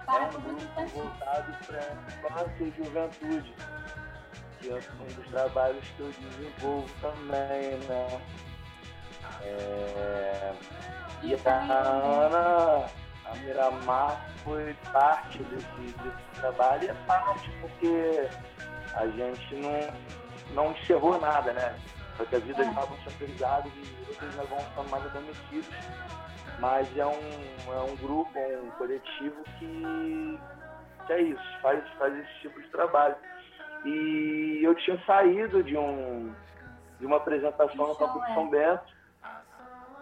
Para 0.06 0.24
é, 0.24 0.26
um 0.28 0.40
grupo 0.40 0.86
voltado 0.88 1.52
para 1.66 1.78
infância 1.80 2.64
e 2.64 2.74
juventude. 2.76 3.54
Que 4.60 4.70
é 4.70 4.74
um 4.74 5.14
dos 5.14 5.28
trabalhos 5.30 5.84
que 5.96 6.00
eu 6.00 6.12
desenvolvo 6.12 6.88
também, 7.00 7.78
né? 7.88 8.20
É, 9.42 10.52
E 11.22 11.34
a 11.34 11.50
Ana, 11.50 12.86
a 13.26 13.34
Miramar 13.36 14.20
foi 14.42 14.74
parte 14.92 15.38
desse, 15.44 15.66
desse 16.02 16.40
trabalho 16.40 16.84
e 16.84 16.88
é 16.88 16.94
parte 17.06 17.50
porque 17.60 18.28
a 18.94 19.06
gente 19.06 19.54
não, 19.56 19.94
não 20.54 20.72
encerrou 20.72 21.18
nada, 21.20 21.52
né? 21.52 21.74
Só 22.16 22.24
que 22.26 22.36
a 22.36 22.38
vida 22.38 22.62
É. 22.62 22.68
estavam 22.68 22.96
centralizadas 23.02 23.72
e 23.74 24.06
outras 24.08 24.34
não 24.36 24.44
vão 24.46 24.58
ficando 24.60 24.90
mais 24.90 25.06
adormecidos. 25.06 25.74
Mas 26.64 26.96
é 26.96 27.04
um, 27.04 27.72
é 27.74 27.92
um 27.92 27.94
grupo, 27.96 28.38
um 28.38 28.70
coletivo 28.78 29.44
que, 29.58 30.40
que 31.06 31.12
é 31.12 31.20
isso, 31.20 31.60
faz, 31.60 31.86
faz 31.98 32.16
esse 32.16 32.40
tipo 32.40 32.58
de 32.58 32.68
trabalho. 32.70 33.14
E 33.84 34.60
eu 34.62 34.74
tinha 34.76 34.98
saído 35.04 35.62
de 35.62 35.76
um 35.76 36.34
de 36.98 37.04
uma 37.04 37.18
apresentação 37.18 37.86
no 37.86 37.94
Campo 37.96 38.18
de. 38.18 38.32
São 38.32 38.48
Bento 38.48 38.82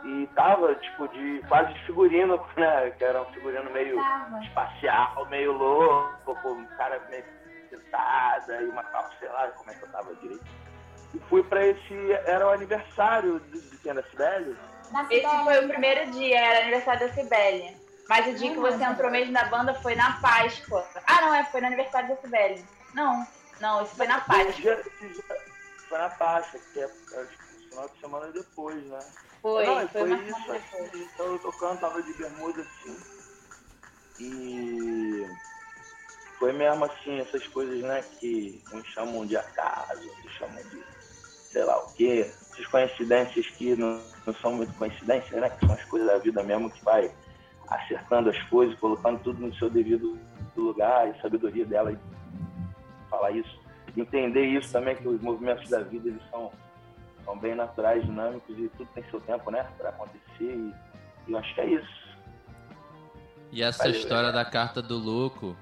E 0.04 0.28
tava, 0.36 0.72
tipo, 0.76 1.08
de 1.08 1.42
quase 1.48 1.74
de 1.74 1.84
figurino, 1.84 2.36
né? 2.56 2.90
Que 2.90 3.04
era 3.06 3.22
um 3.22 3.32
figurino 3.32 3.68
meio 3.72 3.98
espacial, 4.44 5.26
meio 5.30 5.50
louco, 5.50 6.36
com 6.42 6.52
um 6.52 6.66
cara 6.76 7.00
meio 7.10 7.24
sentada 7.70 8.62
e 8.62 8.68
uma 8.68 8.84
calça, 8.84 9.12
sei 9.18 9.28
lá 9.30 9.48
como 9.48 9.68
é 9.68 9.74
que 9.74 9.82
eu 9.82 9.90
tava 9.90 10.14
direito. 10.14 10.46
E 11.12 11.18
fui 11.28 11.42
pra 11.42 11.66
esse. 11.66 12.12
Era 12.24 12.46
o 12.46 12.50
aniversário 12.50 13.40
de, 13.40 13.78
quem 13.78 13.94
da 13.94 14.02
Sibeli? 14.04 14.56
Da 14.92 15.02
Esse 15.10 15.20
Cibele. 15.28 15.44
foi 15.44 15.64
o 15.64 15.68
primeiro 15.68 16.10
dia, 16.10 16.38
era 16.38 16.60
aniversário 16.60 17.06
da 17.08 17.14
Cibele. 17.14 17.76
Mas 18.08 18.26
o 18.26 18.34
dia 18.34 18.50
que 18.52 18.58
você 18.58 18.84
Uhum. 18.84 18.92
entrou 18.92 19.10
mesmo 19.10 19.32
na 19.32 19.44
banda 19.44 19.74
foi 19.76 19.94
na 19.94 20.12
Páscoa. 20.20 20.86
Ah, 21.06 21.20
não, 21.22 21.34
é, 21.34 21.44
foi 21.44 21.60
no 21.60 21.68
aniversário 21.68 22.08
da 22.08 22.16
Cibele. 22.20 22.64
Não, 22.94 23.26
não, 23.60 23.82
isso 23.82 23.96
foi 23.96 24.06
na 24.06 24.16
Esse 24.18 24.26
Páscoa. 24.26 24.52
dia- 24.52 24.80
esse 24.80 25.08
dia 25.08 25.24
foi 25.88 25.98
na 25.98 26.10
Páscoa, 26.10 26.60
que 26.72 26.80
é, 26.80 26.84
é 26.84 27.22
o 27.22 27.28
final 27.68 27.88
de 27.88 28.00
semana 28.00 28.32
depois, 28.32 28.84
né? 28.84 29.04
Foi, 29.40 29.66
Não, 29.66 29.88
foi, 29.88 30.08
foi 30.08 30.12
isso, 30.28 30.52
assim, 30.52 31.10
eu 31.18 31.38
tocando, 31.38 31.80
tava 31.80 32.02
de 32.02 32.12
bermuda 32.14 32.62
assim. 32.62 32.96
E 34.18 35.26
foi 36.38 36.52
mesmo 36.52 36.84
assim, 36.84 37.20
essas 37.20 37.46
coisas, 37.48 37.80
né, 37.82 38.02
que 38.20 38.62
uns 38.72 38.86
chamam 38.88 39.26
de 39.26 39.36
acaso, 39.36 40.08
outros 40.08 40.32
chamam 40.34 40.62
de 40.68 40.84
sei 41.52 41.64
lá 41.64 41.78
o 41.78 41.92
quê. 41.94 42.26
Essas 42.52 42.66
coincidências 42.66 43.46
que 43.46 43.76
não, 43.76 44.00
não 44.26 44.34
são 44.34 44.54
muito 44.54 44.72
coincidências, 44.74 45.40
né? 45.40 45.50
Que 45.50 45.66
são 45.66 45.74
as 45.74 45.84
coisas 45.84 46.08
da 46.08 46.18
vida 46.18 46.42
mesmo 46.42 46.70
que 46.70 46.84
vai 46.84 47.10
acertando 47.68 48.30
as 48.30 48.42
coisas, 48.44 48.78
colocando 48.78 49.20
tudo 49.22 49.46
no 49.46 49.54
seu 49.54 49.70
devido 49.70 50.18
lugar 50.56 51.08
e 51.08 51.20
sabedoria 51.20 51.64
dela 51.64 51.92
e 51.92 51.98
falar 53.08 53.30
isso. 53.32 53.60
Entender 53.96 54.46
isso 54.46 54.72
também, 54.72 54.96
que 54.96 55.06
os 55.06 55.20
movimentos 55.20 55.68
da 55.68 55.80
vida 55.80 56.08
eles 56.08 56.22
são 56.30 56.50
são 57.24 57.38
bem 57.38 57.54
naturais, 57.54 58.04
dinâmicos 58.04 58.58
e 58.58 58.68
tudo 58.70 58.88
tem 58.94 59.04
seu 59.10 59.20
tempo, 59.20 59.50
né, 59.50 59.64
para 59.78 59.90
acontecer. 59.90 60.22
E, 60.40 60.74
e 61.28 61.32
eu 61.32 61.38
acho 61.38 61.54
que 61.54 61.60
é 61.60 61.66
isso. 61.66 62.02
E 63.52 63.62
essa 63.62 63.84
Valeu, 63.84 63.98
história 63.98 64.32
da 64.32 64.44
carta 64.44 64.82
do 64.82 64.98
louco 64.98 65.56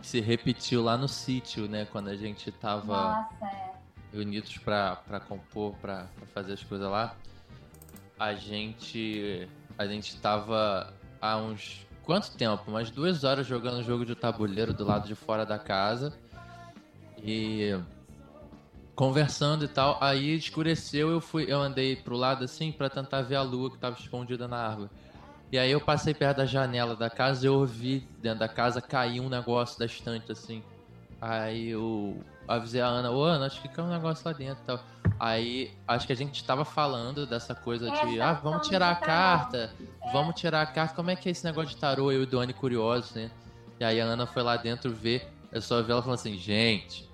se 0.00 0.20
repetiu 0.20 0.82
lá 0.82 0.96
no 0.96 1.08
sítio, 1.08 1.68
né? 1.68 1.86
Quando 1.90 2.08
a 2.08 2.16
gente 2.16 2.50
tava 2.50 2.86
Nossa, 2.86 3.44
é. 3.44 3.67
Reunidos 4.12 4.56
pra 4.58 4.96
compor, 5.28 5.74
pra 5.76 6.06
fazer 6.34 6.54
as 6.54 6.62
coisas 6.62 6.88
lá. 6.88 7.14
A 8.18 8.34
gente. 8.34 9.48
A 9.76 9.86
gente 9.86 10.16
tava 10.16 10.92
há 11.20 11.36
uns. 11.36 11.86
Quanto 12.02 12.30
tempo? 12.36 12.64
Umas 12.68 12.90
duas 12.90 13.22
horas 13.22 13.46
jogando 13.46 13.82
jogo 13.82 14.04
de 14.04 14.14
tabuleiro 14.14 14.72
do 14.72 14.84
lado 14.84 15.06
de 15.06 15.14
fora 15.14 15.44
da 15.44 15.58
casa. 15.58 16.12
E. 17.22 17.78
Conversando 18.94 19.64
e 19.64 19.68
tal. 19.68 19.98
Aí 20.00 20.34
escureceu, 20.34 21.10
eu 21.10 21.20
fui. 21.20 21.44
Eu 21.46 21.60
andei 21.60 21.94
pro 21.94 22.16
lado 22.16 22.44
assim 22.44 22.72
pra 22.72 22.90
tentar 22.90 23.22
ver 23.22 23.36
a 23.36 23.42
lua 23.42 23.70
que 23.70 23.78
tava 23.78 23.96
escondida 23.98 24.48
na 24.48 24.56
árvore. 24.56 24.90
E 25.50 25.58
aí 25.58 25.70
eu 25.70 25.80
passei 25.80 26.12
perto 26.12 26.38
da 26.38 26.46
janela 26.46 26.94
da 26.94 27.08
casa 27.08 27.44
e 27.44 27.48
eu 27.48 27.54
ouvi 27.54 28.06
dentro 28.20 28.40
da 28.40 28.48
casa 28.48 28.82
cair 28.82 29.20
um 29.20 29.28
negócio 29.28 29.78
da 29.78 29.86
estante 29.86 30.32
assim. 30.32 30.62
Aí 31.20 31.68
eu 31.68 32.22
avisei 32.48 32.80
a 32.80 32.86
Ana, 32.86 33.10
ô 33.10 33.22
Ana, 33.22 33.46
acho 33.46 33.60
que 33.60 33.68
caiu 33.68 33.86
um 33.86 33.90
negócio 33.92 34.26
lá 34.26 34.32
dentro 34.32 34.62
e 34.62 34.66
tal. 34.66 34.80
Aí 35.20 35.72
acho 35.86 36.06
que 36.06 36.12
a 36.12 36.16
gente 36.16 36.42
tava 36.44 36.64
falando 36.64 37.26
dessa 37.26 37.54
coisa 37.54 37.90
de, 37.90 38.18
É, 38.18 38.22
ah, 38.22 38.34
tá 38.34 38.40
vamos 38.40 38.66
tirar 38.68 38.90
a 38.90 38.94
carta, 38.96 39.70
vamos 40.12 40.34
tirar 40.40 40.62
a 40.62 40.66
carta. 40.66 40.94
Como 40.94 41.10
é 41.10 41.16
que 41.16 41.28
é 41.28 41.32
esse 41.32 41.44
negócio 41.44 41.70
de 41.70 41.76
tarô? 41.76 42.10
Eu 42.12 42.20
e 42.20 42.24
o 42.24 42.26
Doni 42.26 42.52
curiosos, 42.52 43.14
né? 43.14 43.30
E 43.78 43.84
aí 43.84 44.00
a 44.00 44.04
Ana 44.04 44.26
foi 44.26 44.42
lá 44.42 44.56
dentro 44.56 44.92
ver, 44.92 45.28
eu 45.52 45.60
só 45.60 45.82
vi 45.82 45.90
ela 45.92 46.02
falando 46.02 46.18
assim, 46.18 46.36
gente, 46.38 47.08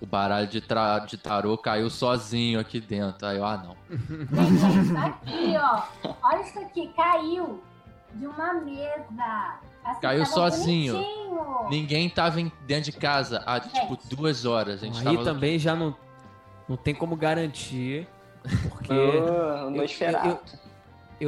o 0.00 0.06
baralho 0.06 0.46
de, 0.46 0.60
tra- 0.60 0.98
de 1.00 1.16
tarô 1.16 1.56
caiu 1.56 1.88
sozinho 1.88 2.60
aqui 2.60 2.80
dentro. 2.80 3.26
Aí 3.26 3.38
eu, 3.38 3.44
ah, 3.46 3.56
não. 3.56 3.76
Gente, 3.90 4.96
aqui, 4.96 5.54
ó. 5.56 6.14
Olha 6.22 6.42
isso 6.42 6.58
aqui, 6.58 6.92
caiu 6.96 7.62
de 8.14 8.26
uma 8.26 8.54
mesa. 8.54 9.58
Assim, 9.86 10.00
Caiu 10.00 10.26
sozinho. 10.26 10.94
bonitinho. 10.94 11.68
Ninguém 11.70 12.08
tava 12.08 12.40
em- 12.40 12.52
dentro 12.66 12.90
de 12.90 12.98
casa 12.98 13.42
há, 13.46 13.58
tipo, 13.60 13.98
duas 14.14 14.44
horas. 14.44 14.82
A 14.82 14.86
gente 14.86 14.98
Aí 14.98 15.04
tava... 15.16 15.24
também 15.24 15.58
já 15.58 15.74
não, 15.74 15.96
não 16.68 16.76
tem 16.76 16.94
como 16.94 17.16
garantir, 17.16 18.06
porque 18.68 18.92
Oh, 19.66 19.70
no 19.70 19.76
eu, 19.78 19.84
esperado. 19.84 20.28
eu, 20.28 20.40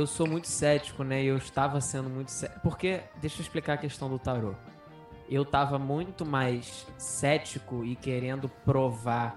eu 0.01 0.07
sou 0.07 0.27
muito 0.29 0.47
cético, 0.47 1.03
né? 1.03 1.23
E 1.25 1.27
eu 1.27 1.37
estava 1.37 1.81
sendo 1.81 2.09
muito 2.09 2.31
cético. 2.31 2.61
Porque, 2.61 3.01
deixa 3.21 3.39
eu 3.39 3.43
explicar 3.43 3.75
a 3.75 3.77
questão 3.79 4.09
do 4.09 4.19
tarô. 4.19 4.55
Eu 5.29 5.43
estava 5.43 5.79
muito 5.79 6.25
mais 6.25 6.87
cético 6.97 7.85
e 7.85 7.95
querendo 7.97 8.49
provar 8.49 9.37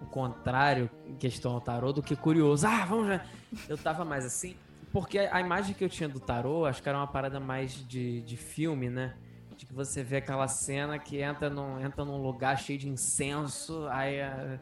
o 0.00 0.06
contrário 0.06 0.88
em 1.06 1.14
questão 1.14 1.52
ao 1.52 1.60
tarô 1.60 1.92
do 1.92 2.02
que 2.02 2.16
curioso. 2.16 2.66
Ah, 2.66 2.84
vamos 2.86 3.08
já. 3.08 3.20
Eu 3.68 3.76
tava 3.76 4.04
mais 4.04 4.24
assim. 4.24 4.56
Porque 4.92 5.18
a 5.18 5.40
imagem 5.40 5.74
que 5.74 5.82
eu 5.82 5.88
tinha 5.88 6.08
do 6.08 6.20
tarô, 6.20 6.66
acho 6.66 6.82
que 6.82 6.88
era 6.88 6.98
uma 6.98 7.06
parada 7.06 7.40
mais 7.40 7.72
de, 7.88 8.20
de 8.22 8.36
filme, 8.36 8.90
né? 8.90 9.16
De 9.56 9.64
que 9.64 9.72
você 9.72 10.02
vê 10.02 10.18
aquela 10.18 10.46
cena 10.48 10.98
que 10.98 11.20
entra 11.20 11.48
num, 11.48 11.80
entra 11.80 12.04
num 12.04 12.20
lugar 12.20 12.58
cheio 12.58 12.78
de 12.78 12.88
incenso, 12.88 13.86
aí 13.88 14.20
a, 14.20 14.60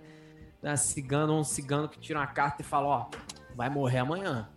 a 0.62 0.76
cigano, 0.76 1.36
um 1.36 1.42
cigano 1.42 1.88
que 1.88 1.98
tira 1.98 2.20
uma 2.20 2.26
carta 2.28 2.62
e 2.62 2.64
fala, 2.64 2.86
ó, 2.86 3.06
vai 3.56 3.68
morrer 3.68 3.98
amanhã. 3.98 4.48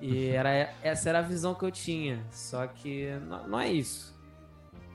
E 0.00 0.28
era, 0.28 0.50
essa 0.82 1.08
era 1.08 1.20
a 1.20 1.22
visão 1.22 1.54
que 1.54 1.64
eu 1.64 1.70
tinha. 1.70 2.22
Só 2.30 2.66
que 2.66 3.10
não, 3.26 3.48
não 3.48 3.60
é 3.60 3.68
isso. 3.68 4.14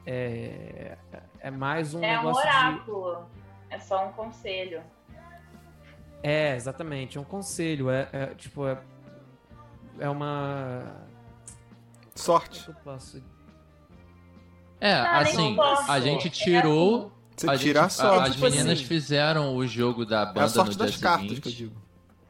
É, 0.05 0.97
é 1.39 1.51
mais 1.51 1.93
um 1.93 2.03
É 2.03 2.19
um 2.19 2.23
negócio 2.23 2.43
de. 2.43 2.47
oráculo. 2.47 3.25
É 3.69 3.79
só 3.79 4.07
um 4.07 4.11
conselho. 4.11 4.81
É, 6.21 6.55
exatamente. 6.55 7.17
É 7.17 7.21
um 7.21 7.25
conselho. 7.25 7.89
É, 7.89 8.07
é, 8.11 8.25
tipo, 8.35 8.67
é, 8.67 8.77
é 10.01 10.09
uma. 10.09 11.05
Sorte. 12.15 12.63
Como 12.63 12.73
que 12.77 12.79
eu 12.81 12.93
posso. 12.93 13.23
É, 14.79 14.93
Ah, 14.93 15.19
assim, 15.19 15.55
a 15.87 15.99
gente 15.99 16.27
É 16.27 16.31
tirou. 16.31 17.11
Você 17.37 17.49
a 17.49 17.57
tira 17.57 17.79
a 17.81 17.83
gente- 17.83 17.93
sorte. 17.93 18.29
As 18.29 18.35
Tipo 18.35 18.45
meninas 18.49 18.73
assim. 18.79 18.85
fizeram 18.85 19.55
o 19.55 19.65
jogo 19.65 20.05
da 20.05 20.21
É 20.23 20.25
banda 20.25 20.43
a 20.45 20.49
sorte 20.49 20.71
no 20.71 20.77
das 20.77 20.91
dia 20.91 20.99
cartas 21.01 21.21
seguinte, 21.27 21.41
que 21.41 21.47
eu 21.49 21.53
digo. 21.53 21.81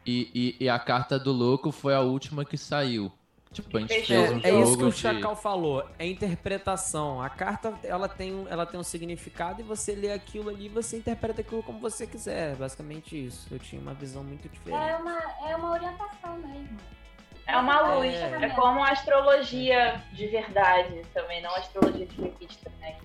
E, 0.05 0.55
e, 0.59 0.65
e 0.65 0.69
a 0.69 0.79
carta 0.79 1.17
do 1.19 1.31
louco 1.31 1.71
foi 1.71 1.93
a 1.93 2.01
última 2.01 2.45
que 2.45 2.57
saiu. 2.57 3.11
Tipo, 3.51 3.77
a 3.77 3.81
gente 3.81 3.89
Fechou. 3.93 4.15
fez 4.15 4.31
um 4.31 4.39
É, 4.43 4.49
é 4.49 4.61
isso 4.61 4.71
que 4.71 4.79
jogo 4.79 4.85
o 4.87 4.91
de... 4.91 4.97
Chacal 4.97 5.35
falou. 5.35 5.85
É 5.99 6.07
interpretação. 6.07 7.21
A 7.21 7.29
carta, 7.29 7.73
ela 7.83 8.07
tem, 8.07 8.33
um, 8.33 8.47
ela 8.47 8.65
tem 8.65 8.79
um 8.79 8.83
significado 8.83 9.59
e 9.59 9.63
você 9.63 9.93
lê 9.93 10.11
aquilo 10.13 10.49
ali 10.49 10.69
você 10.69 10.97
interpreta 10.97 11.41
aquilo 11.41 11.61
como 11.61 11.77
você 11.79 12.07
quiser. 12.07 12.55
Basicamente 12.55 13.25
isso. 13.27 13.47
Eu 13.51 13.59
tinha 13.59 13.81
uma 13.81 13.93
visão 13.93 14.23
muito 14.23 14.45
É 14.47 14.49
diferente. 14.49 15.01
uma, 15.01 15.19
é 15.49 15.55
uma 15.57 15.71
orientação 15.71 16.37
mesmo. 16.37 16.77
É 17.47 17.57
uma 17.57 17.95
luz. 17.95 18.13
É. 18.13 18.39
É, 18.45 18.49
como 18.49 18.83
a 18.83 18.89
astrologia 18.89 20.01
de 20.13 20.27
verdade 20.27 21.01
também, 21.13 21.41
não 21.41 21.49
a 21.53 21.57
astrologia 21.57 22.05
de 22.05 22.21
revista, 22.21 22.71
né? 22.79 22.95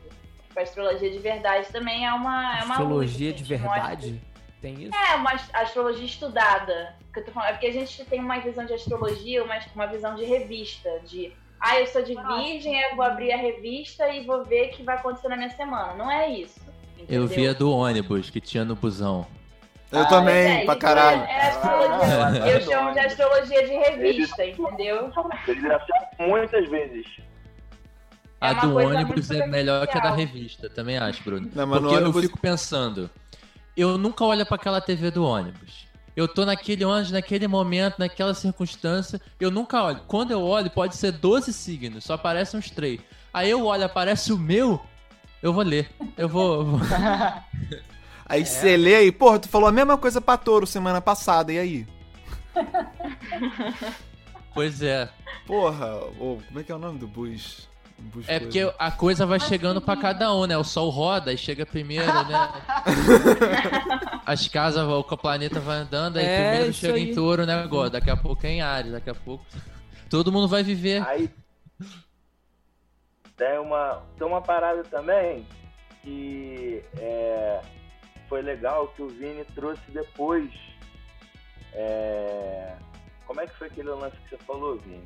Que 0.52 0.58
A 0.58 0.62
astrologia 0.62 1.10
de 1.10 1.18
verdade 1.18 1.68
também 1.72 2.06
é 2.06 2.12
uma, 2.12 2.58
é 2.58 2.64
uma 2.64 2.74
Astrologia 2.74 3.28
luz, 3.30 3.36
de 3.40 3.54
assim, 3.54 3.62
que 3.62 3.68
mostra- 3.68 3.82
verdade? 3.88 4.22
Tem 4.62 4.74
isso? 4.84 4.94
É, 4.96 5.14
uma 5.16 5.32
ast- 5.32 5.50
astrologia 5.54 6.04
estudada. 6.06 6.94
Que 7.12 7.20
eu 7.20 7.24
tô 7.24 7.30
falando. 7.32 7.50
É 7.50 7.52
porque 7.52 7.66
a 7.66 7.72
gente 7.72 8.04
tem 8.06 8.20
uma 8.20 8.38
visão 8.40 8.64
de 8.64 8.72
astrologia, 8.72 9.42
uma, 9.44 9.58
uma 9.74 9.86
visão 9.86 10.14
de 10.14 10.24
revista. 10.24 10.88
De, 11.00 11.32
ah, 11.60 11.78
eu 11.78 11.86
sou 11.86 12.02
de 12.02 12.14
virgem, 12.14 12.78
eu 12.80 12.96
vou 12.96 13.04
abrir 13.04 13.32
a 13.32 13.36
revista 13.36 14.08
e 14.08 14.24
vou 14.24 14.44
ver 14.44 14.68
o 14.68 14.70
que 14.70 14.82
vai 14.82 14.96
acontecer 14.96 15.28
na 15.28 15.36
minha 15.36 15.50
semana. 15.50 15.94
Não 15.94 16.10
é 16.10 16.28
isso. 16.30 16.60
Eu 16.98 17.04
entendeu? 17.24 17.26
via 17.28 17.54
do 17.54 17.70
ônibus 17.70 18.30
que 18.30 18.40
tinha 18.40 18.64
no 18.64 18.74
busão. 18.74 19.26
Eu 19.92 20.00
Ah, 20.00 20.06
também, 20.06 20.62
É, 20.62 20.64
pra 20.64 20.76
caralho. 20.76 21.22
É, 21.22 21.32
é 21.32 21.48
astrologia. 21.48 22.26
Ah, 22.44 22.48
eu 22.50 22.60
chamo 22.60 22.92
de 22.92 22.98
astrologia 22.98 23.66
de 23.66 23.74
revista, 23.74 24.44
entendeu? 24.44 25.12
Eles 25.46 25.64
acertam 25.64 26.26
muitas 26.28 26.68
vezes. 26.68 27.06
A 28.40 28.50
É 28.50 28.54
do 28.54 28.76
ônibus 28.76 29.30
é 29.30 29.46
melhor 29.46 29.86
que 29.86 29.96
a 29.96 30.00
da 30.00 30.10
revista, 30.14 30.68
também 30.68 30.98
acho, 30.98 31.22
Bruno. 31.22 31.48
Não, 31.54 31.68
Porque 31.68 31.94
eu 31.94 31.98
ônibus- 32.00 32.22
fico 32.22 32.38
pensando, 32.38 33.08
eu 33.76 33.96
nunca 33.96 34.24
olho 34.24 34.44
pra 34.44 34.56
aquela 34.56 34.80
TV 34.80 35.10
do 35.10 35.24
ônibus. 35.24 35.86
Eu 36.14 36.26
tô 36.26 36.44
naquele 36.44 36.84
ônibus, 36.84 37.10
naquele 37.12 37.46
momento, 37.46 37.98
naquela 37.98 38.34
circunstância, 38.34 39.20
eu 39.40 39.50
nunca 39.50 39.82
olho. 39.82 40.00
Quando 40.06 40.30
eu 40.32 40.42
olho, 40.42 40.70
pode 40.70 40.96
ser 40.96 41.12
12 41.12 41.52
signos, 41.52 42.04
só 42.04 42.14
aparecem 42.14 42.58
uns 42.58 42.70
três. 42.70 43.00
Aí 43.32 43.48
eu 43.50 43.64
olho, 43.64 43.84
aparece 43.84 44.32
o 44.32 44.38
meu, 44.38 44.80
eu 45.42 45.52
vou 45.52 45.62
ler. 45.62 45.88
Eu 46.16 46.28
vou. 46.28 46.64
vou- 46.64 46.80
Aí 48.28 48.44
você 48.44 48.76
lê 48.76 48.96
aí, 48.96 49.12
porra, 49.12 49.38
tu 49.38 49.48
falou 49.48 49.68
a 49.68 49.72
mesma 49.72 49.96
coisa 49.96 50.20
pra 50.20 50.36
touro 50.36 50.66
semana 50.66 51.00
passada, 51.00 51.52
e 51.52 51.58
aí? 51.58 51.86
Pois 54.54 54.80
é. 54.80 55.06
Porra, 55.46 55.96
ô, 56.18 56.38
como 56.48 56.60
é 56.60 56.62
que 56.62 56.72
é 56.72 56.74
o 56.74 56.78
nome 56.78 56.98
do 56.98 57.06
bus? 57.06 57.68
bus 57.98 58.26
É 58.26 58.40
coisa? 58.40 58.40
porque 58.40 58.74
a 58.78 58.90
coisa 58.90 59.26
vai 59.26 59.38
chegando 59.38 59.82
pra 59.82 59.98
cada 59.98 60.34
um, 60.34 60.46
né? 60.46 60.56
O 60.56 60.64
sol 60.64 60.88
roda 60.88 61.30
e 61.30 61.36
chega 61.36 61.66
primeiro, 61.66 62.06
né? 62.06 62.50
As 64.24 64.48
casas, 64.48 64.88
o 64.88 65.04
planeta 65.18 65.60
vai 65.60 65.80
andando, 65.80 66.16
aí 66.16 66.24
É, 66.24 66.48
primeiro 66.50 66.72
chega 66.72 66.94
aí. 66.94 67.10
em 67.10 67.14
touro, 67.14 67.44
né? 67.44 67.52
Agora, 67.52 67.90
daqui 67.90 68.08
a 68.08 68.16
pouco 68.16 68.46
é 68.46 68.50
em 68.50 68.62
Ares, 68.62 68.92
daqui 68.92 69.10
a 69.10 69.14
pouco. 69.14 69.44
Todo 70.08 70.32
mundo 70.32 70.48
vai 70.48 70.62
viver. 70.62 71.06
Aí 71.06 71.28
tem 73.36 73.58
uma, 73.58 74.02
tem 74.16 74.26
uma 74.26 74.40
parada 74.40 74.82
também 74.84 75.46
que 76.02 76.82
é, 76.96 77.60
foi 78.28 78.42
legal 78.42 78.88
que 78.88 79.02
o 79.02 79.08
Vini 79.08 79.44
trouxe 79.54 79.82
depois. 79.90 80.50
É, 81.72 82.76
como 83.26 83.40
é 83.40 83.46
que 83.46 83.54
foi 83.56 83.66
aquele 83.68 83.90
lance 83.90 84.16
que 84.16 84.30
você 84.30 84.38
falou, 84.44 84.78
Vini? 84.78 85.04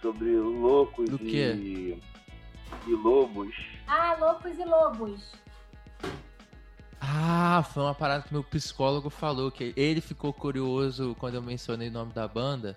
Sobre 0.00 0.36
loucos 0.36 1.08
Do 1.08 1.18
e, 1.22 2.00
e 2.86 2.90
lobos. 2.94 3.54
Ah, 3.86 4.16
loucos 4.18 4.58
e 4.58 4.64
lobos. 4.64 5.46
Ah, 7.00 7.62
foi 7.72 7.82
uma 7.82 7.94
parada 7.94 8.24
que 8.24 8.32
meu 8.32 8.44
psicólogo 8.44 9.10
falou, 9.10 9.50
que 9.50 9.72
ele 9.76 10.00
ficou 10.00 10.32
curioso 10.32 11.16
quando 11.18 11.34
eu 11.34 11.42
mencionei 11.42 11.88
o 11.88 11.92
nome 11.92 12.12
da 12.12 12.26
banda. 12.26 12.76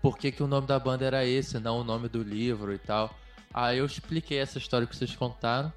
Por 0.00 0.18
que, 0.18 0.32
que 0.32 0.42
o 0.42 0.46
nome 0.46 0.66
da 0.66 0.78
banda 0.78 1.04
era 1.04 1.24
esse, 1.24 1.58
não 1.58 1.80
o 1.80 1.84
nome 1.84 2.08
do 2.08 2.22
livro 2.22 2.72
e 2.72 2.78
tal. 2.78 3.14
Aí 3.54 3.78
eu 3.78 3.86
expliquei 3.86 4.38
essa 4.38 4.58
história 4.58 4.86
que 4.86 4.96
vocês 4.96 5.14
contaram. 5.14 5.72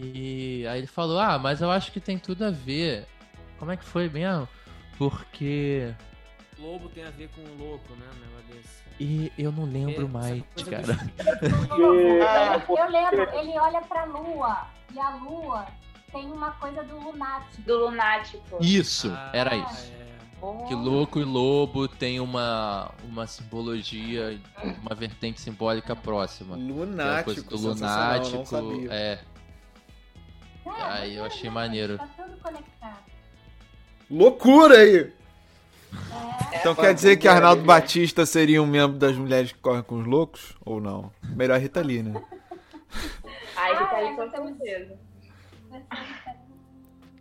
E 0.00 0.66
aí 0.66 0.78
ele 0.78 0.86
falou, 0.86 1.18
ah, 1.18 1.38
mas 1.38 1.60
eu 1.60 1.70
acho 1.70 1.90
que 1.92 2.00
tem 2.00 2.18
tudo 2.18 2.44
a 2.44 2.50
ver. 2.50 3.06
Como 3.58 3.70
é 3.72 3.76
que 3.76 3.84
foi 3.84 4.08
mesmo? 4.08 4.48
Porque. 4.96 5.92
Lobo 6.58 6.88
tem 6.88 7.04
a 7.04 7.10
ver 7.10 7.28
com 7.34 7.40
o 7.42 7.56
louco, 7.68 7.92
né? 7.94 8.06
Um 8.10 8.54
desse. 8.54 8.78
E 9.00 9.32
eu 9.38 9.52
não 9.52 9.64
lembro 9.64 10.06
É, 10.06 10.08
mais, 10.08 10.42
cara. 10.68 10.94
Porque- 10.96 12.20
Ah, 12.26 12.62
Eu 12.68 12.90
lembro, 12.90 13.28
ele 13.38 13.58
olha 13.58 13.80
pra 13.82 14.04
lua. 14.04 14.66
E 14.94 14.98
a 14.98 15.10
lua 15.16 15.66
tem 16.12 16.26
uma 16.30 16.50
coisa 16.52 16.82
do 16.82 16.98
lunático. 16.98 17.62
Do 17.62 17.78
lunático. 17.86 18.58
Isso, 18.60 19.10
Ah, 19.14 19.30
era 19.34 19.56
isso. 19.56 19.92
é. 19.92 19.98
Que 20.68 20.74
louco 20.74 21.18
e 21.18 21.24
lobo 21.24 21.88
tem 21.88 22.20
uma, 22.20 22.92
uma 23.02 23.26
simbologia, 23.26 24.40
uma 24.80 24.94
vertente 24.94 25.40
simbólica 25.40 25.96
próxima. 25.96 26.54
É 26.54 26.58
Lunático, 26.60 27.24
coisa 27.24 27.42
do 27.42 27.56
lunático. 27.56 28.36
não 28.36 28.46
sabia. 28.46 28.88
É. 28.92 29.18
É, 30.76 30.82
Aí 30.82 31.16
eu 31.16 31.24
achei 31.24 31.48
é, 31.48 31.52
maneiro. 31.52 31.98
Tá 31.98 32.08
tudo 32.16 32.36
conectado. 32.38 32.98
Loucura 34.10 34.76
aí! 34.78 35.12
É. 36.52 36.56
Então 36.58 36.74
quer 36.74 36.94
dizer 36.94 37.16
que 37.16 37.28
Arnaldo 37.28 37.62
Batista 37.62 38.24
seria 38.26 38.62
um 38.62 38.66
membro 38.66 38.98
das 38.98 39.16
mulheres 39.16 39.52
que 39.52 39.58
correm 39.58 39.82
com 39.82 39.96
os 39.96 40.06
loucos? 40.06 40.56
Ou 40.64 40.80
não? 40.80 41.10
Melhor 41.22 41.58
Rita 41.58 41.80
Lee, 41.80 42.02
né? 42.02 42.20
Ai, 43.56 43.72
Ah, 43.72 43.78
Rita 43.80 43.98
Lee, 43.98 44.08
é, 44.08 44.16
com 44.16 44.30
certeza. 44.30 44.98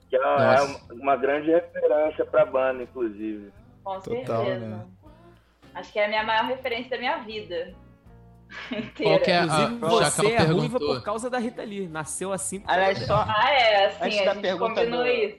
Que 0.10 0.16
ela 0.16 0.56
é 0.56 0.60
Nossa. 0.60 0.94
uma 0.94 1.16
grande 1.18 1.50
referência 1.52 2.26
pra 2.26 2.46
banda, 2.46 2.84
inclusive. 2.84 3.52
Com 3.84 4.00
Total, 4.00 4.46
certeza. 4.46 4.66
né? 4.68 4.86
Acho 5.76 5.92
que 5.94 6.00
é 6.00 6.06
a 6.06 6.08
minha 6.10 6.24
maior 6.24 6.46
referência 6.46 6.90
da 6.90 6.98
minha 6.98 7.18
vida. 7.20 7.74
Qual 8.96 9.20
que 9.20 9.32
é 9.32 9.38
a, 9.40 9.68
você 9.80 10.32
é 10.32 10.44
ruiva 10.44 10.80
por 10.80 11.02
causa 11.04 11.30
da 11.30 11.38
Rita 11.38 11.64
Lee. 11.64 11.88
Nasceu 11.88 12.32
assim 12.32 12.60
por 12.60 12.70
Aliás, 12.72 13.00
só 13.06 13.26
Ah, 13.28 13.52
é, 13.52 13.86
assim, 13.88 14.06
Antes 14.06 14.20
a 14.20 14.26
da 14.26 14.34
gente 14.34 14.42
pergunta 14.42 14.74
combinou 14.76 15.04
do- 15.04 15.08
isso. 15.10 15.38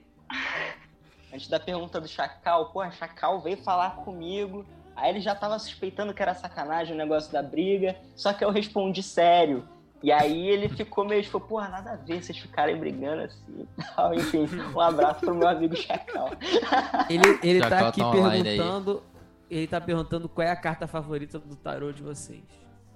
antes 1.32 1.48
da 1.48 1.60
pergunta 1.60 2.00
do 2.00 2.08
Chacal, 2.08 2.66
pô, 2.70 2.80
a 2.80 2.90
Chacal 2.90 3.40
veio 3.40 3.56
falar 3.58 3.96
comigo. 3.96 4.64
Aí 4.96 5.10
ele 5.10 5.20
já 5.20 5.34
tava 5.34 5.58
suspeitando 5.58 6.12
que 6.12 6.20
era 6.22 6.34
sacanagem 6.34 6.94
o 6.94 6.98
negócio 6.98 7.32
da 7.32 7.42
briga. 7.42 7.96
Só 8.16 8.32
que 8.32 8.44
eu 8.44 8.50
respondi 8.50 9.02
sério. 9.02 9.66
E 10.02 10.10
aí 10.12 10.48
ele 10.48 10.68
ficou 10.76 11.04
meio 11.04 11.22
tipo, 11.22 11.40
porra, 11.40 11.68
nada 11.68 11.92
a 11.92 11.96
ver 11.96 12.22
vocês 12.22 12.36
ficarem 12.38 12.76
brigando 12.76 13.22
assim 13.22 13.66
tal. 13.94 14.12
Enfim, 14.14 14.46
um 14.74 14.80
abraço 14.80 15.20
pro 15.20 15.34
meu 15.34 15.48
amigo 15.48 15.76
Chacal. 15.76 16.30
Ele, 17.08 17.38
ele 17.42 17.58
Chacal 17.60 17.78
tá 17.78 17.88
aqui 17.88 18.00
tá 18.00 18.10
perguntando. 18.10 19.02
Ele 19.50 19.66
tá 19.66 19.80
perguntando 19.80 20.28
qual 20.28 20.46
é 20.46 20.50
a 20.50 20.56
carta 20.56 20.86
favorita 20.86 21.38
do 21.38 21.56
tarô 21.56 21.90
de 21.92 22.02
vocês. 22.02 22.42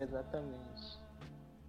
Exatamente. 0.03 0.99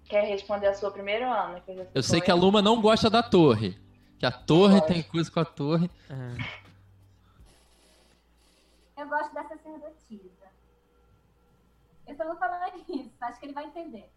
Quer 0.06 0.24
responder 0.26 0.68
a 0.68 0.74
sua 0.74 0.92
primeiro, 0.92 1.26
Ana? 1.26 1.60
Que 1.62 1.76
já 1.76 1.86
Eu 1.94 2.04
sei 2.04 2.20
que 2.22 2.32
a 2.32 2.36
Luma 2.36 2.62
não 2.62 2.82
gosta 2.82 3.10
da 3.10 3.24
torre. 3.24 3.78
Que 4.20 4.26
a 4.26 4.32
torre 4.32 4.82
tem 4.82 5.02
coisa 5.04 5.32
com 5.32 5.40
a 5.40 5.46
torre. 5.46 5.90
Ah, 6.10 6.62
Eu 8.98 9.08
gosto 9.08 9.34
dessa 9.34 9.50
sacerdotisa. 9.58 10.48
Eu 12.08 12.16
só 12.16 12.26
vou 12.26 12.36
falar 12.36 12.72
isso, 12.90 13.12
acho 13.22 13.40
que 13.40 13.46
ele 13.46 13.54
vai 13.54 13.66
entender. 13.66 14.10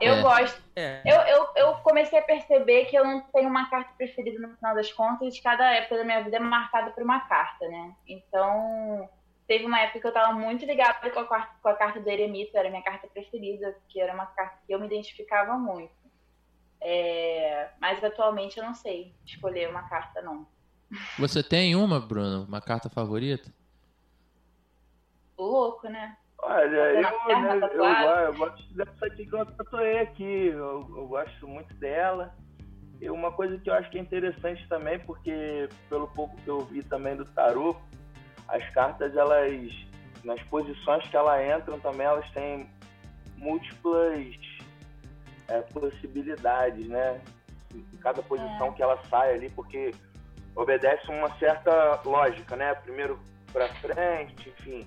Eu 0.00 0.14
É. 0.14 0.22
gosto. 0.22 0.60
é. 0.74 1.02
Eu, 1.04 1.20
eu, 1.22 1.48
eu 1.56 1.74
comecei 1.78 2.18
a 2.18 2.22
perceber 2.22 2.86
que 2.86 2.96
eu 2.96 3.04
não 3.04 3.20
tenho 3.32 3.48
uma 3.48 3.68
carta 3.70 3.92
preferida 3.96 4.44
no 4.46 4.56
final 4.56 4.74
das 4.74 4.92
contas. 4.92 5.38
Cada 5.40 5.72
época 5.74 5.98
da 5.98 6.04
minha 6.04 6.22
vida 6.22 6.36
é 6.36 6.40
marcada 6.40 6.90
por 6.90 7.02
uma 7.02 7.20
carta, 7.20 7.68
né? 7.68 7.94
Então, 8.08 9.08
teve 9.46 9.64
uma 9.66 9.80
época 9.80 10.00
que 10.00 10.06
eu 10.06 10.12
tava 10.12 10.32
muito 10.32 10.64
ligada 10.64 11.10
com 11.10 11.20
a, 11.20 11.46
com 11.62 11.68
a 11.68 11.74
carta 11.74 12.00
do 12.00 12.08
Eremita, 12.08 12.58
era 12.58 12.68
a 12.68 12.70
minha 12.70 12.82
carta 12.82 13.06
preferida, 13.08 13.76
que 13.88 14.00
era 14.00 14.14
uma 14.14 14.26
carta 14.26 14.58
que 14.66 14.72
eu 14.72 14.80
me 14.80 14.86
identificava 14.86 15.56
muito. 15.58 15.92
É, 16.80 17.70
mas 17.80 18.02
atualmente 18.02 18.58
eu 18.58 18.64
não 18.64 18.74
sei 18.74 19.14
escolher 19.24 19.70
uma 19.70 19.88
carta, 19.88 20.20
não. 20.20 20.46
Você 21.18 21.42
tem 21.42 21.74
uma, 21.74 21.98
Bruno? 21.98 22.44
Uma 22.44 22.60
carta 22.60 22.88
favorita? 22.88 23.50
O 25.36 25.44
louco, 25.44 25.88
né? 25.88 26.16
Olha, 26.38 26.66
eu, 26.66 27.02
né, 27.02 27.70
eu, 27.72 27.84
eu 27.84 28.34
gosto 28.34 28.74
dessa 28.74 29.06
aqui 29.06 29.26
que 29.26 29.34
eu 29.34 29.46
tatuei 29.46 30.00
aqui. 30.00 30.48
Eu, 30.48 30.86
eu 30.94 31.06
gosto 31.08 31.48
muito 31.48 31.72
dela. 31.74 32.34
E 33.00 33.10
uma 33.10 33.32
coisa 33.32 33.58
que 33.58 33.68
eu 33.68 33.74
acho 33.74 33.90
que 33.90 33.98
é 33.98 34.02
interessante 34.02 34.66
também, 34.68 34.98
porque 35.00 35.68
pelo 35.88 36.06
pouco 36.08 36.36
que 36.36 36.48
eu 36.48 36.60
vi 36.60 36.82
também 36.82 37.16
do 37.16 37.24
tarô, 37.24 37.76
as 38.48 38.68
cartas, 38.70 39.16
elas, 39.16 39.70
nas 40.22 40.40
posições 40.44 41.06
que 41.08 41.16
elas 41.16 41.60
entram 41.60 41.78
também, 41.80 42.06
elas 42.06 42.28
têm 42.30 42.68
múltiplas 43.36 44.36
é, 45.48 45.60
possibilidades, 45.60 46.86
né? 46.88 47.20
Em 47.74 47.96
cada 47.98 48.22
posição 48.22 48.72
que 48.72 48.82
ela 48.82 48.98
sai 49.08 49.34
ali, 49.34 49.50
porque 49.50 49.92
obedece 50.54 51.10
uma 51.10 51.30
certa 51.38 52.00
lógica, 52.04 52.56
né? 52.56 52.74
Primeiro 52.74 53.18
para 53.52 53.68
frente, 53.74 54.48
enfim. 54.48 54.86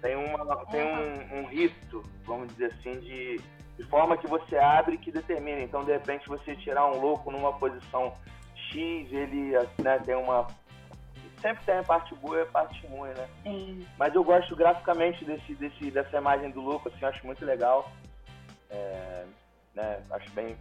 Tem, 0.00 0.16
uma, 0.16 0.64
tem 0.66 0.82
um, 0.82 1.40
um 1.40 1.46
rito, 1.46 2.02
vamos 2.24 2.48
dizer 2.48 2.72
assim, 2.78 2.98
de, 3.00 3.40
de 3.76 3.84
forma 3.84 4.16
que 4.16 4.26
você 4.26 4.56
abre 4.56 4.96
que 4.96 5.12
determina. 5.12 5.60
Então, 5.60 5.84
de 5.84 5.92
repente, 5.92 6.28
você 6.28 6.56
tirar 6.56 6.86
um 6.86 6.98
louco 6.98 7.30
numa 7.30 7.52
posição 7.52 8.14
X, 8.54 9.12
ele 9.12 9.52
né, 9.82 9.98
tem 10.04 10.14
uma. 10.14 10.46
Sempre 11.40 11.64
tem 11.64 11.78
a 11.78 11.82
parte 11.82 12.14
boa 12.16 12.38
e 12.38 12.42
a 12.42 12.46
parte 12.46 12.86
ruim, 12.86 13.10
né? 13.10 13.28
Sim. 13.42 13.86
Mas 13.98 14.14
eu 14.14 14.22
gosto 14.22 14.54
graficamente 14.54 15.24
desse, 15.24 15.54
desse, 15.54 15.90
dessa 15.90 16.18
imagem 16.18 16.50
do 16.50 16.60
louco, 16.60 16.88
assim, 16.88 17.04
acho 17.04 17.24
muito 17.26 17.44
legal. 17.44 17.90
É, 18.70 19.24
né, 19.74 20.00
acho 20.10 20.30
bem, 20.32 20.56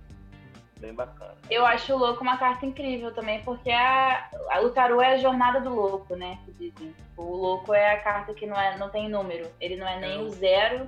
bem 0.80 0.93
bacana. 0.93 1.36
Eu 1.49 1.65
acho 1.65 1.93
o 1.93 1.97
louco 1.97 2.23
uma 2.23 2.38
carta 2.38 2.65
incrível 2.65 3.13
também, 3.13 3.43
porque 3.43 3.69
a, 3.69 4.30
a- 4.51 4.61
o 4.61 4.69
tarô 4.71 5.01
é 5.01 5.13
a 5.13 5.17
jornada 5.17 5.59
do 5.59 5.69
louco, 5.73 6.15
né? 6.15 6.39
que 6.45 6.51
dizem. 6.53 6.95
O 7.17 7.36
louco 7.36 7.73
é 7.73 7.91
a 7.95 8.01
carta 8.01 8.34
que 8.34 8.45
não, 8.47 8.55
é, 8.59 8.77
não 8.77 8.89
tem 8.89 9.09
número. 9.09 9.49
Ele 9.59 9.75
não 9.75 9.88
é 9.88 9.99
nem 9.99 10.13
É 10.19 10.21
o 10.21 10.30
zero 10.30 10.88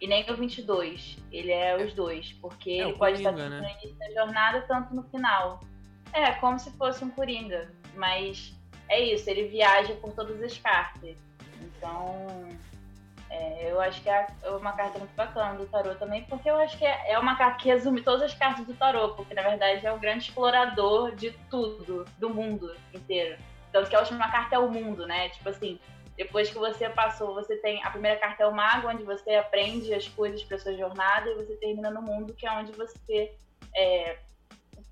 e 0.00 0.06
nem 0.06 0.24
o 0.30 0.36
22. 0.36 1.18
Ele 1.32 1.50
é 1.50 1.76
os 1.76 1.92
dois, 1.94 2.32
porque 2.34 2.70
É 2.70 2.78
ele 2.88 2.92
pode 2.94 3.16
estar 3.16 3.32
tanto 3.32 3.50
né? 3.50 3.60
no 3.60 3.68
início 3.68 3.98
da 3.98 4.10
jornada, 4.12 4.62
tanto 4.68 4.94
no 4.94 5.02
final. 5.04 5.60
É, 6.12 6.30
como 6.34 6.58
se 6.58 6.70
fosse 6.76 7.04
um 7.04 7.10
coringa. 7.10 7.72
Mas 7.96 8.54
é 8.88 9.00
isso, 9.00 9.28
ele 9.28 9.48
viaja 9.48 9.94
por 9.94 10.12
todas 10.12 10.42
as 10.42 10.56
cartas. 10.58 11.16
Então, 11.60 12.48
é, 13.30 13.70
eu 13.70 13.80
acho 13.80 14.02
que 14.02 14.10
é 14.10 14.26
uma 14.60 14.72
carta 14.72 14.98
muito 14.98 15.14
bacana 15.14 15.58
do 15.58 15.66
tarô 15.66 15.94
também, 15.94 16.24
porque 16.24 16.50
eu 16.50 16.56
acho 16.56 16.76
que 16.76 16.84
é 16.84 17.12
é 17.12 17.18
uma 17.18 17.36
carta 17.36 17.58
que 17.58 17.68
resume 17.68 18.02
todas 18.02 18.22
as 18.22 18.34
cartas 18.34 18.66
do 18.66 18.74
tarô, 18.74 19.10
porque 19.14 19.32
na 19.32 19.42
verdade 19.42 19.86
é 19.86 19.92
um 19.92 19.98
grande 19.98 20.24
explorador 20.24 21.14
de 21.14 21.30
tudo, 21.50 22.04
do 22.18 22.28
mundo 22.28 22.74
inteiro. 22.92 23.38
Tanto 23.72 23.88
que 23.88 23.96
a 23.96 24.00
última 24.00 24.30
carta 24.30 24.56
é 24.56 24.58
o 24.58 24.70
mundo, 24.70 25.06
né? 25.06 25.30
Tipo 25.30 25.48
assim, 25.48 25.80
depois 26.16 26.50
que 26.50 26.58
você 26.58 26.90
passou, 26.90 27.34
você 27.34 27.56
tem. 27.56 27.82
A 27.82 27.90
primeira 27.90 28.18
carta 28.18 28.42
é 28.42 28.46
o 28.46 28.54
mago, 28.54 28.88
onde 28.88 29.02
você 29.02 29.34
aprende 29.34 29.94
as 29.94 30.06
coisas 30.08 30.44
para 30.44 30.58
sua 30.58 30.74
jornada, 30.74 31.30
e 31.30 31.34
você 31.34 31.54
termina 31.56 31.90
no 31.90 32.02
mundo, 32.02 32.34
que 32.34 32.46
é 32.46 32.52
onde 32.52 32.72
você 32.72 33.34
é, 33.74 34.18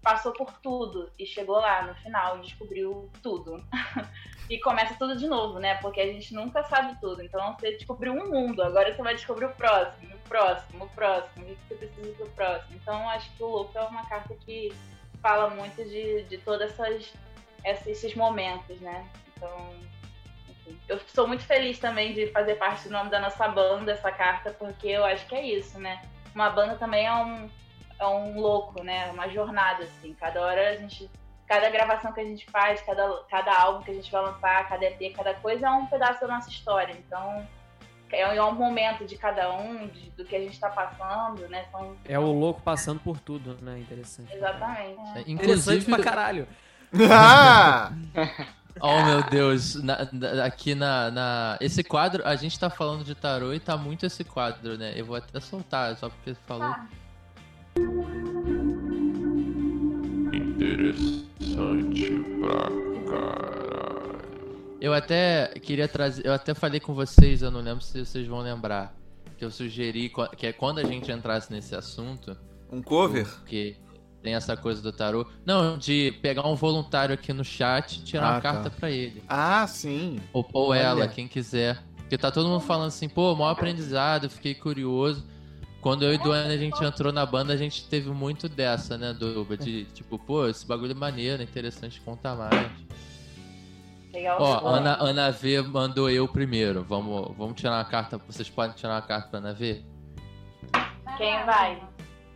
passou 0.02 0.32
por 0.32 0.52
tudo 0.60 1.10
e 1.18 1.26
chegou 1.26 1.56
lá 1.56 1.82
no 1.82 1.94
final 1.96 2.38
e 2.38 2.42
descobriu 2.42 3.10
tudo. 3.22 3.64
e 4.48 4.58
começa 4.58 4.94
tudo 4.94 5.16
de 5.16 5.26
novo, 5.26 5.58
né? 5.58 5.76
Porque 5.76 6.00
a 6.00 6.06
gente 6.06 6.34
nunca 6.34 6.62
sabe 6.64 6.98
tudo. 7.00 7.22
Então 7.22 7.54
você 7.54 7.72
descobriu 7.72 8.12
um 8.12 8.30
mundo, 8.30 8.62
agora 8.62 8.94
você 8.94 9.02
vai 9.02 9.14
descobrir 9.14 9.46
o 9.46 9.54
próximo, 9.54 10.14
o 10.14 10.28
próximo, 10.28 10.84
o 10.84 10.88
próximo, 10.88 11.44
o 11.44 11.56
que 11.56 11.68
você 11.68 11.74
precisa 11.74 12.14
pro 12.16 12.30
próximo. 12.30 12.76
Então 12.76 13.08
acho 13.10 13.30
que 13.36 13.42
o 13.42 13.46
Louco 13.46 13.78
é 13.78 13.82
uma 13.82 14.06
carta 14.06 14.34
que 14.34 14.72
fala 15.20 15.50
muito 15.50 15.84
de, 15.84 16.22
de 16.24 16.38
todos 16.38 16.72
esses, 17.64 18.14
momentos, 18.14 18.80
né? 18.80 19.06
Então, 19.36 19.74
eu 20.88 20.98
sou 21.08 21.26
muito 21.26 21.44
feliz 21.44 21.78
também 21.78 22.14
de 22.14 22.28
fazer 22.28 22.54
parte 22.56 22.88
do 22.88 22.92
nome 22.92 23.10
da 23.10 23.20
nossa 23.20 23.46
banda, 23.48 23.92
essa 23.92 24.10
carta, 24.10 24.50
porque 24.52 24.88
eu 24.88 25.04
acho 25.04 25.26
que 25.26 25.34
é 25.34 25.46
isso, 25.46 25.78
né? 25.78 26.02
Uma 26.34 26.50
banda 26.50 26.76
também 26.76 27.06
é 27.06 27.14
um, 27.14 27.50
é 28.00 28.06
um 28.06 28.40
louco, 28.40 28.82
né? 28.82 29.10
Uma 29.12 29.28
jornada, 29.28 29.84
assim. 29.84 30.14
Cada 30.18 30.40
hora 30.40 30.70
a 30.70 30.76
gente 30.76 31.08
cada 31.46 31.68
gravação 31.68 32.12
que 32.12 32.20
a 32.20 32.24
gente 32.24 32.46
faz, 32.48 32.80
cada, 32.82 33.24
cada 33.28 33.52
álbum 33.60 33.82
que 33.82 33.90
a 33.90 33.94
gente 33.94 34.08
vai 34.12 34.22
lançar, 34.22 34.68
cada 34.68 34.84
EP, 34.84 35.12
cada 35.16 35.34
coisa 35.34 35.66
é 35.66 35.70
um 35.70 35.84
pedaço 35.86 36.20
da 36.20 36.28
nossa 36.28 36.48
história. 36.48 36.94
Então, 36.96 37.44
é, 38.08 38.20
é 38.20 38.42
um 38.44 38.54
momento 38.54 39.04
de 39.04 39.16
cada 39.16 39.52
um, 39.56 39.88
de- 39.88 40.10
do 40.10 40.24
que 40.24 40.36
a 40.36 40.38
gente 40.38 40.52
está 40.52 40.68
passando, 40.70 41.48
né? 41.48 41.64
São, 41.72 41.96
É 42.04 42.16
o 42.20 42.30
louco 42.30 42.60
passando 42.62 43.00
por 43.00 43.18
tudo, 43.18 43.58
né? 43.62 43.80
Interessante. 43.80 44.32
Exatamente. 44.32 45.00
É, 45.16 45.20
Interessante 45.22 45.32
Inclusive, 45.32 45.84
pra 45.92 46.04
caralho. 46.04 46.48
Ah! 47.10 47.92
Oh, 48.80 49.02
meu 49.02 49.22
Deus. 49.24 49.74
Na- 49.82 50.08
na- 50.12 50.44
aqui 50.44 50.74
na, 50.74 51.10
na- 51.10 51.58
Esse 51.60 51.82
quadro, 51.82 52.22
a 52.26 52.34
gente 52.36 52.58
tá 52.58 52.70
falando 52.70 53.04
de 53.04 53.14
tarô 53.14 53.52
e 53.52 53.58
tá 53.60 53.76
muito 53.76 54.06
esse 54.06 54.22
quadro, 54.24 54.78
né? 54.78 54.92
Eu 54.96 55.04
vou 55.04 55.16
até 55.16 55.38
soltar, 55.40 55.94
só 55.96 56.08
porque 56.08 56.32
você 56.32 56.40
falou. 56.46 56.70
Tá. 56.72 56.86
Interessante 60.80 62.10
pra 62.40 63.10
caralho. 63.10 64.20
Eu 64.80 64.94
até 64.94 65.48
queria 65.60 65.88
trazer. 65.88 66.24
Eu 66.26 66.32
até 66.32 66.54
falei 66.54 66.80
com 66.80 66.94
vocês, 66.94 67.42
eu 67.42 67.50
não 67.50 67.60
lembro 67.60 67.82
se 67.84 68.04
vocês 68.04 68.26
vão 68.26 68.40
lembrar. 68.40 68.94
Que 69.36 69.44
eu 69.44 69.50
sugeri 69.50 70.12
que 70.36 70.46
é 70.46 70.52
quando 70.52 70.78
a 70.78 70.84
gente 70.84 71.10
entrasse 71.10 71.50
nesse 71.52 71.74
assunto. 71.74 72.36
Um 72.70 72.82
cover? 72.82 73.26
Porque 73.26 73.76
tem 74.22 74.34
essa 74.34 74.56
coisa 74.56 74.80
do 74.82 74.92
tarô. 74.92 75.26
Não, 75.44 75.76
de 75.78 76.12
pegar 76.22 76.46
um 76.46 76.54
voluntário 76.54 77.14
aqui 77.14 77.32
no 77.32 77.42
chat 77.44 77.96
e 77.96 78.02
tirar 78.04 78.26
Ah, 78.26 78.30
uma 78.32 78.40
tá. 78.40 78.52
carta 78.52 78.70
pra 78.70 78.90
ele. 78.90 79.22
Ah, 79.28 79.66
sim. 79.66 80.20
Ou, 80.32 80.46
ou 80.52 80.74
ela, 80.74 81.08
quem 81.08 81.26
quiser. 81.26 81.82
Porque 81.96 82.18
tá 82.18 82.30
todo 82.30 82.48
mundo 82.48 82.60
falando 82.60 82.88
assim, 82.88 83.08
pô, 83.08 83.34
maior 83.34 83.52
aprendizado, 83.52 84.24
eu 84.24 84.30
fiquei 84.30 84.54
curioso. 84.54 85.24
Quando 85.80 86.04
eu 86.04 86.12
e 86.12 86.18
Duane 86.18 86.52
a 86.52 86.58
gente 86.58 86.82
entrou 86.84 87.10
na 87.12 87.24
banda, 87.24 87.54
a 87.54 87.56
gente 87.56 87.88
teve 87.88 88.10
muito 88.10 88.48
dessa, 88.48 88.98
né, 88.98 89.14
Duba? 89.14 89.56
De 89.56 89.84
tipo, 89.86 90.18
pô, 90.18 90.46
esse 90.46 90.66
bagulho 90.66 90.92
é 90.92 90.94
maneiro, 90.94 91.40
é 91.40 91.44
interessante 91.44 92.00
contar 92.02 92.34
mais. 92.36 92.70
Legal. 94.12 94.36
Ó, 94.40 94.66
Ana, 94.68 94.96
Ana 95.00 95.30
V 95.30 95.62
mandou 95.62 96.10
eu 96.10 96.26
primeiro. 96.28 96.82
Vamos, 96.82 97.34
vamos 97.36 97.54
tirar 97.58 97.72
uma 97.78 97.84
carta. 97.84 98.18
Vocês 98.26 98.50
podem 98.50 98.74
tirar 98.76 98.94
uma 98.94 99.02
carta 99.02 99.28
pra 99.28 99.38
Ana 99.38 99.54
V? 99.54 99.82
Quem 101.16 101.44
vai? 101.44 101.82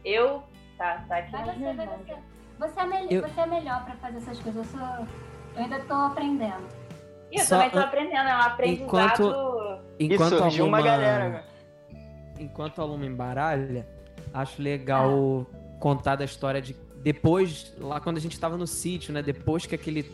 Eu? 0.05 0.43
Tá, 0.79 1.05
tá 1.09 1.19
aqui. 1.19 1.33
Vai 1.33 1.45
você, 1.45 1.73
vai 1.75 1.87
você. 1.87 2.17
Você 2.59 2.81
é, 2.81 2.87
mel- 2.87 3.07
Eu- 3.11 3.23
você 3.23 3.41
é 3.41 3.47
melhor 3.47 3.85
pra 3.85 3.95
fazer 3.97 4.19
essas 4.19 4.39
coisas. 4.39 4.73
Eu, 4.73 4.79
sou... 4.79 4.89
eu 5.57 5.63
ainda 5.63 5.81
tô 5.81 5.95
aprendendo. 5.95 6.67
Ih, 7.33 7.39
eu 7.41 7.45
Só 7.45 7.57
também 7.57 7.71
tô 7.71 7.79
an- 7.79 7.83
aprendendo, 7.83 8.29
é 8.29 8.37
um 8.37 8.41
aprendizado. 8.41 8.85
Enquanto- 8.87 9.79
E 9.99 10.05
Enquanto 10.07 10.35
a 10.35 10.39
surgiu 10.39 10.67
uma 10.67 10.81
galera, 10.81 11.29
né? 11.29 11.45
Enquanto 12.39 12.81
a 12.81 12.85
Luma 12.85 13.07
embaralha, 13.07 13.87
acho 14.33 14.61
legal 14.61 15.47
contar 15.79 16.17
da 16.17 16.25
história 16.25 16.61
de 16.61 16.75
depois, 17.05 17.75
lá 17.79 18.01
quando 18.01 18.17
a 18.17 18.21
gente 18.21 18.41
tava 18.41 18.57
no 18.57 18.67
sítio, 18.67 19.13
né? 19.13 19.23
Depois 19.23 19.67
que 19.67 19.75
aquele 19.75 20.05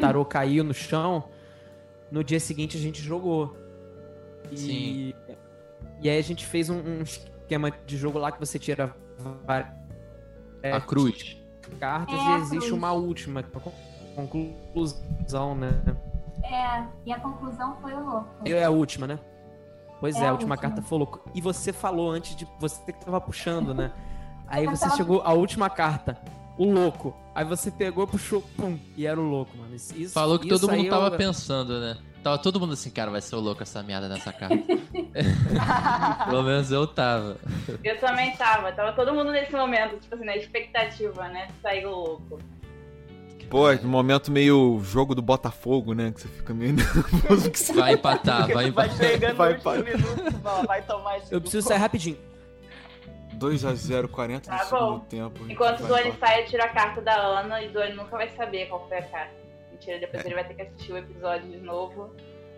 tarô 0.00 0.24
caiu 0.24 0.64
no 0.64 0.72
chão, 0.72 1.28
no 2.10 2.24
dia 2.24 2.40
seguinte 2.40 2.78
a 2.78 2.80
gente 2.80 3.02
jogou. 3.02 3.54
E, 4.50 4.56
Sim. 4.56 5.14
E 6.00 6.08
aí 6.08 6.18
a 6.18 6.22
gente 6.22 6.46
fez 6.46 6.70
um, 6.70 6.78
um 6.78 7.02
esquema 7.02 7.70
de 7.86 7.96
jogo 7.98 8.18
lá 8.18 8.32
que 8.32 8.40
você 8.40 8.58
tira 8.58 8.96
é, 10.62 10.72
A 10.72 10.80
cruz. 10.80 11.36
cartas 11.78 12.18
É, 12.18 12.22
e 12.22 12.34
existe 12.36 12.58
cruz. 12.58 12.72
uma 12.72 12.92
última 12.92 13.40
é 13.40 14.16
conclusão, 14.16 15.54
né? 15.54 15.82
É, 16.42 16.84
e 17.04 17.12
a 17.12 17.20
conclusão 17.20 17.76
foi 17.82 17.92
o 17.92 18.00
louco. 18.02 18.28
É 18.46 18.64
a 18.64 18.70
última, 18.70 19.06
né? 19.06 19.18
Pois 20.00 20.16
é, 20.16 20.20
É 20.24 20.28
a 20.28 20.32
última 20.32 20.54
última. 20.54 20.56
carta 20.56 20.82
falou. 20.82 21.24
E 21.34 21.40
você 21.40 21.72
falou 21.72 22.10
antes 22.10 22.34
de 22.34 22.48
você 22.58 22.92
que 22.92 23.04
tava 23.04 23.20
puxando, 23.20 23.74
né? 23.74 23.92
Aí 24.48 24.66
você 24.66 24.88
chegou 24.96 25.22
a 25.22 25.32
última 25.32 25.70
carta, 25.70 26.18
o 26.58 26.64
louco. 26.64 27.14
Aí 27.34 27.44
você 27.44 27.70
pegou, 27.70 28.06
puxou, 28.06 28.42
pum, 28.56 28.76
e 28.96 29.06
era 29.06 29.20
o 29.20 29.22
louco, 29.22 29.56
mano. 29.56 29.74
Isso, 29.74 30.12
Falou 30.12 30.38
que 30.38 30.48
todo 30.48 30.62
mundo 30.68 30.80
aí 30.82 30.88
tava 30.88 31.06
eu- 31.06 31.16
pensando, 31.16 31.78
né? 31.80 31.96
Tava 32.22 32.36
todo 32.36 32.58
mundo 32.60 32.72
assim, 32.74 32.90
cara, 32.90 33.10
vai 33.10 33.20
ser 33.22 33.34
o 33.36 33.40
louco 33.40 33.62
essa 33.62 33.82
merda 33.82 34.06
nessa 34.08 34.30
carta. 34.32 34.56
Pelo 36.28 36.42
menos 36.42 36.70
eu 36.70 36.86
tava. 36.86 37.36
Eu 37.82 37.98
também 37.98 38.36
tava, 38.36 38.72
tava 38.72 38.92
todo 38.92 39.14
mundo 39.14 39.30
nesse 39.32 39.52
momento, 39.52 39.98
tipo 39.98 40.14
assim, 40.14 40.24
na 40.24 40.36
expectativa, 40.36 41.28
né? 41.28 41.46
De 41.46 41.60
sair 41.62 41.86
o 41.86 41.90
louco. 41.90 42.38
Pô, 43.50 43.68
um 43.70 43.88
momento 43.88 44.30
meio 44.30 44.80
jogo 44.84 45.14
do 45.14 45.20
Botafogo, 45.20 45.92
né? 45.92 46.12
Que 46.12 46.20
você 46.22 46.28
fica 46.28 46.54
meio 46.54 46.72
nervoso. 46.74 47.50
Que 47.50 47.58
você... 47.58 47.72
Vai 47.74 47.94
empatar, 47.94 48.46
vai 48.46 48.54
Vai 48.54 48.66
empatar. 48.68 48.96
chegando 48.96 49.36
Vai 49.36 49.48
no 49.48 49.54
último 49.56 49.72
para- 49.72 49.82
minuto, 49.98 50.38
fala, 50.40 50.62
vai 50.66 50.82
tomar 50.82 51.18
esse 51.18 51.34
Eu 51.34 51.40
preciso 51.40 51.62
gol. 51.64 51.68
sair 51.72 51.80
rapidinho. 51.80 52.16
2x0, 53.38 54.08
40 54.08 54.50
Tá 54.50 54.56
do 54.62 54.68
segundo 54.68 55.00
tempo. 55.06 55.44
Enquanto 55.48 55.80
o 55.80 55.86
Vai 55.88 56.02
embora. 56.08 56.18
sai, 56.20 56.42
eu 56.42 56.46
tiro 56.46 56.62
a 56.62 56.68
carta 56.68 57.00
da 57.00 57.14
Ana 57.16 57.62
e 57.62 57.68
o 57.68 57.72
Duane 57.72 57.94
nunca 57.94 58.16
vai 58.16 58.28
saber 58.30 58.66
qual 58.68 58.86
foi 58.88 58.98
a 58.98 59.02
carta. 59.02 59.34
Mentira, 59.72 59.98
depois 59.98 60.24
ele 60.24 60.34
vai 60.34 60.44
ter 60.46 60.54
que 60.54 60.62
assistir 60.62 60.92
o 60.92 60.98
episódio 60.98 61.50
de 61.50 61.58
novo. 61.58 62.14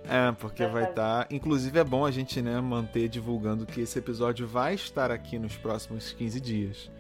É, 0.08 0.32
porque 0.32 0.64
Vai 0.64 0.82
vai 0.82 0.90
estar. 0.90 1.26
Inclusive 1.30 1.78
é 1.78 1.84
bom 1.84 2.04
a 2.04 2.10
gente, 2.10 2.42
né, 2.42 2.60
manter 2.60 3.08
divulgando 3.08 3.64
que 3.64 3.80
esse 3.82 3.96
episódio 3.98 4.46
vai 4.48 4.74
estar 4.74 5.12
aqui 5.12 5.38
nos 5.38 5.56
próximos 5.56 6.12
15 6.12 6.40
dias. 6.40 6.90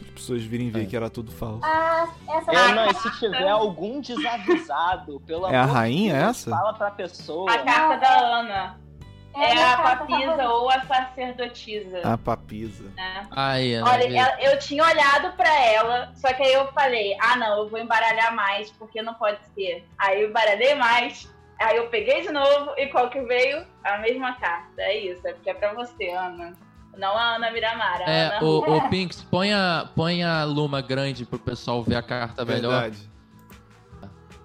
As 0.00 0.10
pessoas 0.14 0.42
virem 0.42 0.70
ver 0.70 0.82
É. 0.84 0.86
que 0.86 0.96
era 0.96 1.08
tudo 1.10 1.30
falso. 1.32 1.60
Ah, 1.64 2.06
essa 2.28 2.52
É, 2.52 2.74
não, 2.74 2.86
e 2.90 2.94
se 2.94 3.18
tiver 3.18 3.48
algum 3.48 4.00
desavisado, 4.00 5.20
pelo 5.26 5.46
É 5.48 5.56
a 5.56 5.62
amor 5.62 5.74
rainha 5.74 6.12
de 6.14 6.18
Deus, 6.20 6.30
essa? 6.38 6.50
Fala 6.50 6.74
pra 6.74 6.90
pessoa. 6.90 7.50
A 7.52 7.58
carta 7.58 7.96
da 7.98 8.18
Ana 8.18 8.78
é, 9.34 9.54
minha 9.54 9.72
a 9.72 9.96
papisa 9.96 10.48
ou 10.50 10.68
a 10.70 10.82
sacerdotisa. 10.82 12.00
A 12.04 12.18
papisa. 12.18 12.84
Né? 12.94 13.26
Aí, 13.30 13.74
Ana 13.74 13.90
Olha, 13.90 14.18
ela- 14.18 14.42
eu 14.42 14.58
tinha 14.58 14.84
olhado 14.84 15.32
pra 15.36 15.48
ela, 15.64 16.12
só 16.14 16.32
que 16.34 16.42
aí 16.42 16.52
eu 16.52 16.66
falei, 16.72 17.16
ah 17.20 17.36
não, 17.36 17.58
eu 17.58 17.68
vou 17.68 17.78
embaralhar 17.78 18.34
mais, 18.34 18.70
porque 18.72 19.00
não 19.00 19.14
pode 19.14 19.38
ser. 19.54 19.86
Aí 19.96 20.22
eu 20.22 20.28
embaralhei 20.28 20.74
mais, 20.74 21.32
aí 21.58 21.76
eu 21.78 21.88
peguei 21.88 22.20
de 22.22 22.30
novo, 22.30 22.72
e 22.76 22.86
qual 22.88 23.08
que 23.08 23.20
veio? 23.22 23.66
A 23.82 23.96
mesma 23.98 24.34
carta. 24.34 24.82
É 24.82 24.98
isso, 24.98 25.26
é 25.26 25.32
porque 25.32 25.48
é 25.50 25.54
pra 25.54 25.72
você, 25.72 26.10
Ana. 26.10 26.52
Não 26.96 27.16
a 27.16 27.36
Ana 27.36 27.50
Miramara. 27.50 28.04
a 28.04 28.10
É, 28.10 28.26
Ana 28.36 28.44
o, 28.44 28.76
o 28.76 28.88
Pinks, 28.88 29.22
põe 29.22 29.52
a, 29.52 29.88
põe 29.94 30.22
a 30.22 30.44
luma 30.44 30.80
grande 30.80 31.24
pro 31.24 31.38
pessoal 31.38 31.82
ver 31.82 31.96
a 31.96 32.02
carta 32.02 32.44
melhor. 32.44 32.82
Verdade. 32.82 33.10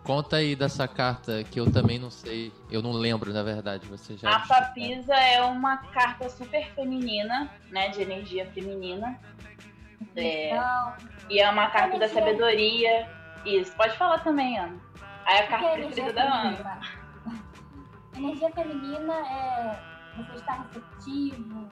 Conta 0.04 0.38
aí 0.38 0.56
dessa 0.56 0.88
carta 0.88 1.44
que 1.44 1.60
eu 1.60 1.70
também 1.70 2.00
não 2.00 2.10
sei. 2.10 2.54
Eu 2.72 2.82
não 2.82 2.94
lembro, 2.94 3.34
na 3.34 3.44
verdade. 3.44 3.86
Você 3.88 4.16
já. 4.16 4.30
A 4.38 4.40
papisa 4.40 5.14
é 5.14 5.42
uma 5.42 5.76
carta 5.78 6.30
super 6.30 6.66
feminina, 6.74 7.52
né? 7.70 7.90
De 7.90 8.02
energia 8.02 8.46
feminina. 8.52 9.20
É, 10.16 10.52
Então, 10.52 10.94
e 11.30 11.40
é 11.42 11.50
uma 11.50 11.70
carta 11.70 12.00
da 12.00 12.08
sabedoria. 12.08 13.10
Isso, 13.46 13.76
pode 13.76 13.98
falar 13.98 14.20
também, 14.20 14.58
Ana. 14.58 14.78
Aí 15.26 15.40
a 15.40 15.42
o 15.42 15.44
que 15.44 15.50
carta 15.50 15.66
é 15.66 15.72
preferida 15.72 16.02
energia 16.02 16.14
da 16.14 16.24
Ana. 16.24 16.56
feminina? 16.56 16.80
Energia 18.16 18.52
feminina 18.52 19.14
é 19.14 19.80
você 20.16 20.36
estar 20.36 20.68
receptivo. 20.68 21.70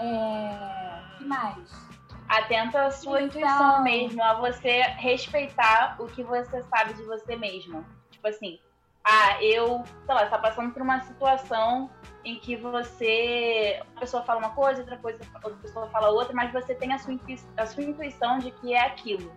É... 0.00 1.18
que 1.18 1.24
mais? 1.24 1.88
Atenta 2.28 2.82
à 2.86 2.90
sua 2.90 3.22
Então- 3.22 3.40
intuição 3.40 3.82
mesmo, 3.82 4.22
a 4.22 4.34
você 4.34 4.82
respeitar 4.98 5.96
o 5.98 6.06
que 6.06 6.22
você 6.22 6.62
sabe 6.64 6.94
de 6.94 7.02
você 7.04 7.36
mesma. 7.36 7.84
Tipo 8.10 8.28
assim, 8.28 8.58
ah, 9.04 9.42
eu, 9.42 9.82
sei 10.04 10.14
lá, 10.14 10.26
tá 10.26 10.38
passando 10.38 10.72
por 10.72 10.82
uma 10.82 11.00
situação 11.00 11.90
em 12.24 12.38
que 12.38 12.54
você. 12.56 13.80
Uma 13.92 14.00
pessoa 14.00 14.22
fala 14.24 14.40
uma 14.40 14.50
coisa, 14.50 14.80
outra 14.82 14.98
coisa, 14.98 15.18
outra 15.42 15.58
pessoa 15.62 15.88
fala 15.88 16.10
outra, 16.10 16.34
mas 16.34 16.52
você 16.52 16.74
tem 16.74 16.92
a 16.92 16.98
sua, 16.98 17.14
intui- 17.14 17.40
a 17.56 17.64
sua 17.64 17.82
intuição 17.82 18.38
de 18.38 18.50
que 18.50 18.74
é 18.74 18.80
aquilo. 18.84 19.32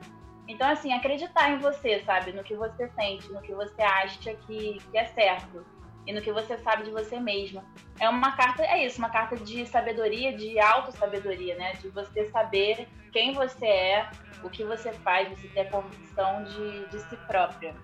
Então, 0.47 0.69
assim, 0.69 0.91
acreditar 0.91 1.49
em 1.51 1.59
você, 1.59 2.03
sabe? 2.03 2.33
No 2.33 2.43
que 2.43 2.55
você 2.55 2.89
sente, 2.89 3.31
no 3.31 3.41
que 3.41 3.53
você 3.53 3.81
acha 3.81 4.33
que, 4.33 4.79
que 4.91 4.97
é 4.97 5.05
certo. 5.05 5.65
E 6.07 6.13
no 6.13 6.21
que 6.21 6.31
você 6.31 6.57
sabe 6.57 6.83
de 6.83 6.91
você 6.91 7.19
mesma. 7.19 7.63
É 7.99 8.09
uma 8.09 8.31
carta, 8.31 8.63
é 8.63 8.85
isso, 8.85 8.97
uma 8.97 9.09
carta 9.09 9.35
de 9.35 9.65
sabedoria, 9.65 10.35
de 10.35 10.59
auto-sabedoria, 10.59 11.55
né? 11.55 11.73
De 11.73 11.89
você 11.89 12.25
saber 12.25 12.87
quem 13.11 13.33
você 13.33 13.65
é, 13.65 14.09
o 14.43 14.49
que 14.49 14.63
você 14.63 14.91
faz, 14.93 15.29
você 15.29 15.47
ter 15.49 15.61
a 15.61 15.69
convicção 15.69 16.43
de, 16.43 16.85
de 16.87 16.99
si 16.99 17.15
própria. 17.27 17.75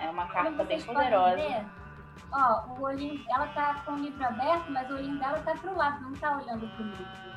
É 0.00 0.10
uma 0.10 0.26
carta 0.26 0.64
bem 0.64 0.82
poderosa. 0.82 1.36
ver, 1.36 1.64
Ó, 2.32 2.64
o 2.68 2.82
olhinho, 2.82 3.24
ela 3.28 3.48
tá 3.48 3.82
com 3.84 3.92
o 3.92 3.98
livro 3.98 4.24
aberto, 4.24 4.70
mas 4.70 4.88
o 4.88 4.94
olhinho 4.94 5.18
dela 5.18 5.40
tá 5.40 5.52
pro 5.54 5.76
lado, 5.76 6.00
não 6.02 6.12
tá 6.12 6.36
olhando 6.36 6.68
pro 6.76 6.84
livro. 6.84 7.30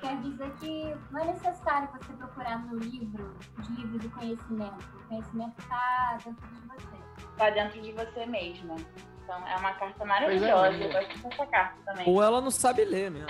Quer 0.00 0.16
dizer 0.20 0.50
que 0.56 0.96
não 1.10 1.20
é 1.20 1.24
necessário 1.26 1.88
você 1.92 2.12
procurar 2.14 2.58
no 2.66 2.78
livro, 2.78 3.36
os 3.58 3.68
livros 3.68 4.02
do 4.02 4.10
conhecimento. 4.10 4.96
O 4.96 5.08
conhecimento 5.08 5.68
tá 5.68 6.18
dentro 6.24 6.48
de 6.48 6.60
você. 6.68 6.99
Tá 7.36 7.50
dentro 7.50 7.80
de 7.80 7.92
você 7.92 8.26
mesma. 8.26 8.76
Então 9.24 9.46
é 9.48 9.56
uma 9.56 9.72
carta 9.72 10.02
é, 10.02 10.06
maravilhosa. 10.06 10.70
menina. 10.72 10.84
Eu 10.86 10.92
gosto 10.92 11.28
dessa 11.28 11.46
carta 11.46 11.76
também. 11.84 12.08
Ou 12.08 12.22
ela 12.22 12.40
não 12.40 12.50
sabe 12.50 12.84
ler 12.84 13.10
mesmo. 13.10 13.28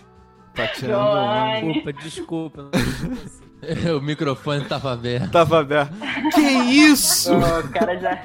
Tá 0.54 0.68
tirando 0.68 1.00
onda. 1.02 1.60
Joane. 1.62 1.94
Desculpa, 2.04 2.70
o 3.98 4.02
microfone 4.02 4.66
tava 4.66 4.94
aberto. 4.94 5.32
Tava 5.32 5.60
aberto. 5.62 5.94
Que 6.34 6.42
isso? 6.42 7.34
O 7.36 7.72
cara 7.72 7.98
já, 8.00 8.24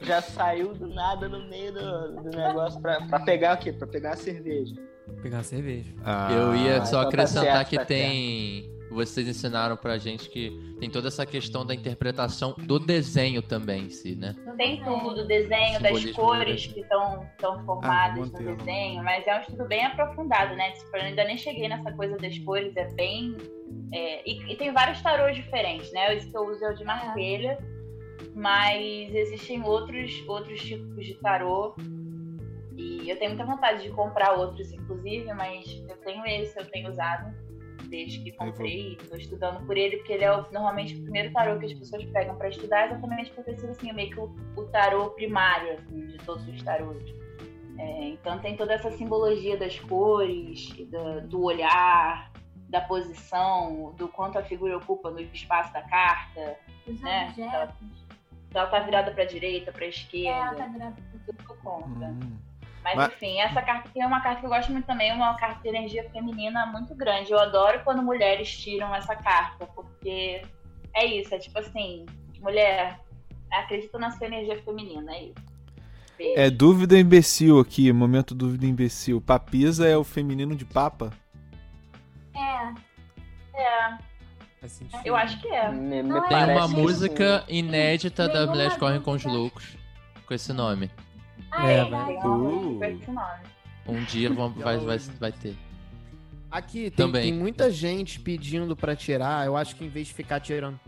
já 0.00 0.20
saiu 0.20 0.74
do 0.74 0.88
nada 0.88 1.28
no 1.28 1.48
meio 1.48 1.72
do, 1.72 2.22
do 2.22 2.36
negócio 2.36 2.80
pra, 2.80 3.00
pra 3.06 3.20
pegar 3.20 3.54
o 3.54 3.58
quê? 3.58 3.72
Pra 3.72 3.86
pegar 3.86 4.14
a 4.14 4.16
cerveja. 4.16 4.74
Pegar 5.22 5.36
uma 5.38 5.44
cerveja. 5.44 5.94
Ah, 6.04 6.32
Eu 6.32 6.56
ia 6.56 6.78
só 6.84 6.88
então 6.88 7.02
tá 7.02 7.08
acrescentar 7.08 7.44
certo, 7.56 7.68
que 7.68 7.76
tá 7.76 7.84
tem. 7.84 8.79
Vocês 8.90 9.28
ensinaram 9.28 9.76
pra 9.76 9.98
gente 9.98 10.28
que 10.28 10.50
tem 10.80 10.90
toda 10.90 11.08
essa 11.08 11.24
questão 11.24 11.64
da 11.64 11.72
interpretação 11.74 12.54
do 12.58 12.78
desenho 12.78 13.40
também 13.40 13.84
em 13.84 13.90
si, 13.90 14.16
né? 14.16 14.34
Tem 14.56 14.82
tudo, 14.82 15.22
o 15.22 15.26
desenho, 15.26 15.80
das 15.80 16.04
cores 16.10 16.66
que 16.66 16.80
estão 16.80 17.24
formadas 17.64 18.30
vou 18.30 18.40
no 18.42 18.56
desenho, 18.56 19.02
mas 19.04 19.24
é 19.26 19.38
um 19.38 19.40
estudo 19.42 19.64
bem 19.66 19.84
aprofundado, 19.86 20.56
né? 20.56 20.72
Tipo, 20.72 20.96
eu 20.96 21.02
ainda 21.02 21.24
nem 21.24 21.38
cheguei 21.38 21.68
nessa 21.68 21.92
coisa 21.92 22.16
das 22.16 22.36
cores, 22.40 22.76
é 22.76 22.92
bem. 22.94 23.36
é, 23.92 24.28
e, 24.28 24.52
e 24.52 24.56
tem 24.56 24.72
vários 24.72 25.00
tarôs 25.00 25.36
diferentes, 25.36 25.92
né? 25.92 26.16
Esse 26.16 26.28
que 26.28 26.36
eu 26.36 26.42
uso 26.48 26.64
é 26.64 26.70
o 26.70 26.74
de 26.74 26.84
martelha. 26.84 27.58
Mas 28.34 29.14
existem 29.14 29.62
outros, 29.62 30.24
outros 30.28 30.60
tipos 30.60 31.06
de 31.06 31.14
tarô. 31.14 31.74
E 32.76 33.08
eu 33.08 33.18
tenho 33.18 33.30
muita 33.30 33.44
vontade 33.44 33.82
de 33.82 33.90
comprar 33.90 34.32
outros, 34.32 34.72
inclusive, 34.72 35.32
mas 35.34 35.82
eu 35.88 35.96
tenho 35.98 36.24
esse, 36.26 36.58
eu 36.58 36.66
tenho 36.66 36.88
usado 36.90 37.34
desde 37.90 38.20
que 38.20 38.32
comprei, 38.32 38.96
estou 39.00 39.18
estudando 39.18 39.66
por 39.66 39.76
ele, 39.76 39.96
porque 39.98 40.12
ele 40.12 40.24
é 40.24 40.32
o- 40.32 40.50
normalmente 40.52 40.94
o 40.94 41.02
primeiro 41.02 41.32
tarô 41.32 41.58
que 41.58 41.66
as 41.66 41.72
pessoas 41.74 42.04
pegam 42.06 42.36
para 42.36 42.48
estudar, 42.48 42.86
exatamente 42.86 43.30
por 43.32 43.44
ter 43.44 43.56
sido 43.58 43.70
assim, 43.70 43.92
meio 43.92 44.10
que 44.10 44.20
o, 44.20 44.34
o 44.56 44.64
tarô 44.66 45.10
primário 45.10 45.74
assim, 45.74 46.06
de 46.06 46.18
todos 46.18 46.46
os 46.48 46.62
tarôs. 46.62 47.02
É, 47.78 48.08
então 48.10 48.38
tem 48.38 48.56
toda 48.56 48.74
essa 48.74 48.90
simbologia 48.92 49.56
das 49.56 49.78
cores, 49.80 50.68
da- 50.88 51.20
do 51.20 51.42
olhar, 51.42 52.30
da 52.68 52.80
posição, 52.80 53.92
do 53.98 54.06
quanto 54.06 54.38
a 54.38 54.42
figura 54.42 54.76
ocupa 54.76 55.10
no 55.10 55.18
espaço 55.20 55.72
da 55.72 55.82
carta, 55.82 56.56
Os 56.86 57.00
né? 57.00 57.28
objetos. 57.30 58.06
Ela 58.54 58.66
tá 58.66 58.80
virada 58.80 59.10
para 59.12 59.24
direita, 59.24 59.72
para 59.72 59.84
É, 59.84 59.88
esquerda, 59.88 60.56
tá 60.56 60.66
virado. 60.66 60.96
tudo 61.26 61.54
conta. 61.62 62.06
Hum. 62.06 62.38
Mas, 62.82 62.96
Mas- 62.96 63.12
enfim, 63.12 63.38
essa 63.40 63.60
carta 63.62 63.88
aqui 63.88 64.00
é 64.00 64.06
uma 64.06 64.20
carta 64.20 64.40
que 64.40 64.46
eu 64.46 64.50
gosto 64.50 64.72
muito 64.72 64.86
também, 64.86 65.10
é 65.10 65.14
uma 65.14 65.34
carta 65.36 65.60
de 65.62 65.68
energia 65.68 66.08
feminina 66.10 66.66
muito 66.66 66.94
grande. 66.94 67.30
Eu 67.30 67.38
adoro 67.38 67.80
quando 67.84 68.02
mulheres 68.02 68.50
tiram 68.56 68.94
essa 68.94 69.14
carta, 69.14 69.66
porque 69.66 70.42
é 70.94 71.04
isso, 71.04 71.34
é 71.34 71.38
tipo 71.38 71.58
assim, 71.58 72.06
mulher, 72.40 72.98
acredita 73.50 73.98
na 73.98 74.10
sua 74.10 74.26
energia 74.26 74.62
feminina, 74.62 75.12
é 75.12 75.24
isso. 75.24 75.50
Beijo. 76.16 76.40
É 76.40 76.50
dúvida 76.50 76.98
imbecil 76.98 77.58
aqui, 77.60 77.92
momento 77.92 78.34
dúvida 78.34 78.66
imbecil. 78.66 79.20
Papisa 79.20 79.88
é 79.88 79.96
o 79.96 80.04
feminino 80.04 80.54
de 80.54 80.64
papa? 80.64 81.10
É, 82.34 82.90
É, 83.58 83.98
eu 85.04 85.16
acho 85.16 85.40
que 85.40 85.48
é. 85.48 85.70
Me, 85.70 86.02
me 86.02 86.08
Não 86.10 86.24
é 86.24 86.28
Tem 86.28 86.56
uma 86.56 86.68
música 86.68 87.44
inédita 87.48 88.26
da 88.26 88.34
Nenhuma 88.34 88.52
Mulheres 88.52 88.76
Correm 88.76 89.00
com 89.00 89.12
os. 89.12 89.24
Loucos. 89.24 89.76
Com 90.26 90.34
esse 90.34 90.52
nome. 90.52 90.90
Ah, 91.50 91.70
É, 91.70 91.78
é, 91.78 91.84
uma 91.84 92.08
Uh. 92.26 92.80
Um 93.86 94.04
dia 94.04 94.30
vão- 94.32 94.50
vai, 94.54 94.78
vai, 94.78 94.98
vai 94.98 95.32
ter. 95.32 95.56
Aqui 96.50 96.90
tem, 96.90 97.06
Também. 97.06 97.22
tem 97.30 97.32
muita 97.32 97.70
gente 97.70 98.18
pedindo 98.20 98.74
pra 98.76 98.96
tirar. 98.96 99.46
Eu 99.46 99.56
acho 99.56 99.76
que 99.76 99.84
em 99.84 99.88
vez 99.88 100.08
de 100.08 100.14
ficar 100.14 100.40
tirando 100.40 100.78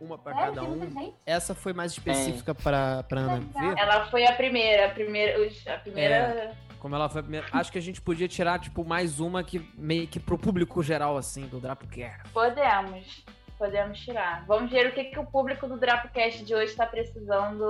uma 0.00 0.16
pra 0.18 0.32
cada 0.34 0.60
tem 0.60 0.70
um, 0.70 0.90
gente? 0.90 1.14
essa 1.24 1.54
foi 1.54 1.72
mais 1.72 1.92
específica 1.92 2.54
pra, 2.54 3.02
pra 3.02 3.20
Ana 3.20 3.40
ver. 3.40 3.78
Ela 3.78 4.06
foi 4.06 4.26
a 4.26 4.32
primeira, 4.32 4.86
a 4.86 4.90
primeira, 4.90 5.46
os- 5.46 5.66
a 5.66 5.76
primeira. 5.78 6.54
Como 6.78 6.94
ela 6.94 7.08
foi 7.08 7.20
a 7.20 7.22
primeira. 7.22 7.46
Acho 7.52 7.72
que 7.72 7.78
a 7.78 7.82
gente 7.82 8.00
podia 8.00 8.28
tirar, 8.28 8.58
tipo, 8.58 8.84
mais 8.84 9.18
uma 9.20 9.42
que 9.42 9.58
meio 9.76 10.06
que 10.06 10.20
pro 10.20 10.38
público 10.38 10.82
geral, 10.82 11.16
assim, 11.16 11.46
do 11.46 11.58
Drapocast. 11.60 12.28
Podemos. 12.32 13.24
Podemos 13.58 13.98
tirar. 13.98 14.44
Vamos 14.46 14.70
ver 14.70 14.88
o 14.88 14.92
que, 14.92 15.04
que 15.04 15.18
o 15.18 15.24
público 15.24 15.66
do 15.66 15.78
Drapocast 15.78 16.44
de 16.44 16.54
hoje 16.54 16.72
está 16.72 16.86
precisando 16.86 17.64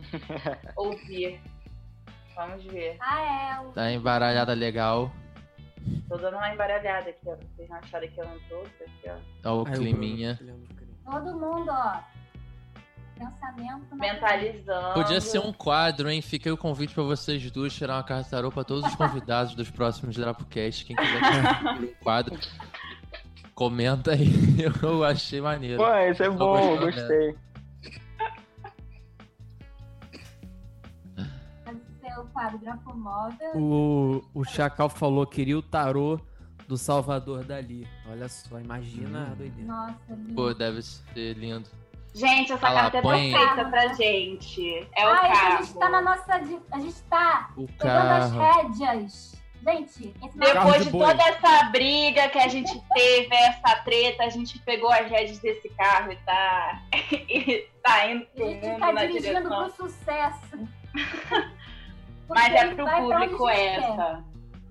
ouvir. 0.74 1.40
Vamos 2.34 2.64
ver. 2.64 2.96
Ah, 3.00 3.62
é. 3.62 3.72
Tá 3.72 3.92
embaralhada 3.92 4.54
legal. 4.54 5.10
Tô 6.08 6.16
dando 6.16 6.36
uma 6.36 6.52
embaralhada 6.52 7.10
aqui, 7.10 7.20
ó. 7.26 7.36
Vocês 7.36 7.68
não 7.68 7.76
acharam 7.76 8.08
que 8.08 8.20
eu 8.20 8.24
não 8.26 8.38
tô? 8.48 8.56
Tá 8.62 8.84
Aqui, 8.84 9.10
ó. 9.44 9.50
Ó 9.50 9.54
o 9.58 9.62
o 9.62 9.64
climinha. 9.64 10.38
Todo 11.04 11.32
mundo, 11.32 11.70
ó. 11.70 12.00
Pensamento. 13.16 13.94
Mentalizando. 13.94 14.94
Podia 14.94 15.20
ser 15.20 15.38
um 15.38 15.52
quadro, 15.52 16.10
hein? 16.10 16.20
Fica 16.20 16.50
aí 16.50 16.52
o 16.52 16.56
convite 16.56 16.92
pra 16.92 17.02
vocês 17.02 17.50
duas 17.50 17.72
tirar 17.72 17.94
uma 17.94 18.02
carta 18.04 18.28
tarô 18.30 18.50
pra 18.50 18.64
todos 18.64 18.84
os 18.84 18.94
convidados 18.94 19.54
dos 19.54 19.70
próximos 19.70 20.16
Drapocast. 20.16 20.84
Quem 20.84 20.96
quiser 20.96 21.20
tirar 21.32 21.80
um 21.80 21.86
quadro, 22.02 22.38
comenta 23.56 24.12
aí. 24.12 24.28
Eu 24.80 25.02
achei 25.02 25.40
maneiro. 25.40 25.78
Pô, 25.82 25.88
isso 26.10 26.22
é 26.22 26.30
bom, 26.30 26.76
gostando 26.78 26.86
gostei. 26.86 27.36
O. 33.54 34.20
O, 34.34 34.40
o 34.40 34.44
Chacal 34.44 34.88
falou 34.88 35.26
que 35.26 35.36
queria 35.36 35.58
o 35.58 35.62
tarô 35.62 36.20
do 36.68 36.76
Salvador 36.76 37.44
Dali. 37.44 37.86
Olha 38.10 38.28
só, 38.28 38.58
imagina 38.58 39.28
a 39.32 39.34
doideira. 39.34 39.72
Nossa, 39.72 39.96
lindo. 40.10 40.34
Pô, 40.34 40.52
deve 40.54 40.82
ser 40.82 41.34
lindo. 41.34 41.68
Gente, 42.14 42.52
essa 42.52 42.70
lá, 42.70 42.82
carta 42.82 42.98
é 42.98 43.02
põe- 43.02 43.30
perfeita 43.32 43.64
pra 43.68 43.88
gente. 43.94 44.88
É 44.96 45.06
o 45.06 45.10
Ai, 45.10 45.32
carro. 45.32 45.58
a 45.58 45.62
gente 45.62 45.74
tá 45.78 45.88
na 45.90 46.00
nossa. 46.00 46.34
A 46.72 46.78
gente 46.78 47.02
tá 47.10 47.50
O 47.56 47.66
pegando 47.66 48.08
as 48.08 48.32
carro. 48.32 48.62
rédeas. 48.62 49.35
Gente, 49.66 50.14
Depois 50.34 50.84
de 50.84 50.90
boi. 50.90 51.06
toda 51.06 51.22
essa 51.24 51.64
briga 51.70 52.28
que 52.28 52.38
a 52.38 52.46
gente 52.46 52.80
teve, 52.94 53.34
essa 53.34 53.76
treta, 53.82 54.22
a 54.22 54.28
gente 54.28 54.58
pegou 54.60 54.90
as 54.90 55.10
rédeas 55.10 55.38
desse 55.40 55.68
carro 55.70 56.12
e 56.12 56.16
tá, 56.16 56.82
e 57.12 57.68
tá 57.82 58.06
indo 58.06 58.22
a 58.22 58.26
pro 58.36 58.46
gente 58.48 58.66
mundo 58.66 58.78
tá 58.78 58.92
na 58.92 59.00
dirigindo 59.06 59.34
direção. 59.40 59.64
pro 59.64 59.70
sucesso. 59.88 60.68
Mas 62.28 62.54
é 62.54 62.74
pro 62.74 62.86
público 62.86 63.48
essa. 63.48 64.24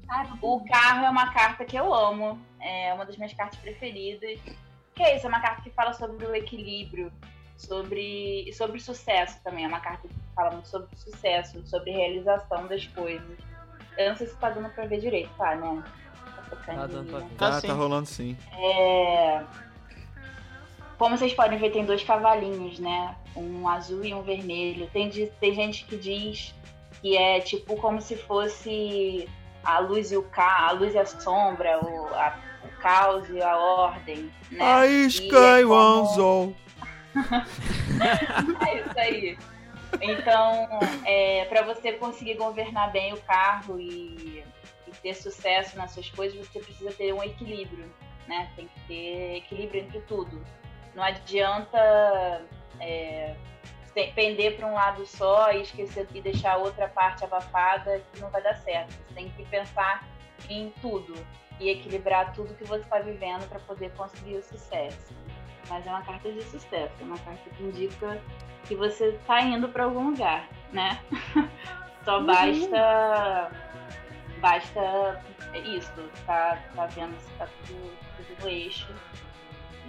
Ah, 0.09 0.37
O 0.41 0.63
carro 0.65 1.05
é 1.05 1.09
uma 1.09 1.33
carta 1.33 1.65
que 1.65 1.75
eu 1.75 1.93
amo. 1.93 2.39
É 2.59 2.93
uma 2.93 3.05
das 3.05 3.17
minhas 3.17 3.33
cartas 3.33 3.59
preferidas. 3.59 4.39
Que 4.93 5.03
é 5.03 5.15
isso? 5.17 5.25
É 5.25 5.29
uma 5.29 5.41
carta 5.41 5.61
que 5.61 5.69
fala 5.71 5.93
sobre 5.93 6.25
o 6.25 6.33
equilíbrio, 6.35 7.11
sobre, 7.57 8.51
sobre 8.53 8.79
sucesso 8.79 9.41
também. 9.43 9.65
É 9.65 9.67
uma 9.67 9.79
carta 9.79 10.07
que 10.07 10.13
fala 10.35 10.51
muito 10.51 10.67
sobre 10.67 10.89
sucesso, 10.95 11.65
sobre 11.67 11.91
realização 11.91 12.67
das 12.67 12.85
coisas. 12.87 13.37
Eu 13.97 14.09
não 14.09 14.15
sei 14.17 14.27
se 14.27 14.35
tá 14.35 14.49
dando 14.49 14.69
pra 14.69 14.85
ver 14.85 14.99
direito, 14.99 15.29
tá, 15.37 15.55
né? 15.55 15.83
Tá 16.65 16.73
Tá 16.73 16.87
dando 16.87 17.09
pra 17.09 17.19
né? 17.19 17.27
Tá, 17.37 17.61
sim. 17.61 17.67
tá 17.67 17.73
rolando 17.73 18.05
sim. 18.07 18.37
É... 18.57 19.41
Como 20.97 21.17
vocês 21.17 21.33
podem 21.33 21.57
ver, 21.59 21.71
tem 21.71 21.85
dois 21.85 22.03
cavalinhos, 22.03 22.79
né? 22.79 23.15
Um 23.35 23.67
azul 23.67 24.03
e 24.05 24.13
um 24.13 24.21
vermelho. 24.21 24.89
Tem, 24.93 25.09
de- 25.09 25.27
tem 25.39 25.53
gente 25.53 25.85
que 25.85 25.97
diz 25.97 26.53
que 27.01 27.17
é 27.17 27.39
tipo 27.41 27.75
como 27.77 28.01
se 28.01 28.15
fosse 28.15 29.27
a 29.63 29.79
luz 29.79 30.11
e 30.11 30.17
o 30.17 30.23
ca... 30.23 30.67
a 30.67 30.71
luz 30.71 30.93
e 30.93 30.97
a 30.97 31.05
sombra, 31.05 31.79
o, 31.83 32.07
a- 32.13 32.37
o 32.63 32.81
caos 32.81 33.29
e 33.29 33.41
a 33.41 33.57
ordem. 33.57 34.31
Né? 34.51 34.63
A 34.63 34.85
é 34.87 34.89
Sky 35.07 35.29
como- 35.67 35.73
One 35.73 36.15
Zone. 36.15 36.55
É 38.67 38.79
isso 38.81 38.99
aí. 38.99 39.37
Então, 40.01 40.67
é, 41.05 41.45
para 41.45 41.63
você 41.63 41.93
conseguir 41.93 42.35
governar 42.35 42.91
bem 42.91 43.13
o 43.13 43.21
carro 43.21 43.79
e, 43.79 44.43
e 44.87 44.91
ter 45.01 45.13
sucesso 45.13 45.77
nas 45.77 45.91
suas 45.91 46.09
coisas, 46.09 46.37
você 46.47 46.59
precisa 46.59 46.91
ter 46.91 47.13
um 47.13 47.23
equilíbrio, 47.23 47.91
né? 48.27 48.51
Tem 48.55 48.67
que 48.67 48.79
ter 48.87 49.37
equilíbrio 49.37 49.81
entre 49.81 49.99
tudo. 50.01 50.45
Não 50.93 51.03
adianta 51.03 52.45
é, 52.79 53.35
pender 54.13 54.57
para 54.57 54.67
um 54.67 54.73
lado 54.73 55.05
só 55.05 55.51
e 55.51 55.61
esquecer 55.61 56.07
e 56.13 56.21
deixar 56.21 56.53
a 56.53 56.57
outra 56.57 56.87
parte 56.87 57.23
abafada 57.23 58.01
que 58.11 58.19
não 58.19 58.29
vai 58.29 58.41
dar 58.41 58.55
certo. 58.55 58.91
Você 58.91 59.13
tem 59.13 59.29
que 59.29 59.45
pensar 59.45 60.07
em 60.49 60.71
tudo 60.81 61.13
e 61.59 61.69
equilibrar 61.69 62.33
tudo 62.33 62.53
que 62.55 62.65
você 62.65 62.83
está 62.83 62.99
vivendo 62.99 63.47
para 63.47 63.59
poder 63.59 63.91
conseguir 63.93 64.35
o 64.35 64.43
sucesso. 64.43 65.13
Mas 65.69 65.85
é 65.85 65.89
uma 65.89 66.01
carta 66.03 66.31
de 66.31 66.43
sucesso, 66.43 66.93
é 66.99 67.03
uma 67.03 67.17
carta 67.19 67.49
que 67.49 67.63
indica 67.63 68.21
que 68.65 68.75
você 68.75 69.09
está 69.09 69.41
indo 69.41 69.67
para 69.69 69.85
algum 69.85 70.11
lugar, 70.11 70.47
né? 70.71 70.99
Só 72.05 72.21
basta 72.21 73.51
basta 74.39 75.23
é 75.53 75.59
isso, 75.59 76.09
tá, 76.25 76.61
tá 76.75 76.85
vendo 76.87 77.17
se 77.19 77.31
tá 77.37 77.47
tudo, 77.65 77.97
tudo 78.17 78.43
no 78.43 78.49
eixo 78.49 78.93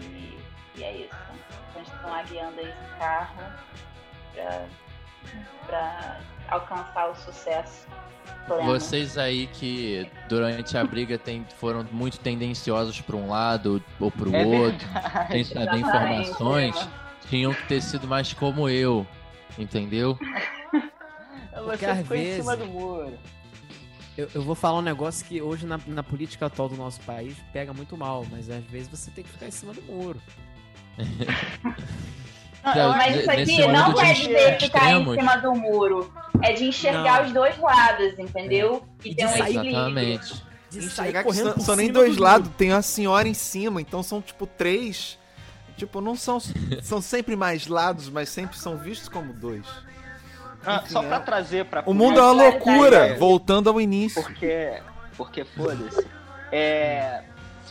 e, 0.00 0.38
e 0.76 0.84
é 0.84 0.96
isso. 0.98 1.16
Então, 1.70 1.82
a 1.82 1.84
gente 1.84 2.02
tá 2.02 2.22
guiando 2.22 2.60
aí 2.60 2.68
esse 2.68 2.98
carro 2.98 3.42
para 4.32 4.66
alcançar 6.48 7.10
o 7.10 7.14
sucesso. 7.16 7.86
pleno. 8.46 8.64
Vocês 8.64 9.18
aí 9.18 9.46
que 9.48 10.08
durante 10.28 10.76
a 10.78 10.84
briga 10.84 11.18
tem- 11.18 11.44
foram 11.58 11.84
muito 11.90 12.18
tendenciosos 12.20 13.00
pra 13.00 13.16
um 13.16 13.28
lado 13.28 13.82
ou 14.00 14.10
pro 14.10 14.34
É 14.34 14.44
outro, 14.46 14.86
sem 15.30 15.42
saber 15.44 15.78
informações, 15.78 16.88
tinham 17.28 17.52
que 17.52 17.66
ter 17.66 17.82
sido 17.82 18.06
mais 18.06 18.32
como 18.32 18.68
eu. 18.68 19.06
Entendeu? 19.58 20.16
Porque 21.64 21.86
Você 21.86 21.94
ficou 21.96 22.16
em 22.16 22.20
vezes- 22.20 22.36
cima 22.36 22.56
do 22.56 22.66
muro. 22.66 23.18
Eu, 24.16 24.30
eu 24.34 24.42
vou 24.42 24.54
falar 24.54 24.78
um 24.78 24.82
negócio 24.82 25.26
que 25.26 25.42
hoje 25.42 25.66
na, 25.66 25.78
na 25.86 26.02
política 26.02 26.46
atual 26.46 26.68
do 26.68 26.76
nosso 26.76 27.00
país 27.02 27.36
pega 27.52 27.72
muito 27.74 27.96
mal, 27.96 28.24
mas 28.30 28.48
às 28.48 28.64
vezes 28.64 28.88
você 28.88 29.10
tem 29.10 29.22
que 29.24 29.30
ficar 29.30 29.46
em 29.46 29.50
cima 29.50 29.72
do 29.74 29.82
muro. 29.82 30.20
Então, 32.68 32.90
Mas 32.96 33.16
isso 33.16 33.30
aqui 33.30 33.40
nesse 33.44 33.66
não 33.68 34.00
é 34.00 34.12
de 34.12 34.28
ver 34.28 34.58
ficar 34.60 34.92
em 34.92 35.14
cima 35.14 35.36
do 35.36 35.54
muro. 35.54 36.12
É 36.42 36.52
de 36.52 36.64
enxergar 36.64 37.20
Não. 37.20 37.26
os 37.26 37.32
dois 37.32 37.58
lados, 37.58 38.18
entendeu? 38.18 38.82
E, 39.04 39.10
E 39.10 39.14
ter 39.14 39.26
um 39.26 39.30
equilíbrio. 39.30 39.70
Exatamente. 39.70 40.46
De 40.70 40.78
Enxergar 40.84 41.20
que 41.20 41.24
correndo 41.28 41.52
são, 41.54 41.60
são 41.60 41.76
nem 41.76 41.90
dois 41.92 42.16
do 42.16 42.22
lados, 42.22 42.50
tem 42.58 42.72
a 42.72 42.82
senhora 42.82 43.28
em 43.28 43.34
cima, 43.34 43.80
então 43.80 44.02
são 44.02 44.20
tipo 44.20 44.46
três. 44.46 45.16
Tipo, 45.76 46.00
não 46.00 46.16
são. 46.16 46.38
São 46.82 47.00
sempre 47.00 47.36
mais 47.36 47.66
lados, 47.68 48.08
mas 48.08 48.28
sempre 48.30 48.56
são 48.58 48.76
vistos 48.76 49.08
como 49.08 49.32
dois. 49.32 49.64
Ah, 50.64 50.80
Enfim, 50.82 50.92
só 50.92 51.02
é- 51.02 51.06
pra 51.08 51.20
trazer 51.20 51.66
pra 51.66 51.82
O 51.86 51.94
mundo 51.94 52.18
é 52.18 52.22
uma 52.22 52.32
loucura, 52.32 52.96
é. 53.08 53.14
voltando 53.14 53.70
ao 53.70 53.80
início. 53.80 54.20
Porque. 54.22 54.72
Porque 55.16 55.44
foda-se. 55.44 56.04
É. 56.50 57.22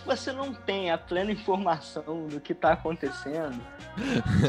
você 0.06 0.32
não 0.32 0.54
tem 0.54 0.92
a 0.92 0.98
plena 0.98 1.32
informação 1.32 2.28
do 2.28 2.40
que 2.40 2.54
tá 2.54 2.74
acontecendo, 2.74 3.60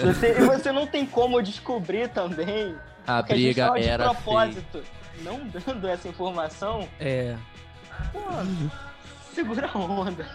você, 0.02 0.32
e 0.38 0.44
você 0.46 0.70
não 0.72 0.86
tem 0.86 1.04
como 1.06 1.40
descobrir 1.42 2.08
também 2.10 2.76
A 3.06 3.18
a 3.18 3.22
briga 3.22 3.70
de 3.70 3.82
era 3.88 4.04
feia. 4.04 4.14
propósito 4.14 4.82
não 5.22 5.40
dando 5.48 5.88
essa 5.88 6.08
informação, 6.08 6.86
É. 7.00 7.36
pô, 8.12 8.20
segura 9.34 9.70
a 9.72 9.78
onda. 9.78 10.26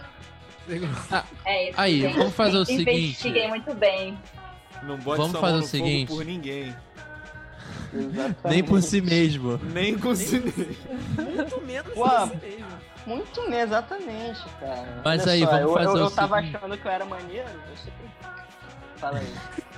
É 1.44 1.68
isso. 1.70 1.80
Aí, 1.80 2.00
gente. 2.02 2.16
vamos 2.18 2.34
fazer 2.34 2.56
o 2.56 2.60
Investiguei 2.62 3.12
seguinte. 3.14 3.48
muito 3.48 3.74
bem. 3.74 4.16
Não 4.84 4.96
bote 4.96 5.16
Vamos 5.18 5.32
sua 5.32 5.40
fazer 5.40 5.56
mão 5.56 5.64
o 5.64 5.66
seguinte. 5.68 6.08
fogo 6.08 6.20
por 6.20 6.26
ninguém. 6.26 6.74
Nem 8.48 8.62
por 8.64 8.80
si 8.82 9.00
mesmo. 9.00 9.58
Nem 9.72 9.98
com 9.98 10.14
si 10.14 10.38
mesmo. 10.38 10.66
Muito 11.36 11.60
menos 11.62 11.92
Pô, 11.94 12.06
isso 12.06 12.36
mesmo. 12.40 12.66
Muito 13.06 13.40
mesmo, 13.42 13.54
exatamente, 13.54 14.40
cara. 14.60 15.02
Mas 15.04 15.22
Olha 15.22 15.32
aí, 15.32 15.40
só, 15.40 15.46
vamos 15.46 15.62
eu, 15.62 15.72
fazer 15.74 15.86
eu, 15.86 15.96
eu 15.96 16.10
tava 16.10 16.36
seguinte. 16.36 16.56
achando 16.56 16.78
que 16.78 16.86
eu 16.86 16.92
era 16.92 17.04
maneiro, 17.04 17.48
eu 17.48 17.76
sempre... 17.76 18.10
Fala 18.96 19.18
aí. 19.18 19.34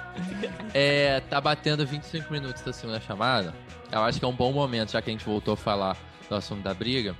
É, 0.72 1.20
tá 1.22 1.40
batendo 1.40 1.84
25 1.84 2.32
minutos 2.32 2.62
da 2.62 2.72
segunda 2.72 3.00
chamada. 3.00 3.52
Eu 3.90 4.02
acho 4.02 4.18
que 4.18 4.24
é 4.24 4.28
um 4.28 4.34
bom 4.34 4.52
momento, 4.52 4.92
já 4.92 5.02
que 5.02 5.10
a 5.10 5.12
gente 5.12 5.24
voltou 5.24 5.54
a 5.54 5.56
falar 5.56 5.96
do 6.28 6.36
assunto 6.36 6.62
da 6.62 6.72
briga. 6.72 7.16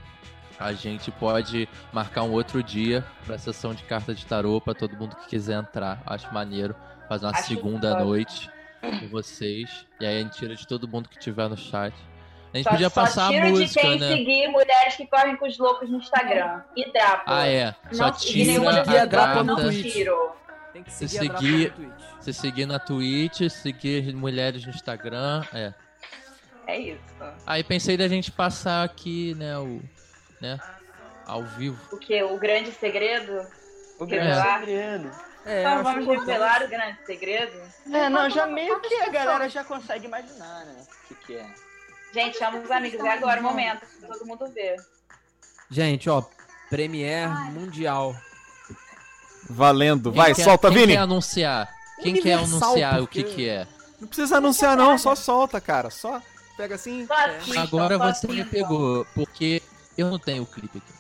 A 0.58 0.72
gente 0.72 1.10
pode 1.10 1.68
marcar 1.92 2.22
um 2.22 2.30
outro 2.30 2.62
dia 2.62 3.04
pra 3.26 3.36
sessão 3.36 3.74
de 3.74 3.82
carta 3.82 4.14
de 4.14 4.24
tarô 4.24 4.60
pra 4.60 4.74
todo 4.74 4.96
mundo 4.96 5.16
que 5.16 5.26
quiser 5.26 5.58
entrar. 5.58 6.02
Acho 6.06 6.32
maneiro 6.32 6.74
fazer 7.08 7.26
uma 7.26 7.32
Acho 7.32 7.48
segunda 7.48 7.98
noite 7.98 8.48
com 8.80 9.08
vocês. 9.08 9.86
E 10.00 10.06
aí 10.06 10.18
a 10.18 10.22
gente 10.22 10.36
tira 10.36 10.54
de 10.54 10.66
todo 10.66 10.86
mundo 10.86 11.08
que 11.08 11.18
tiver 11.18 11.48
no 11.48 11.56
chat. 11.56 11.94
A 12.54 12.56
gente 12.56 12.64
Só, 12.64 12.70
podia 12.70 12.88
só 12.88 13.00
passar 13.02 13.26
a 13.26 13.30
tiro 13.30 13.48
música, 13.48 13.80
de 13.82 13.88
quem 13.88 13.98
né? 13.98 14.08
seguir 14.08 14.48
mulheres 14.48 14.94
que 14.96 15.06
correm 15.08 15.36
com 15.36 15.44
os 15.46 15.58
loucos 15.58 15.90
no 15.90 15.98
Instagram. 15.98 16.62
E 16.76 16.92
Drácula. 16.92 17.40
Ah, 17.40 17.48
é. 17.48 17.74
Só 17.90 18.04
Não 18.06 18.12
tira 18.12 18.46
nenhuma 18.46 18.70
a 18.70 19.04
duas, 19.04 19.36
no 19.38 19.44
não 19.44 19.56
Twitch. 19.56 19.92
tiro. 19.92 20.32
Tem 20.72 20.82
que 20.84 20.92
Se 20.92 21.08
seguir 21.08 21.32
a 21.32 21.36
seguir- 21.38 21.70
Drácula 21.70 21.88
no 21.88 21.94
Twitch. 21.96 22.24
Se 22.24 22.32
seguir 22.32 22.66
na 22.66 22.78
Twitch, 22.78 23.40
seguir 23.50 24.14
mulheres 24.14 24.64
no 24.64 24.70
Instagram, 24.70 25.42
é. 25.52 25.74
É 26.68 26.78
isso. 26.78 27.02
Aí 27.44 27.62
pensei 27.64 27.96
da 27.96 28.06
gente 28.08 28.30
passar 28.30 28.84
aqui, 28.84 29.34
né, 29.34 29.58
o. 29.58 29.82
né, 30.40 30.58
ao 31.26 31.42
vivo. 31.44 31.78
O 31.92 31.98
que? 31.98 32.22
O 32.22 32.38
grande 32.38 32.70
segredo? 32.70 33.46
O 33.98 34.06
grande 34.06 34.28
Revelar? 34.28 34.60
segredo. 34.60 35.10
É, 35.46 35.60
então 35.60 35.82
vamos 35.82 36.02
importante. 36.04 36.26
revelar 36.26 36.62
o 36.62 36.68
grande 36.68 36.98
segredo? 37.04 37.60
É, 37.92 38.08
não, 38.08 38.30
já 38.30 38.46
meio 38.46 38.80
que 38.80 38.94
a 38.94 39.08
galera 39.10 39.48
já 39.48 39.62
consegue 39.64 40.06
imaginar, 40.06 40.64
né? 40.64 40.74
O 41.04 41.08
que, 41.08 41.26
que 41.26 41.36
é. 41.36 41.46
Gente, 42.14 42.38
chama 42.38 42.58
os 42.58 42.70
amigos. 42.70 43.00
É 43.04 43.10
agora 43.10 43.40
o 43.40 43.42
momento. 43.42 43.80
pra 44.00 44.08
Todo 44.08 44.24
mundo 44.26 44.46
ver. 44.54 44.76
Gente, 45.68 46.08
ó, 46.08 46.22
Premiere 46.70 47.28
Mundial. 47.50 48.14
Valendo. 49.50 50.10
Quem 50.12 50.20
Vai, 50.22 50.32
quer- 50.34 50.44
solta, 50.44 50.68
quem 50.68 50.78
Vini. 50.78 50.92
quer 50.94 51.00
anunciar? 51.00 51.68
Quem 52.00 52.14
quer 52.14 52.36
Universal, 52.38 52.68
anunciar 52.68 52.94
o 52.94 52.98
porque- 53.06 53.22
que 53.24 53.34
que 53.34 53.48
é? 53.48 53.66
Não 54.00 54.06
precisa 54.08 54.36
anunciar, 54.38 54.76
não. 54.76 54.96
Só 54.96 55.14
solta, 55.14 55.60
cara. 55.60 55.90
Só 55.90 56.22
pega 56.56 56.76
assim. 56.76 57.06
Assistam, 57.10 57.62
Agora 57.62 57.98
você 57.98 58.26
me 58.28 58.44
pegou, 58.44 59.04
porque 59.14 59.60
eu 59.98 60.08
não 60.10 60.18
tenho 60.18 60.44
o 60.44 60.46
clipe 60.46 60.78
aqui. 60.78 60.94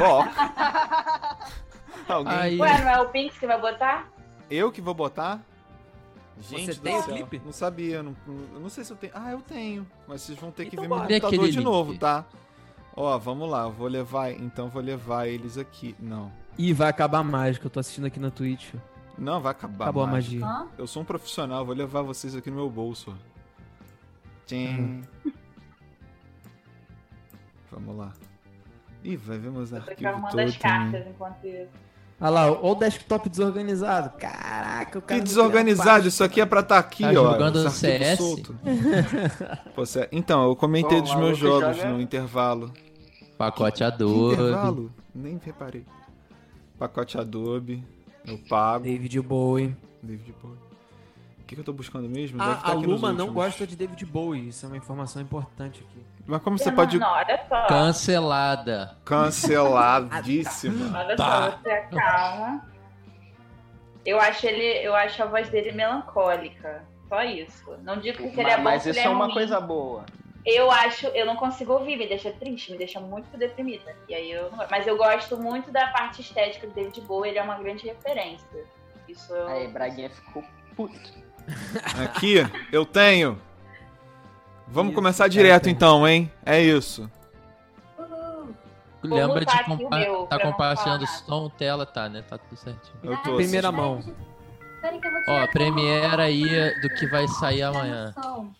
Oh. 0.00 0.24
Alguém. 2.12 2.34
Aí, 2.38 2.58
Ué, 2.60 2.78
não 2.82 2.88
é 2.90 3.00
o 3.00 3.08
Pinks 3.08 3.38
que 3.38 3.46
vai 3.46 3.60
botar? 3.60 4.08
Eu 4.50 4.70
que 4.72 4.80
vou 4.80 4.94
botar? 4.94 5.40
Gente, 6.40 6.74
Você 6.74 6.80
tem 6.80 6.96
o 6.98 7.02
clipe? 7.02 7.40
Não 7.44 7.52
sabia. 7.52 8.02
Não, 8.02 8.14
eu 8.54 8.60
não 8.60 8.68
sei 8.68 8.84
se 8.84 8.92
eu 8.92 8.96
tenho. 8.96 9.12
Ah, 9.14 9.32
eu 9.32 9.40
tenho. 9.40 9.86
Mas 10.06 10.22
vocês 10.22 10.38
vão 10.38 10.50
ter 10.50 10.64
que 10.66 10.76
Então 10.76 10.82
ver 10.82 10.88
meu 10.88 10.98
computador 10.98 11.48
de 11.48 11.56
link. 11.56 11.64
novo, 11.64 11.96
tá? 11.96 12.24
Ó, 12.94 13.16
vamos 13.18 13.48
lá. 13.50 13.62
eu 13.64 13.72
Vou 13.72 13.88
levar. 13.88 14.30
Então 14.32 14.68
vou 14.68 14.82
levar 14.82 15.26
eles 15.26 15.56
aqui. 15.56 15.96
Não. 15.98 16.30
Ih, 16.58 16.72
vai 16.72 16.88
acabar 16.88 17.18
a 17.20 17.24
mágica. 17.24 17.66
Eu 17.66 17.70
tô 17.70 17.80
assistindo 17.80 18.06
aqui 18.06 18.20
na 18.20 18.30
Twitch. 18.30 18.74
Não, 19.18 19.40
vai 19.40 19.52
acabar. 19.52 19.86
Acabou 19.86 20.02
a 20.02 20.06
mais. 20.06 20.24
magia. 20.26 20.44
Hã? 20.46 20.66
Eu 20.76 20.86
sou 20.86 21.02
um 21.02 21.04
profissional, 21.06 21.64
vou 21.64 21.74
levar 21.74 22.02
vocês 22.02 22.36
aqui 22.36 22.50
no 22.50 22.56
meu 22.56 22.68
bolso. 22.70 23.16
Tchim. 24.46 25.02
Vamos 27.70 27.96
lá. 27.96 28.12
Ih, 29.02 29.16
vai 29.16 29.38
ver 29.38 29.50
meus 29.50 29.70
Eu 29.72 29.78
arquivos 29.78 30.30
todos. 30.30 30.38
as 30.40 30.56
cartas 30.56 31.06
enquanto 31.06 31.44
isso. 31.46 31.70
Olha 32.18 32.30
lá, 32.30 32.50
ó 32.50 32.72
o 32.72 32.74
desktop 32.74 33.28
desorganizado. 33.28 34.16
Caraca, 34.18 34.98
o 34.98 35.02
cara. 35.02 35.20
Que 35.20 35.26
desorganizado, 35.26 36.08
isso 36.08 36.24
aqui 36.24 36.40
é 36.40 36.46
pra 36.46 36.60
estar 36.60 36.78
aqui, 36.78 37.02
Tá 37.02 37.10
ó. 37.10 37.12
jogando 37.12 37.58
arquivos 37.58 37.74
CS? 37.74 38.18
Pô, 39.74 39.84
cê- 39.84 40.08
Então, 40.10 40.44
eu 40.48 40.56
comentei 40.56 40.98
Bom, 40.98 41.04
dos 41.04 41.14
meus 41.16 41.36
jogos 41.38 41.76
joga- 41.76 41.90
no 41.90 42.00
intervalo. 42.00 42.72
pacote 43.36 43.78
Que 43.78 43.84
Adobe. 43.84 44.32
intervalo? 44.34 44.92
Nem 45.14 45.38
reparei. 45.44 45.84
Pacote 46.78 47.18
Adobe, 47.18 47.84
eu 48.26 48.38
pago. 48.48 48.84
David 48.84 49.20
Bowie. 49.20 49.76
David 50.02 50.34
Bowie. 50.42 50.56
O 51.40 51.44
que, 51.46 51.54
que 51.54 51.60
eu 51.60 51.64
tô 51.64 51.72
buscando 51.72 52.08
mesmo? 52.08 52.38
Deve 52.38 52.50
A, 52.50 52.54
tá 52.56 52.70
a 52.70 52.74
Luma 52.74 53.12
não 53.12 53.26
últimos. 53.26 53.34
gosta 53.34 53.66
de 53.66 53.76
David 53.76 54.04
Bowie. 54.06 54.48
Isso 54.48 54.64
é 54.66 54.68
uma 54.68 54.76
informação 54.76 55.20
importante 55.22 55.84
aqui. 55.88 56.00
Mas 56.26 56.42
como 56.42 56.58
você 56.58 56.70
não, 56.70 56.76
pode... 56.76 56.98
não, 56.98 57.08
olha 57.08 57.40
só. 57.48 57.66
Cancelada. 57.66 58.96
Canceladíssima. 59.04 60.98
Olha 60.98 61.16
Tá. 61.16 61.50
só, 61.52 61.58
você 61.58 61.70
acalma. 61.70 62.66
Eu 64.04 64.20
acho 64.20 64.46
ele, 64.46 64.86
eu 64.86 64.94
acho 64.94 65.22
a 65.22 65.26
voz 65.26 65.48
dele 65.48 65.72
melancólica. 65.72 66.84
Só 67.08 67.22
isso. 67.22 67.76
Não 67.82 67.98
digo 67.98 68.18
que 68.30 68.40
ele 68.40 68.50
é 68.50 68.56
bom, 68.56 68.62
mas 68.64 68.84
isso 68.86 68.98
ele 68.98 69.06
é 69.06 69.08
uma 69.10 69.24
ruim. 69.26 69.34
coisa 69.34 69.60
boa. 69.60 70.04
Eu 70.44 70.70
acho, 70.70 71.06
eu 71.08 71.26
não 71.26 71.34
consigo 71.34 71.72
ouvir, 71.72 71.96
me 71.96 72.06
deixa 72.06 72.30
triste, 72.30 72.70
me 72.70 72.78
deixa 72.78 73.00
muito 73.00 73.36
deprimida. 73.36 73.96
E 74.08 74.14
aí 74.14 74.30
eu. 74.30 74.50
Mas 74.70 74.86
eu 74.86 74.96
gosto 74.96 75.36
muito 75.36 75.72
da 75.72 75.88
parte 75.88 76.20
estética 76.20 76.66
do 76.68 76.72
David 76.72 77.00
Bowie, 77.00 77.30
ele 77.30 77.38
é 77.38 77.42
uma 77.42 77.58
grande 77.58 77.86
referência. 77.86 78.64
Isso 79.08 79.32
eu. 79.34 79.48
Aí, 79.48 79.68
Braguinha 79.68 80.08
ficou 80.10 80.44
puto. 80.76 80.98
Aqui, 82.04 82.36
eu 82.72 82.84
tenho. 82.86 83.40
Vamos 84.68 84.90
Isso, 84.90 84.96
começar 84.96 85.24
cara, 85.24 85.30
direto 85.30 85.68
então, 85.68 86.06
hein? 86.06 86.30
É 86.44 86.60
isso. 86.60 87.10
Vou 89.02 89.16
Lembra 89.16 89.44
de 89.44 89.64
compa 89.64 89.98
meu, 89.98 90.26
tá 90.26 90.38
compartilhando 90.40 91.06
som, 91.06 91.48
tela, 91.50 91.86
tá, 91.86 92.08
né? 92.08 92.22
Tá 92.22 92.38
tudo 92.38 92.58
certinho. 92.58 92.96
Eu 93.02 93.16
tô. 93.18 93.36
Primeira 93.36 93.68
assistindo. 93.68 93.72
mão. 93.72 94.02
Peraí 94.80 95.00
que 95.00 95.06
eu 95.06 95.12
vou 95.12 95.22
tirar 95.22 95.44
Ó, 95.44 95.52
Premiere 95.52 96.22
aí 96.22 96.80
do 96.80 96.88
que 96.90 97.06
vai 97.06 97.28
sair 97.28 97.62
amanhã. 97.62 98.12
o 98.16 98.52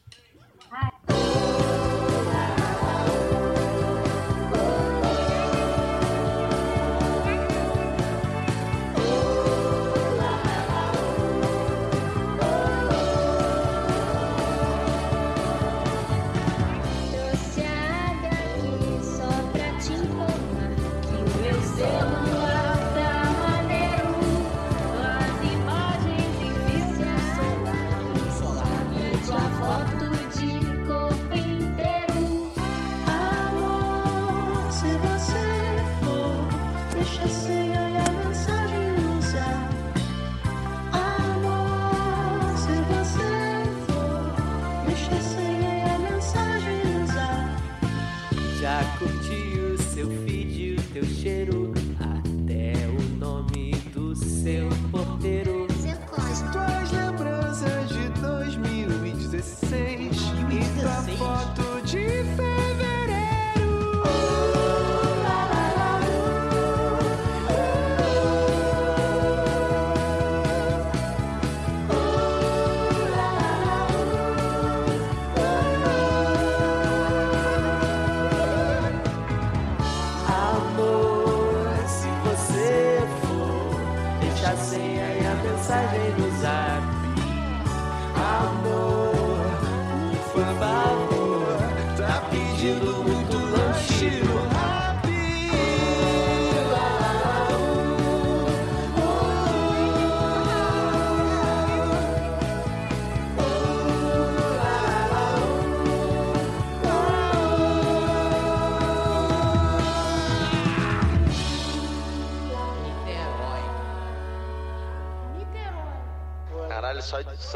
Já 48.76 48.84
curti 48.98 49.58
o 49.58 49.82
seu 49.82 50.06
feed, 50.26 50.76
o 50.78 50.82
teu 50.92 51.04
cheiro, 51.06 51.65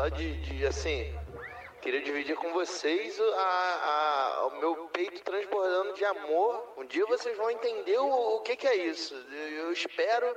só 0.01 0.09
de, 0.09 0.33
de, 0.41 0.65
assim. 0.65 1.15
Queria 1.83 2.01
dividir 2.01 2.35
com 2.35 2.55
vocês 2.55 3.19
o- 3.21 3.35
a, 3.35 3.85
a- 3.93 4.47
o 4.47 4.59
meu 4.59 4.89
peito 4.89 5.23
transbordando 5.23 5.93
de 5.93 6.03
amor. 6.07 6.73
Um 6.79 6.87
dia 6.87 7.05
vocês 7.05 7.37
vão 7.37 7.51
entender 7.51 7.99
o, 7.99 8.37
o 8.37 8.41
que, 8.41 8.57
que 8.57 8.67
é 8.67 8.77
isso. 8.77 9.15
Eu, 9.15 9.71
espero, 9.73 10.35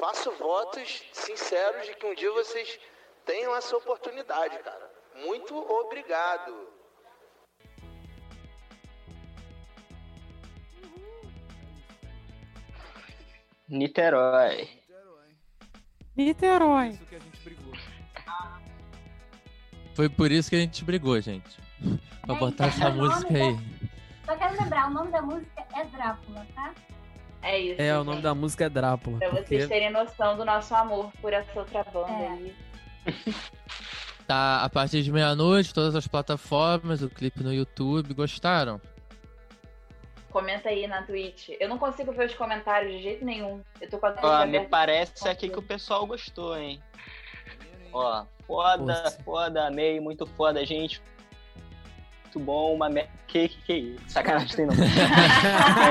faço 0.00 0.32
votos 0.32 1.04
sinceros 1.12 1.86
de 1.86 1.94
que 1.94 2.06
um 2.06 2.14
dia 2.14 2.32
vocês 2.32 2.80
tenham 3.24 3.54
essa 3.54 3.76
oportunidade, 3.76 4.58
cara. 4.58 4.90
Muito 5.14 5.54
obrigado. 5.56 6.68
Niterói. 13.68 14.68
Niterói. 16.16 16.88
Isso 16.88 17.04
Foi 19.98 20.08
por 20.08 20.30
isso 20.30 20.48
que 20.48 20.54
a 20.54 20.60
gente 20.60 20.84
brigou, 20.84 21.20
gente. 21.20 21.58
Pra 22.22 22.36
É, 22.36 22.38
botar 22.38 22.66
essa 22.68 22.88
o 22.88 22.92
música 22.94 23.32
da- 23.32 23.44
aí. 23.46 23.58
Só 24.24 24.36
quero 24.36 24.62
lembrar, 24.62 24.86
o 24.88 24.94
nome 24.94 25.10
da 25.10 25.20
música 25.22 25.66
é 25.74 25.84
Drácula, 25.86 26.46
tá? 26.54 26.72
É 27.42 27.58
isso. 27.58 27.82
É, 27.82 27.92
o 27.94 27.98
gente. 27.98 28.06
nome 28.06 28.22
da 28.22 28.32
música 28.32 28.64
é 28.66 28.68
Drácula. 28.68 29.18
Pra 29.18 29.28
porque- 29.30 29.42
vocês 29.56 29.66
terem 29.68 29.90
noção 29.90 30.36
do 30.36 30.44
nosso 30.44 30.72
amor 30.72 31.10
por 31.20 31.32
essa 31.32 31.58
outra 31.58 31.82
banda 31.82 32.12
É. 32.12 32.28
aí. 32.28 32.54
Tá 34.28 34.62
a 34.62 34.68
partir 34.68 35.02
de 35.02 35.10
meia-noite, 35.10 35.74
todas 35.74 35.96
as 35.96 36.06
plataformas, 36.06 37.02
o 37.02 37.08
clipe 37.10 37.42
no 37.42 37.52
YouTube. 37.52 38.14
Gostaram? 38.14 38.80
Comenta 40.30 40.68
aí 40.68 40.86
na 40.86 41.02
Twitch. 41.02 41.48
Eu 41.58 41.68
não 41.68 41.76
consigo 41.78 42.12
ver 42.12 42.26
os 42.26 42.34
comentários 42.34 42.92
de 42.92 43.02
jeito 43.02 43.24
nenhum. 43.24 43.62
Eu 43.80 43.88
tô 43.90 43.98
com 43.98 44.06
a 44.06 44.14
Ó, 44.22 44.46
me 44.46 44.60
parece 44.68 45.26
aqui 45.28 45.48
que 45.48 45.58
o 45.58 45.62
pessoal 45.62 46.06
gostou, 46.06 46.56
hein? 46.56 46.80
Ó, 47.92 48.24
foda, 48.48 48.94
Poxa. 48.94 49.18
foda, 49.24 49.66
amei, 49.68 50.00
muito 50.00 50.26
foda, 50.26 50.64
gente. 50.66 51.00
Muito 52.24 52.40
bom, 52.40 52.74
uma 52.74 52.88
me... 52.88 53.06
Que, 53.28 53.48
que, 53.48 53.62
que 53.62 53.72
isso? 53.74 54.08
Sacanagem 54.08 54.56
tem 54.56 54.66
não. 54.66 54.74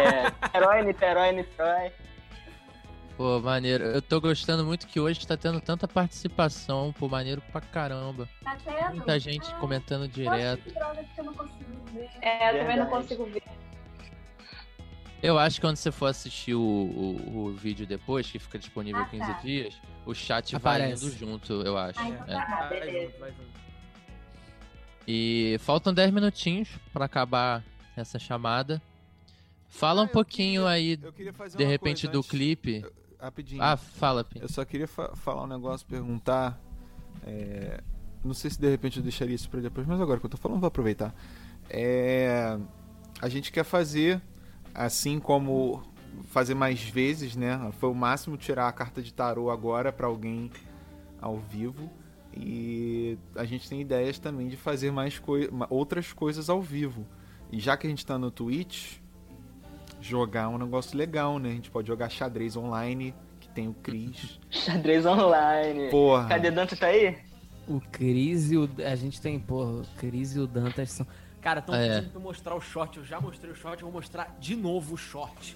é, 0.04 0.32
Niterói, 0.44 0.84
Niterói, 0.84 1.32
Niterói. 1.32 1.92
Pô, 3.16 3.40
maneiro. 3.40 3.84
Eu 3.86 4.02
tô 4.02 4.20
gostando 4.22 4.64
muito 4.64 4.86
que 4.88 5.00
hoje 5.00 5.26
tá 5.26 5.36
tendo 5.36 5.60
tanta 5.62 5.88
participação, 5.88 6.94
pô, 7.00 7.08
maneiro 7.08 7.42
pra 7.52 7.62
caramba. 7.62 8.28
Tá 8.44 8.56
tendo? 8.64 8.96
Muita 8.98 9.20
gente 9.20 9.50
Ah, 9.52 9.58
comentando 9.60 10.02
Poxa, 10.08 10.14
direto. 10.22 10.64
que 10.64 10.72
droga 10.72 11.04
que 11.04 11.20
eu 11.22 11.26
não 11.26 11.34
consigo 11.34 11.86
ver. 11.94 12.10
É, 12.22 12.50
eu 12.50 12.60
também 12.60 12.78
não 12.78 12.86
Verdade. 12.86 12.90
consigo 12.92 13.26
ver. 13.26 13.44
Eu 15.22 15.38
acho 15.40 15.56
que 15.56 15.62
quando 15.62 15.78
você 15.78 15.92
for 15.92 16.06
assistir 16.08 16.54
o, 16.54 16.62
o, 16.62 17.46
o 17.48 17.54
vídeo 17.54 17.88
depois, 17.88 18.30
que 18.30 18.38
fica 18.38 18.60
disponível 18.60 19.02
Ah, 19.02 19.06
15 19.06 19.26
tá. 19.26 19.40
dias, 19.42 19.74
o 20.06 20.14
chat 20.14 20.56
Aparece. 20.56 21.02
vai 21.02 21.10
indo 21.10 21.18
junto, 21.18 21.54
eu 21.64 21.78
acho. 21.78 22.00
Ah, 22.00 22.10
então 22.10 22.40
É. 22.40 22.46
tá 22.46 22.68
beleza. 22.70 23.14
vai 23.20 23.32
junto. 23.32 23.58
E 25.08 25.58
faltam 25.60 25.94
10 25.94 26.12
minutinhos 26.12 26.70
pra 26.94 27.06
acabar 27.06 27.64
essa 27.96 28.20
chamada. 28.20 28.82
Fala 29.70 30.02
Ah, 30.02 30.06
um 30.06 30.08
pouquinho 30.08 30.64
queria- 30.64 30.70
aí, 30.74 31.00
eu 31.02 31.14
queria 31.14 31.34
fazer 31.34 31.58
de 31.58 31.64
repente, 31.66 32.02
coisa 32.02 32.12
do 32.14 32.20
antes. 32.20 32.30
clipe. 32.30 32.86
Rapidinho. 33.20 33.62
Ah, 33.64 33.76
fala, 33.76 34.24
Pim. 34.24 34.40
Eu 34.40 34.48
só 34.50 34.64
queria 34.64 34.88
fa- 34.88 35.16
falar 35.16 35.44
um 35.44 35.48
negócio, 35.48 35.86
perguntar. 35.88 36.60
é, 37.26 37.82
Não 38.24 38.34
sei 38.34 38.50
se 38.52 38.60
de 38.60 38.70
repente 38.70 38.98
eu 38.98 39.04
deixaria 39.04 39.34
isso 39.36 39.50
pra 39.50 39.60
depois, 39.62 39.88
mas 39.88 40.02
agora 40.02 40.20
que 40.20 40.26
eu 40.26 40.30
tô 40.30 40.38
falando, 40.38 40.60
vou 40.60 40.68
aproveitar. 40.68 41.14
É, 41.70 42.58
A 43.22 43.30
gente 43.30 43.52
quer 43.52 43.64
fazer, 43.64 44.22
assim 44.74 45.20
como 45.20 45.84
fazer 46.26 46.54
mais 46.54 46.82
vezes, 46.82 47.36
né? 47.36 47.72
Foi 47.80 47.90
o 47.90 47.96
máximo 47.96 48.38
tirar 48.38 48.68
a 48.68 48.72
carta 48.72 49.02
de 49.02 49.14
tarô 49.14 49.50
agora 49.50 49.92
pra 49.92 50.08
alguém 50.08 50.52
ao 51.22 51.38
vivo. 51.38 51.90
E 52.36 53.18
a 53.36 53.46
gente 53.46 53.68
tem 53.68 53.82
ideias 53.82 54.20
também 54.20 54.48
de 54.48 54.56
fazer 54.56 54.92
mais 54.92 55.18
coi 55.18 55.50
outras 55.70 56.14
coisas 56.14 56.50
ao 56.50 56.62
vivo. 56.62 57.06
E 57.52 57.60
já 57.60 57.76
que 57.78 57.88
a 57.88 57.90
gente 57.90 58.06
tá 58.06 58.18
no 58.18 58.30
Twitch, 58.30 58.98
jogar 60.02 60.50
um 60.50 60.58
negócio 60.58 60.98
legal, 60.98 61.40
né? 61.40 61.50
A 61.50 61.54
gente 61.54 61.72
pode 61.72 61.88
jogar 61.88 62.10
xadrez 62.10 62.56
online, 62.56 63.14
que 63.40 63.50
tem 63.50 63.68
o 63.68 63.74
Cris. 63.74 64.40
Xadrez 64.50 65.06
online. 65.06 65.90
Porra. 65.90 66.28
Cadê 66.28 66.52
Dante 66.52 66.76
tá 66.76 66.88
aí? 66.88 67.18
O 67.68 67.82
Cris 67.92 68.52
e 68.52 68.58
o. 68.58 68.70
A 68.86 68.96
gente 68.96 69.20
tem, 69.20 69.40
pô, 69.40 69.64
o 69.64 69.86
Cris 69.98 70.36
e 70.36 70.40
o 70.40 70.48
Dantas 70.48 70.92
são. 70.92 71.08
Cara, 71.42 71.60
estão 71.60 71.76
É. 71.76 71.88
pedindo 71.96 72.12
pra 72.12 72.20
eu 72.20 72.24
mostrar 72.24 72.56
o 72.56 72.62
short. 72.62 72.98
Eu 72.98 73.06
já 73.06 73.20
mostrei 73.22 73.52
o 73.52 73.56
short, 73.56 73.82
eu 73.82 73.90
vou 73.90 74.00
mostrar 74.02 74.36
de 74.40 74.56
novo 74.56 74.96
o 74.96 74.98
short. 74.98 75.56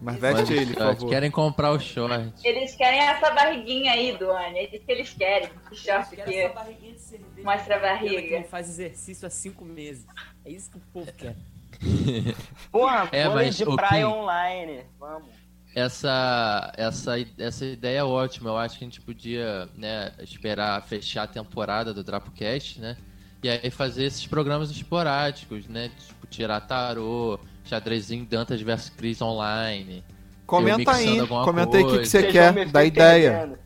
Mas 0.00 0.16
veste 0.16 0.52
ele, 0.52 0.74
por 0.74 0.82
favor. 0.82 1.08
Querem 1.10 1.30
comprar 1.30 1.70
o 1.70 1.78
short. 1.78 2.32
Eles 2.44 2.74
querem 2.74 2.98
essa 3.00 3.30
barriguinha 3.30 3.92
aí, 3.92 4.16
Duane. 4.18 4.58
É 4.58 4.64
isso 4.74 4.84
que 4.84 4.90
eles 4.92 5.12
querem. 5.12 5.48
Que 5.68 5.76
short 5.76 6.20
essa 6.20 6.54
barriguinha 6.54 6.92
de 6.94 7.00
cerveja. 7.00 7.42
Mostra 7.44 7.76
a 7.76 7.98
que 7.98 8.04
barriga. 8.08 8.36
não 8.40 8.44
faz 8.44 8.68
exercício 8.68 9.26
há 9.26 9.30
cinco 9.30 9.64
meses. 9.64 10.04
É 10.44 10.50
isso 10.50 10.70
que 10.72 10.76
o 10.76 10.80
povo 10.92 11.12
quer. 11.12 11.36
Porra, 12.70 13.08
É, 13.12 13.28
mas, 13.28 13.56
de 13.56 13.64
praia 13.64 14.08
online. 14.08 14.84
Vamos. 14.98 15.28
Essa, 15.74 16.72
essa, 16.76 17.12
essa 17.38 17.64
ideia 17.64 17.98
é 18.00 18.04
ótima. 18.04 18.50
Eu 18.50 18.56
acho 18.58 18.78
que 18.78 18.84
a 18.84 18.86
gente 18.88 19.00
podia 19.00 19.68
né, 19.76 20.12
esperar 20.20 20.82
fechar 20.82 21.22
a 21.22 21.26
temporada 21.26 21.94
do 21.94 22.02
DrapoCast, 22.04 22.80
né? 22.80 22.96
E 23.42 23.48
aí 23.48 23.70
fazer 23.70 24.04
esses 24.04 24.26
programas 24.26 24.70
esporádicos, 24.70 25.66
né? 25.66 25.90
Tipo, 25.98 26.26
tirar 26.28 26.60
tarô, 26.60 27.40
xadrezinho 27.64 28.24
Dantas 28.24 28.60
vs 28.60 28.90
Cris 28.90 29.20
online. 29.20 30.04
Comenta 30.46 30.92
aí, 30.92 31.26
comenta 31.26 31.76
aí 31.76 31.82
o 31.82 31.90
que, 31.90 31.98
que 32.00 32.06
você 32.06 32.22
quer, 32.24 32.52
dá 32.66 32.80
ver 32.80 32.86
ideia. 32.86 33.58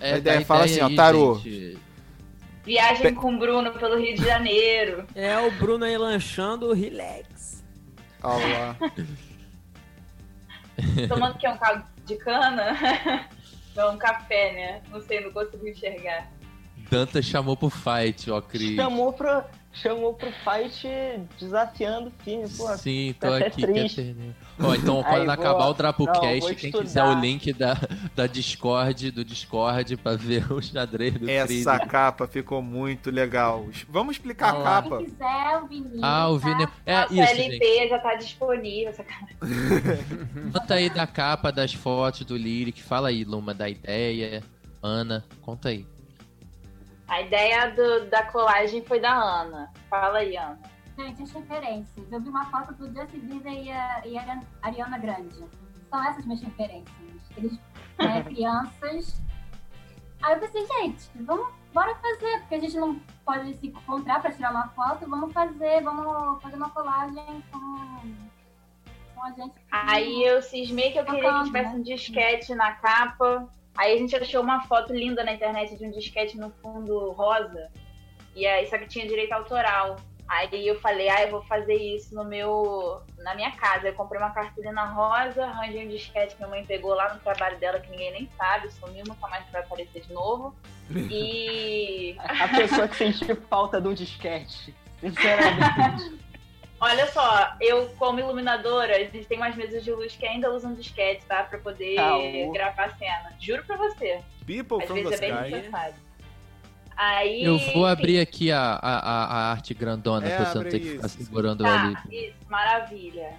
É, 0.00 0.16
ideia 0.16 0.44
fala 0.44 0.64
assim, 0.64 0.80
ó, 0.80 0.90
tarô. 0.94 1.34
gente. 1.36 1.78
Viagem 2.64 3.14
com 3.14 3.34
o 3.34 3.38
Bruno 3.38 3.72
pelo 3.72 3.98
Rio 3.98 4.14
de 4.14 4.24
Janeiro. 4.24 5.06
É 5.14 5.38
o 5.38 5.50
Bruno 5.52 5.84
aí 5.84 5.96
lanchando, 5.96 6.72
relax. 6.72 7.64
Olha 8.22 8.58
lá. 8.58 8.76
Tomando 11.08 11.38
que 11.38 11.46
é 11.46 11.50
um 11.50 11.58
caldo 11.58 11.84
de 12.06 12.16
cana. 12.16 12.76
Não, 13.74 13.94
um 13.94 13.98
café, 13.98 14.52
né? 14.52 14.82
Não 14.90 15.00
sei, 15.00 15.20
não 15.20 15.30
consigo 15.30 15.66
enxergar. 15.66 16.28
Dantas 16.90 17.24
chamou 17.24 17.56
pro 17.56 17.70
fight, 17.70 18.30
ó, 18.30 18.40
Cris. 18.40 18.74
Chamou 18.74 19.12
pro, 19.12 19.42
chamou 19.72 20.12
pro 20.14 20.28
fight 20.32 20.88
desafiando 21.38 22.10
firme. 22.24 22.48
Pô, 22.56 22.66
Sim, 22.76 23.12
fica 23.14 23.28
tô 23.28 23.34
até 23.34 23.46
aqui. 23.46 24.34
Ó, 24.62 24.74
então, 24.74 24.98
Aí, 24.98 25.04
quando 25.04 25.24
vou- 25.24 25.30
acabar 25.30 25.66
o 25.68 25.74
DrapoCast, 25.74 26.54
quem 26.56 26.72
quiser 26.72 26.84
estudar. 26.84 27.16
o 27.16 27.20
link 27.20 27.52
da, 27.52 27.76
da 28.16 28.26
Discord, 28.26 29.10
do 29.12 29.24
Discord, 29.24 29.96
pra 29.98 30.16
ver 30.16 30.52
o 30.52 30.60
xadrez 30.60 31.14
do 31.14 31.20
Cris. 31.20 31.60
Essa 31.66 31.78
capa 31.78 32.26
ficou 32.26 32.60
muito 32.60 33.10
legal. 33.10 33.66
Vamos 33.88 34.16
explicar 34.16 34.54
a 34.56 34.62
capa. 34.62 34.96
Quem 34.98 35.06
quiser, 35.06 35.60
o 35.62 35.66
vinil. 35.68 36.00
Ah, 36.02 36.28
o 36.28 36.40
tá? 36.40 36.48
Vini. 36.48 36.68
É 36.84 37.00
Nossa, 37.02 37.14
isso, 37.14 37.22
LP 37.22 37.64
gente. 37.78 37.88
já 37.88 37.98
tá 38.00 38.14
disponível. 38.16 38.92
sacanagem. 38.92 39.36
Conta 40.52 40.74
aí 40.74 40.90
da 40.90 41.06
capa, 41.06 41.52
das 41.52 41.72
fotos 41.72 42.22
do 42.24 42.36
Lyric. 42.36 42.82
Fala 42.82 43.08
aí, 43.08 43.22
Luma, 43.24 43.54
da 43.54 43.68
ideia. 43.68 44.42
Ana, 44.82 45.24
conta 45.42 45.68
aí. 45.68 45.86
A 47.10 47.20
ideia 47.22 47.72
do- 47.72 48.08
da 48.08 48.22
colagem 48.22 48.84
foi 48.84 49.00
da 49.00 49.12
Ana. 49.12 49.68
Fala 49.90 50.18
aí, 50.18 50.36
Ana. 50.36 50.60
Gente, 50.96 51.24
as 51.24 51.32
referências. 51.32 52.12
Eu 52.12 52.20
vi 52.20 52.28
uma 52.28 52.46
foto 52.46 52.72
do 52.74 52.86
Justin 52.86 53.18
Bieber 53.18 53.52
e 53.52 53.72
a, 53.72 54.06
e 54.06 54.16
a 54.16 54.40
Ariana 54.62 54.96
Grande. 54.96 55.44
São 55.90 56.04
essas 56.08 56.24
minhas 56.24 56.40
referências. 56.40 56.94
Eles, 57.36 57.58
né, 57.98 58.22
crianças. 58.30 59.20
Aí 60.22 60.34
eu 60.34 60.38
pensei, 60.38 60.64
gente, 60.66 61.10
vamos, 61.16 61.48
bora 61.74 61.96
fazer, 61.96 62.38
porque 62.42 62.54
a 62.54 62.60
gente 62.60 62.76
não 62.76 62.94
pode 63.24 63.54
se 63.54 63.66
encontrar 63.66 64.20
pra 64.22 64.30
tirar 64.30 64.52
uma 64.52 64.68
foto, 64.68 65.08
vamos 65.10 65.32
fazer, 65.32 65.82
vamos 65.82 66.40
fazer 66.40 66.56
uma 66.56 66.70
colagem 66.70 67.42
com, 67.50 69.20
a 69.20 69.30
gente. 69.32 69.54
Aí 69.72 70.22
eu 70.22 70.40
cismei 70.42 70.92
que 70.92 70.98
eu 70.98 71.04
queria 71.04 71.38
que 71.38 71.44
tivesse 71.46 71.72
né? 71.72 71.78
um 71.78 71.82
disquete 71.82 72.54
na 72.54 72.72
capa. 72.72 73.48
Aí 73.80 73.94
a 73.94 73.96
gente 73.96 74.14
achou 74.14 74.42
uma 74.42 74.60
foto 74.66 74.92
linda 74.92 75.24
na 75.24 75.32
internet 75.32 75.74
de 75.74 75.86
um 75.86 75.90
disquete 75.90 76.36
no 76.36 76.50
fundo 76.50 77.12
rosa. 77.12 77.70
E 78.36 78.46
aí, 78.46 78.66
só 78.66 78.76
que 78.76 78.86
tinha 78.86 79.08
direito 79.08 79.32
autoral. 79.32 79.96
Aí 80.28 80.68
eu 80.68 80.78
falei, 80.80 81.08
ah, 81.08 81.22
eu 81.22 81.30
vou 81.30 81.42
fazer 81.44 81.76
isso 81.76 82.14
no 82.14 82.22
meu. 82.22 83.00
na 83.16 83.34
minha 83.34 83.50
casa. 83.52 83.88
Eu 83.88 83.94
comprei 83.94 84.20
uma 84.20 84.32
cartolina 84.32 84.84
rosa, 84.84 85.46
arranjei 85.46 85.86
um 85.86 85.88
disquete 85.88 86.34
que 86.34 86.42
minha 86.42 86.50
mãe 86.50 86.66
pegou 86.66 86.92
lá 86.92 87.14
no 87.14 87.20
trabalho 87.20 87.58
dela, 87.58 87.80
que 87.80 87.90
ninguém 87.90 88.12
nem 88.12 88.28
sabe, 88.36 88.70
sumiu, 88.70 89.02
nunca 89.08 89.26
mais 89.28 89.48
vai 89.50 89.62
aparecer 89.62 90.02
de 90.02 90.12
novo. 90.12 90.54
E. 91.10 92.16
A 92.18 92.48
pessoa 92.48 92.86
que 92.86 92.96
sentiu 92.96 93.36
falta 93.48 93.80
de 93.80 93.88
um 93.88 93.94
disquete. 93.94 94.74
Sinceramente. 95.00 96.20
Olha 96.80 97.06
só, 97.12 97.54
eu 97.60 97.88
como 97.98 98.18
iluminadora, 98.20 98.96
a 98.96 99.00
gente 99.00 99.26
tem 99.26 99.36
umas 99.36 99.54
mesas 99.54 99.84
de 99.84 99.92
luz 99.92 100.16
que 100.16 100.24
ainda 100.26 100.50
usam 100.50 100.72
disquete, 100.74 101.24
tá? 101.26 101.42
Pra 101.44 101.58
poder 101.58 101.96
Caô. 101.96 102.52
gravar 102.52 102.84
a 102.86 102.96
cena. 102.96 103.32
Juro 103.38 103.62
pra 103.64 103.76
você. 103.76 104.22
People 104.46 104.78
Às 104.80 104.86
from 104.86 104.94
vezes 104.94 105.20
the 105.20 105.26
é 105.26 105.42
bem 105.42 105.50
necessário. 105.50 105.94
Aí. 106.96 107.44
Eu 107.44 107.58
vou 107.58 107.66
enfim, 107.68 107.84
abrir 107.86 108.20
aqui 108.20 108.50
a, 108.50 108.60
a, 108.74 108.98
a- 108.98 109.50
arte 109.52 109.74
grandona 109.74 110.26
É, 110.26 110.36
pra 110.36 110.44
você 110.46 110.58
não 110.58 110.64
ter 110.70 110.80
que 110.80 110.90
ficar 110.92 111.08
segurando 111.08 111.64
Tá, 111.64 111.82
ali. 111.82 111.96
isso, 112.28 112.36
maravilha. 112.48 113.34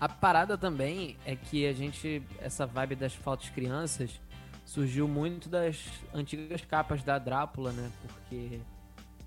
A 0.00 0.08
parada 0.08 0.58
também 0.58 1.16
é 1.24 1.34
que 1.36 1.66
a 1.66 1.72
gente, 1.72 2.22
essa 2.40 2.66
vibe 2.66 2.96
das 2.96 3.14
fotos 3.14 3.48
crianças, 3.50 4.20
surgiu 4.64 5.08
muito 5.08 5.48
das 5.48 5.82
antigas 6.12 6.62
capas 6.62 7.02
da 7.02 7.18
Drácula, 7.18 7.72
né? 7.72 7.90
Porque 8.02 8.60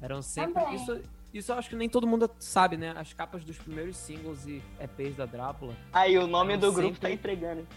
eram 0.02 0.22
sempre. 0.22 0.54
Também. 0.62 0.76
Isso, 0.76 1.02
isso 1.34 1.52
eu 1.52 1.58
acho 1.58 1.70
que 1.70 1.76
nem 1.76 1.90
todo 1.90 2.08
mundo 2.08 2.30
sabe, 2.40 2.78
né? 2.78 2.94
As 2.98 3.14
capas 3.14 3.44
dos 3.44 3.58
primeiros 3.58 3.96
singles 3.98 4.46
e 4.48 4.62
EPs 4.80 5.16
da 5.16 5.26
Drácula. 5.26 5.76
Aí 5.94 6.18
o 6.18 6.28
nome 6.28 6.58
do 6.58 6.72
grupo 6.72 7.00
tá 7.00 7.08
sempre- 7.08 7.34
entregando. 7.34 7.68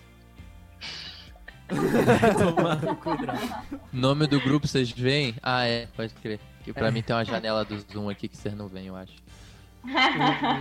Nome 3.93 4.27
do 4.27 4.41
grupo 4.41 4.67
vocês 4.67 4.91
veem? 4.91 5.35
Ah, 5.43 5.65
é, 5.65 5.87
pode 5.87 6.13
crer. 6.15 6.41
Que 6.65 6.73
pra 6.73 6.91
mim 6.91 7.03
tem 7.03 7.15
uma 7.17 7.25
janela 7.25 7.65
do 7.65 7.79
Zoom 7.81 8.09
aqui 8.11 8.29
que 8.29 8.37
vocês 8.37 8.55
não 8.55 8.69
veem, 8.69 8.87
eu 8.89 8.97
acho. 8.97 9.15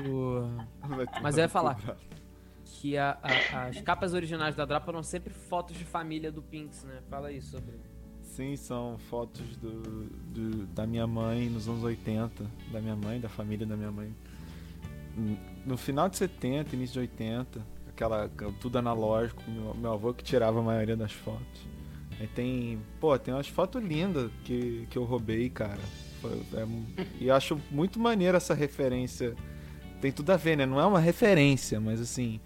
O- 0.10 0.50
Mas 1.22 1.38
eu 1.38 1.44
ia 1.44 1.50
falar 1.50 1.78
que 2.66 2.98
a- 2.98 3.18
a- 3.22 3.68
as 3.68 3.82
capas 3.82 4.14
originais 4.14 4.56
da 4.56 4.66
Drácula 4.66 4.96
eram 4.98 5.04
sempre 5.04 5.34
fotos 5.34 5.78
de 5.78 5.86
família 5.86 6.32
do 6.32 6.42
Pinks, 6.42 6.84
né? 6.84 7.02
Fala 7.10 7.28
aí 7.28 7.42
sobre. 7.42 7.80
Sim, 8.36 8.55
são 8.55 8.97
fotos 9.09 9.41
do, 9.57 9.82
do- 10.34 10.65
da 10.67 10.88
minha 10.88 11.05
mãe 11.05 11.49
nos 11.49 11.67
anos 11.67 11.84
80, 11.84 12.45
da 12.71 12.79
minha 12.79 12.95
mãe, 12.95 13.19
da 13.19 13.27
família 13.27 13.65
da 13.67 13.75
minha 13.75 13.91
mãe. 13.91 14.13
No 15.65 15.75
final 15.77 16.07
de 16.07 16.15
70, 16.15 16.73
início 16.75 16.93
de 16.93 16.99
80, 16.99 17.61
aquela 17.89 18.29
tudo 18.61 18.77
analógico, 18.77 19.43
meu, 19.49 19.73
meu 19.75 19.91
avô 19.91 20.13
que 20.13 20.23
tirava 20.23 20.59
a 20.59 20.63
maioria 20.63 20.95
das 20.95 21.11
fotos. 21.11 21.61
Aí 22.19 22.27
tem, 22.27 22.79
pô, 23.01 23.17
tem 23.19 23.34
umas 23.34 23.47
fotos 23.49 23.84
lindas 23.84 24.32
que, 24.45 24.88
que 24.89 24.97
eu 24.97 25.03
roubei, 25.03 25.49
cara. 25.49 25.79
É 26.53 26.67
e 27.19 27.29
acho 27.29 27.59
muito 27.69 27.99
maneiro 27.99 28.38
essa 28.38 28.53
referência. 28.53 29.36
Tem 29.99 30.11
tudo 30.11 30.29
a 30.32 30.38
ver, 30.38 30.55
né? 30.55 30.65
Não 30.65 30.79
é 30.79 30.86
uma 30.86 30.99
referência, 30.99 31.82
mas 31.82 31.99
assim, 31.99 32.39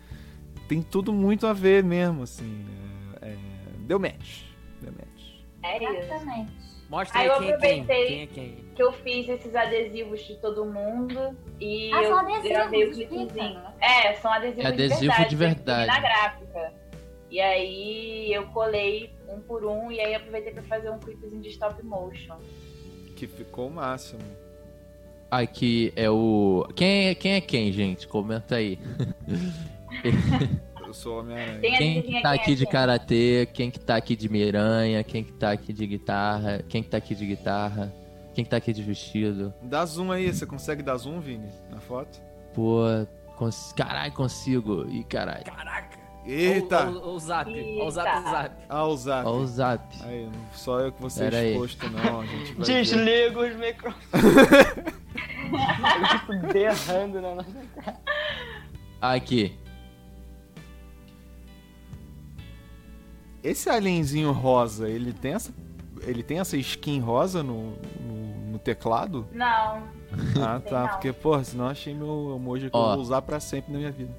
tem 0.68 0.82
tudo 0.82 1.14
muito 1.14 1.46
a 1.46 1.54
ver 1.54 1.84
mesmo, 1.84 2.24
assim. 2.24 2.66
é- 3.22 3.28
é-. 3.28 3.38
Deu 3.86 4.00
match. 4.00 4.45
É 5.66 5.84
isso. 5.84 5.94
Exatamente. 5.98 6.52
Mostra 6.90 7.20
Aí 7.20 7.30
aí 7.30 7.36
eu 7.36 7.40
quem 7.40 7.50
é 7.50 7.58
quem. 7.58 7.82
aproveitei 7.82 8.06
Quem 8.08 8.22
é 8.22 8.28
quem. 8.28 8.66
que 8.76 8.84
eu 8.84 8.94
fiz 8.94 9.28
esses 9.28 9.56
adesivos 9.56 10.20
de 10.24 10.36
todo 10.36 10.66
mundo 10.66 11.36
e 11.60 11.92
Ah, 11.94 12.04
eu 12.04 12.10
são 12.10 12.20
adesivos, 12.20 12.50
gravei 12.50 12.84
o 12.86 12.92
clipezinho. 12.94 13.62
É, 13.82 14.14
são 14.16 14.32
adesivos 14.32 14.64
É 14.66 14.68
adesivo 14.68 15.00
de 15.02 15.08
verdade. 15.08 15.30
de 15.30 15.36
verdade. 15.36 15.88
na 15.88 16.00
gráfica. 16.00 16.74
E 17.32 17.42
aí 17.42 18.32
eu 18.32 18.46
colei 18.50 19.12
um 19.28 19.40
por 19.42 19.66
um 19.66 19.92
e 19.92 20.00
aí 20.00 20.14
aproveitei 20.14 20.54
pra 20.54 20.62
fazer 20.64 20.92
um 20.92 21.00
clipezinho 21.00 21.42
de 21.42 21.50
stop 21.50 21.84
motion. 21.84 22.38
Que 23.16 23.26
ficou 23.26 23.68
o 23.68 23.72
máximo. 23.72 24.22
Aqui 25.32 25.92
é 25.96 26.08
o. 26.10 26.68
Quem 26.76 27.08
é 27.10 27.16
quem, 27.16 27.34
é 27.34 27.42
quem 27.42 27.72
gente? 27.72 28.08
Comenta 28.08 28.58
aí. 28.58 28.78
Sou 30.96 31.20
Homem-Aranha. 31.20 31.60
Quem 31.60 32.02
que 32.02 32.22
tá 32.22 32.32
quem 32.32 32.32
é 32.32 32.34
aqui 32.34 32.56
de 32.56 32.66
karatê, 32.66 33.50
quem 33.54 33.70
que 33.70 33.80
tá 33.80 33.96
aqui 33.96 34.16
de 34.16 34.30
miranha, 34.30 35.04
quem 35.04 35.24
que 35.24 35.34
tá 35.34 35.52
aqui 35.52 35.74
de 35.74 35.86
guitarra, 35.86 36.64
quem 36.68 36.82
que 36.82 36.90
tá 36.90 36.98
aqui 36.98 37.14
de 37.14 37.26
guitarra, 37.26 37.94
quem 38.34 38.44
que 38.44 38.50
tá 38.50 38.58
aqui 38.58 38.74
de 38.74 38.82
vestido. 38.82 39.54
Dá 39.62 39.86
zoom 39.86 40.12
aí, 40.12 40.34
você 40.34 40.46
consegue 40.46 40.82
dar 40.82 40.98
zoom, 40.98 41.20
Vini, 41.20 41.50
na 41.70 41.80
foto? 41.80 42.22
Pô, 42.54 42.84
cons... 43.36 43.74
caralho, 43.74 44.14
consigo. 44.14 44.86
Ih, 44.90 45.04
caralho. 45.04 45.44
Caraca! 45.44 46.00
Eita! 46.26 46.90
Ó 46.90 47.12
o 47.14 47.20
zap. 47.20 47.52
Ó 47.80 47.86
o 47.86 47.92
zap 47.92 48.24
do 48.24 48.30
zap. 48.32 48.56
Ah, 48.68 48.86
o 48.88 48.98
zap. 48.98 49.28
Ó 49.28 49.32
o 49.36 49.46
zap. 49.48 49.96
Aí, 50.06 50.28
só 50.54 50.80
eu 50.80 50.92
que 50.92 51.00
vou 51.00 51.10
ser 51.10 51.26
Pera 51.26 51.38
aí. 51.38 51.52
exposto, 51.52 51.88
não. 51.90 52.22
A 52.22 52.26
gente 52.26 52.54
vai 52.54 52.66
ver. 52.66 52.82
Desliga 52.82 53.40
os 53.42 53.56
microfones. 53.60 54.96
Eu 55.46 56.20
fico 56.20 56.54
berrando 56.54 57.22
na 57.22 57.36
nossa 57.36 57.52
cara. 57.76 58.00
Aqui. 59.00 59.56
Esse 63.46 63.70
alienzinho 63.70 64.32
rosa, 64.32 64.90
ele 64.90 65.14
tem 65.14 65.34
essa. 65.34 65.54
Ele 66.02 66.24
tem 66.24 66.40
essa 66.40 66.58
skin 66.58 67.00
rosa 67.00 67.44
no, 67.44 67.74
no, 68.00 68.52
no 68.52 68.60
teclado? 68.60 69.28
Não. 69.32 69.84
Ah, 70.42 70.60
tá. 70.60 70.82
não. 70.82 70.88
Porque, 70.90 71.14
porra, 71.14 71.44
senão 71.44 71.66
eu 71.66 71.72
achei 71.72 71.94
meu 71.94 72.34
emoji 72.36 72.70
que 72.70 72.76
Ó. 72.76 72.90
eu 72.90 72.94
vou 72.94 73.02
usar 73.02 73.22
pra 73.22 73.40
sempre 73.40 73.72
na 73.72 73.78
minha 73.78 73.92
vida. 73.92 74.14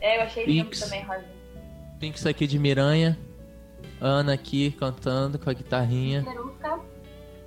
É, 0.00 0.18
eu 0.18 0.22
achei 0.22 0.44
lindo 0.46 0.64
Pinks. 0.64 0.80
também, 0.80 1.02
Rosinha. 1.02 1.30
Pinks 1.98 2.26
aqui 2.26 2.46
de 2.46 2.58
miranha. 2.58 3.18
Ana 4.00 4.34
aqui 4.34 4.70
cantando 4.72 5.38
com 5.38 5.50
a 5.50 5.52
guitarrinha. 5.52 6.22
Peruca. 6.22 6.80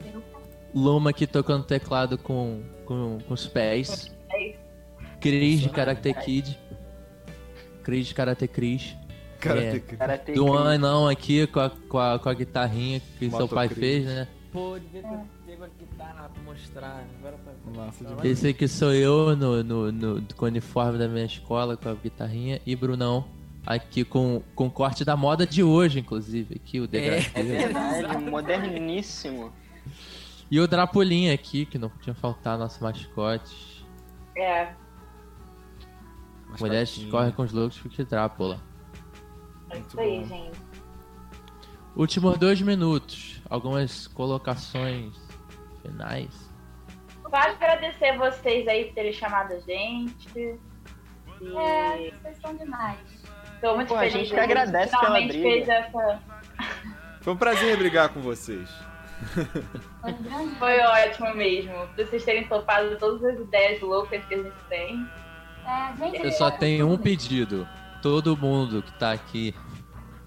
Peruca. 0.04 0.40
Luma 0.74 1.12
aqui 1.12 1.26
tocando 1.26 1.64
teclado 1.64 2.18
com, 2.18 2.64
com, 2.86 3.20
com 3.20 3.34
os 3.34 3.48
pés. 3.48 4.12
É 4.30 4.50
isso. 4.50 4.60
Cris 5.22 5.62
de 5.62 5.70
Karate 5.70 6.14
Kid. 6.14 6.60
Cris 7.84 8.08
de 8.08 8.14
Karate 8.14 8.48
Cris. 8.48 8.96
Karate 9.98 10.32
É. 10.32 10.74
Anão 10.74 11.08
aqui 11.08 11.46
com 11.48 11.60
a, 11.60 11.70
com, 11.70 12.00
a, 12.00 12.20
com 12.20 12.30
a 12.30 12.34
guitarrinha 12.34 13.02
que 13.20 13.30
seu 13.30 13.48
pai 13.48 13.68
Cris. 13.68 13.80
fez, 13.80 14.06
né? 14.06 14.28
Pô, 14.52 14.78
devia 14.80 15.02
ter 15.04 15.20
pego 15.46 15.64
a 15.64 15.68
guitarra 15.68 16.30
pra 16.30 16.44
mostrar. 16.44 17.04
Agora 17.20 17.38
pra... 17.38 17.54
Demais. 18.00 18.26
Esse 18.26 18.48
aqui 18.50 18.68
sou 18.68 18.94
eu 18.94 19.36
no, 19.36 19.64
no, 19.64 19.92
no- 19.92 20.22
com 20.36 20.46
o 20.46 20.48
uniforme 20.48 20.98
da 20.98 21.08
minha 21.08 21.26
escola, 21.26 21.76
com 21.78 21.90
a 21.90 21.94
guitarrinha. 21.94 22.62
E 22.66 22.76
Brunão 22.76 23.26
aqui 23.66 24.04
com, 24.06 24.42
com 24.56 24.68
o 24.68 24.72
corte 24.72 25.04
da 25.04 25.16
moda 25.18 25.46
de 25.46 25.62
hoje, 25.64 26.00
inclusive. 26.00 26.56
Aqui 26.56 26.80
o 26.80 26.86
É 26.86 26.88
degradê. 26.88 27.44
verdade, 27.44 28.24
moderníssimo. 28.26 29.52
E 30.50 30.60
o 30.62 30.68
Drapulinha 30.68 31.34
aqui, 31.34 31.66
que 31.66 31.78
não 31.78 31.90
podia 31.90 32.14
faltar, 32.14 32.58
nosso 32.58 32.82
mascote. 32.82 33.86
É, 34.36 34.70
Mulheres 36.60 36.98
correm 37.12 37.32
com 37.32 37.44
os 37.44 37.52
loucos 37.52 37.78
porque 37.78 38.04
Drápula. 38.06 38.62
É 39.70 39.76
Muito 39.76 39.88
isso 39.90 40.00
aí, 40.00 40.20
bom. 40.20 40.26
gente. 40.28 40.60
Últimos 41.96 42.38
dois 42.38 42.62
minutos. 42.62 43.42
Algumas 43.50 44.08
colocações 44.08 45.14
finais. 45.82 46.30
Vale 47.30 47.52
agradecer 47.56 48.18
vocês 48.18 48.68
aí 48.68 48.86
por 48.86 48.94
terem 48.96 49.14
chamado 49.14 49.54
a 49.54 49.60
gente. 49.60 50.60
E 51.42 51.58
É, 51.58 52.12
vocês 52.22 52.38
são 52.42 52.56
demais. 52.56 53.00
tô 53.62 53.76
muito 53.76 53.90
Pô, 53.90 53.96
a 53.96 54.00
feliz. 54.00 54.14
gente 54.14 54.28
de 54.30 54.34
que 54.34 54.40
agradece 54.40 54.92
pela 54.92 55.02
finalmente 55.06 55.28
briga. 55.40 55.44
fez 55.50 55.70
essa. 55.70 56.20
Foi 57.22 57.34
um 57.34 57.38
prazer 57.38 57.78
brigar 57.78 58.10
com 58.10 58.22
vocês. 58.22 58.70
Foi 60.60 60.80
ótimo 60.80 61.34
mesmo. 61.36 61.74
Vocês 61.96 62.24
terem 62.24 62.48
topado 62.48 62.96
todas 62.98 63.24
as 63.26 63.40
ideias 63.40 63.82
loucas 63.82 64.24
que 64.26 64.34
a 64.36 64.44
gente 64.44 64.64
tem. 64.70 65.08
É, 65.66 65.96
gente, 65.98 66.24
Eu 66.24 66.32
só 66.32 66.52
tenho 66.52 66.90
um 66.90 66.98
pedido. 66.98 67.68
Todo 68.02 68.38
mundo 68.38 68.82
que 68.84 68.92
tá 68.94 69.12
aqui, 69.12 69.54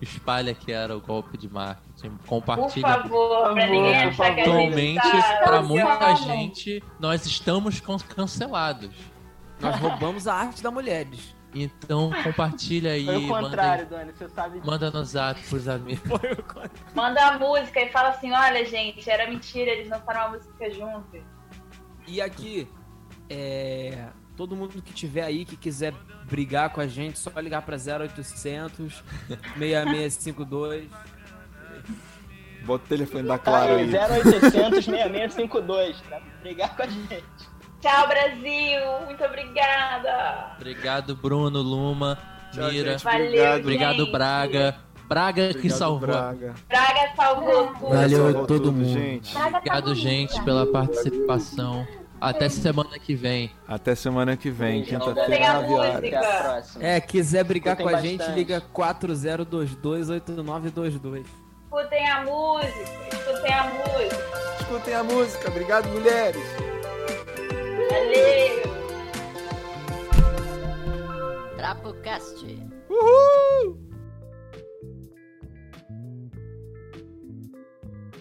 espalha 0.01 0.55
que 0.55 0.73
era 0.73 0.97
o 0.97 1.01
golpe 1.01 1.37
de 1.37 1.49
marketing. 1.49 2.11
Por 2.17 2.27
Compartilha. 2.27 2.87
favor, 2.89 3.53
pra 3.53 3.67
ninguém 3.67 3.97
achar 3.97 4.35
que 4.35 4.41
a 4.41 4.45
Atualmente, 4.45 5.01
pra 5.45 5.63
muita 5.63 6.15
gente, 6.17 6.83
nós 6.99 7.27
estamos 7.27 7.81
can- 7.81 7.99
cancelados. 7.99 8.91
Nós 9.61 9.77
roubamos 9.79 10.27
a 10.27 10.35
arte 10.35 10.63
da 10.63 10.71
mulheres. 10.71 11.35
Então 11.55 12.11
compartilha 12.23 12.93
aí, 12.93 13.05
Foi 13.05 13.17
o 13.17 13.23
manda, 13.27 13.43
contrário, 13.49 13.87
Dani, 13.87 14.13
você 14.13 14.29
sabe 14.29 14.55
disso. 14.61 14.67
manda 14.71 14.89
no 14.91 15.05
zap 15.05 15.41
pros 15.49 15.67
amigos. 15.69 16.09
Manda 16.95 17.27
a 17.27 17.39
música 17.39 17.81
e 17.81 17.91
fala 17.91 18.11
assim: 18.11 18.31
olha, 18.33 18.65
gente, 18.65 19.11
era 19.11 19.29
mentira, 19.29 19.71
eles 19.73 19.89
lançaram 19.89 20.21
uma 20.21 20.29
música 20.39 20.71
juntos. 20.71 21.21
E 22.07 22.21
aqui, 22.23 22.69
é, 23.29 24.07
todo 24.41 24.57
mundo 24.57 24.81
que 24.81 24.95
tiver 24.95 25.23
aí 25.23 25.45
que 25.45 25.55
quiser 25.55 25.93
brigar 26.25 26.71
com 26.71 26.81
a 26.81 26.87
gente, 26.87 27.19
só 27.19 27.31
ligar 27.39 27.61
pra 27.61 27.77
0800 27.77 29.05
6652. 29.59 30.89
Bota 32.65 32.83
o 32.83 32.89
telefone 32.89 33.29
da 33.29 33.39
Clara 33.39 33.77
aí. 33.77 33.91
0800 33.95 34.83
6652 34.83 36.01
pra 36.01 36.21
brigar 36.41 36.75
com 36.75 36.83
a 36.83 36.87
gente. 36.87 37.23
Tchau, 37.83 38.09
Brasil! 38.09 38.81
Muito 39.05 39.23
obrigada! 39.23 40.55
Obrigado, 40.57 41.15
Bruno, 41.15 41.61
Luma, 41.61 42.19
Tchau, 42.51 42.71
Mira. 42.71 42.93
gente. 42.93 43.05
Valeu, 43.05 43.59
Obrigado. 43.59 44.11
Braga. 44.11 44.77
Braga 45.07 45.49
que 45.49 45.59
Obrigado, 45.59 45.79
salvou. 45.79 46.09
Braga. 46.09 46.55
Braga 46.67 47.13
salvou 47.15 47.75
tudo. 47.75 47.89
Valeu 47.91 48.47
todo 48.47 48.73
mundo. 48.73 48.89
gente. 48.89 49.35
Tá 49.35 49.49
Obrigado, 49.49 49.95
gente, 49.95 50.43
pela 50.45 50.65
participação. 50.65 51.87
Até 52.21 52.49
semana 52.49 52.99
que 52.99 53.15
vem. 53.15 53.51
Até 53.67 53.95
semana 53.95 54.37
que 54.37 54.51
vem, 54.51 54.83
quinta-feira, 54.85 55.27
Tem 55.27 55.47
a 55.47 55.55
9 55.63 55.73
horas. 55.75 56.77
É, 56.81 57.01
quiser 57.01 57.45
brigar 57.45 57.75
Escutem 57.79 57.93
com 57.93 57.99
a 57.99 58.03
gente, 58.03 58.19
bastante. 58.19 58.39
liga 58.39 58.61
40228922. 58.75 61.25
Escutem 61.65 62.09
a 62.11 62.23
música, 62.25 62.69
escutem 63.13 63.55
a 63.55 63.65
música. 63.65 64.17
Escutem 64.61 64.95
a 64.95 65.03
música. 65.05 65.49
Obrigado, 65.49 65.89
mulheres. 65.89 66.43
Valeu! 67.91 68.61
Trapocast. 71.57 72.45
Uhul! 72.89 73.90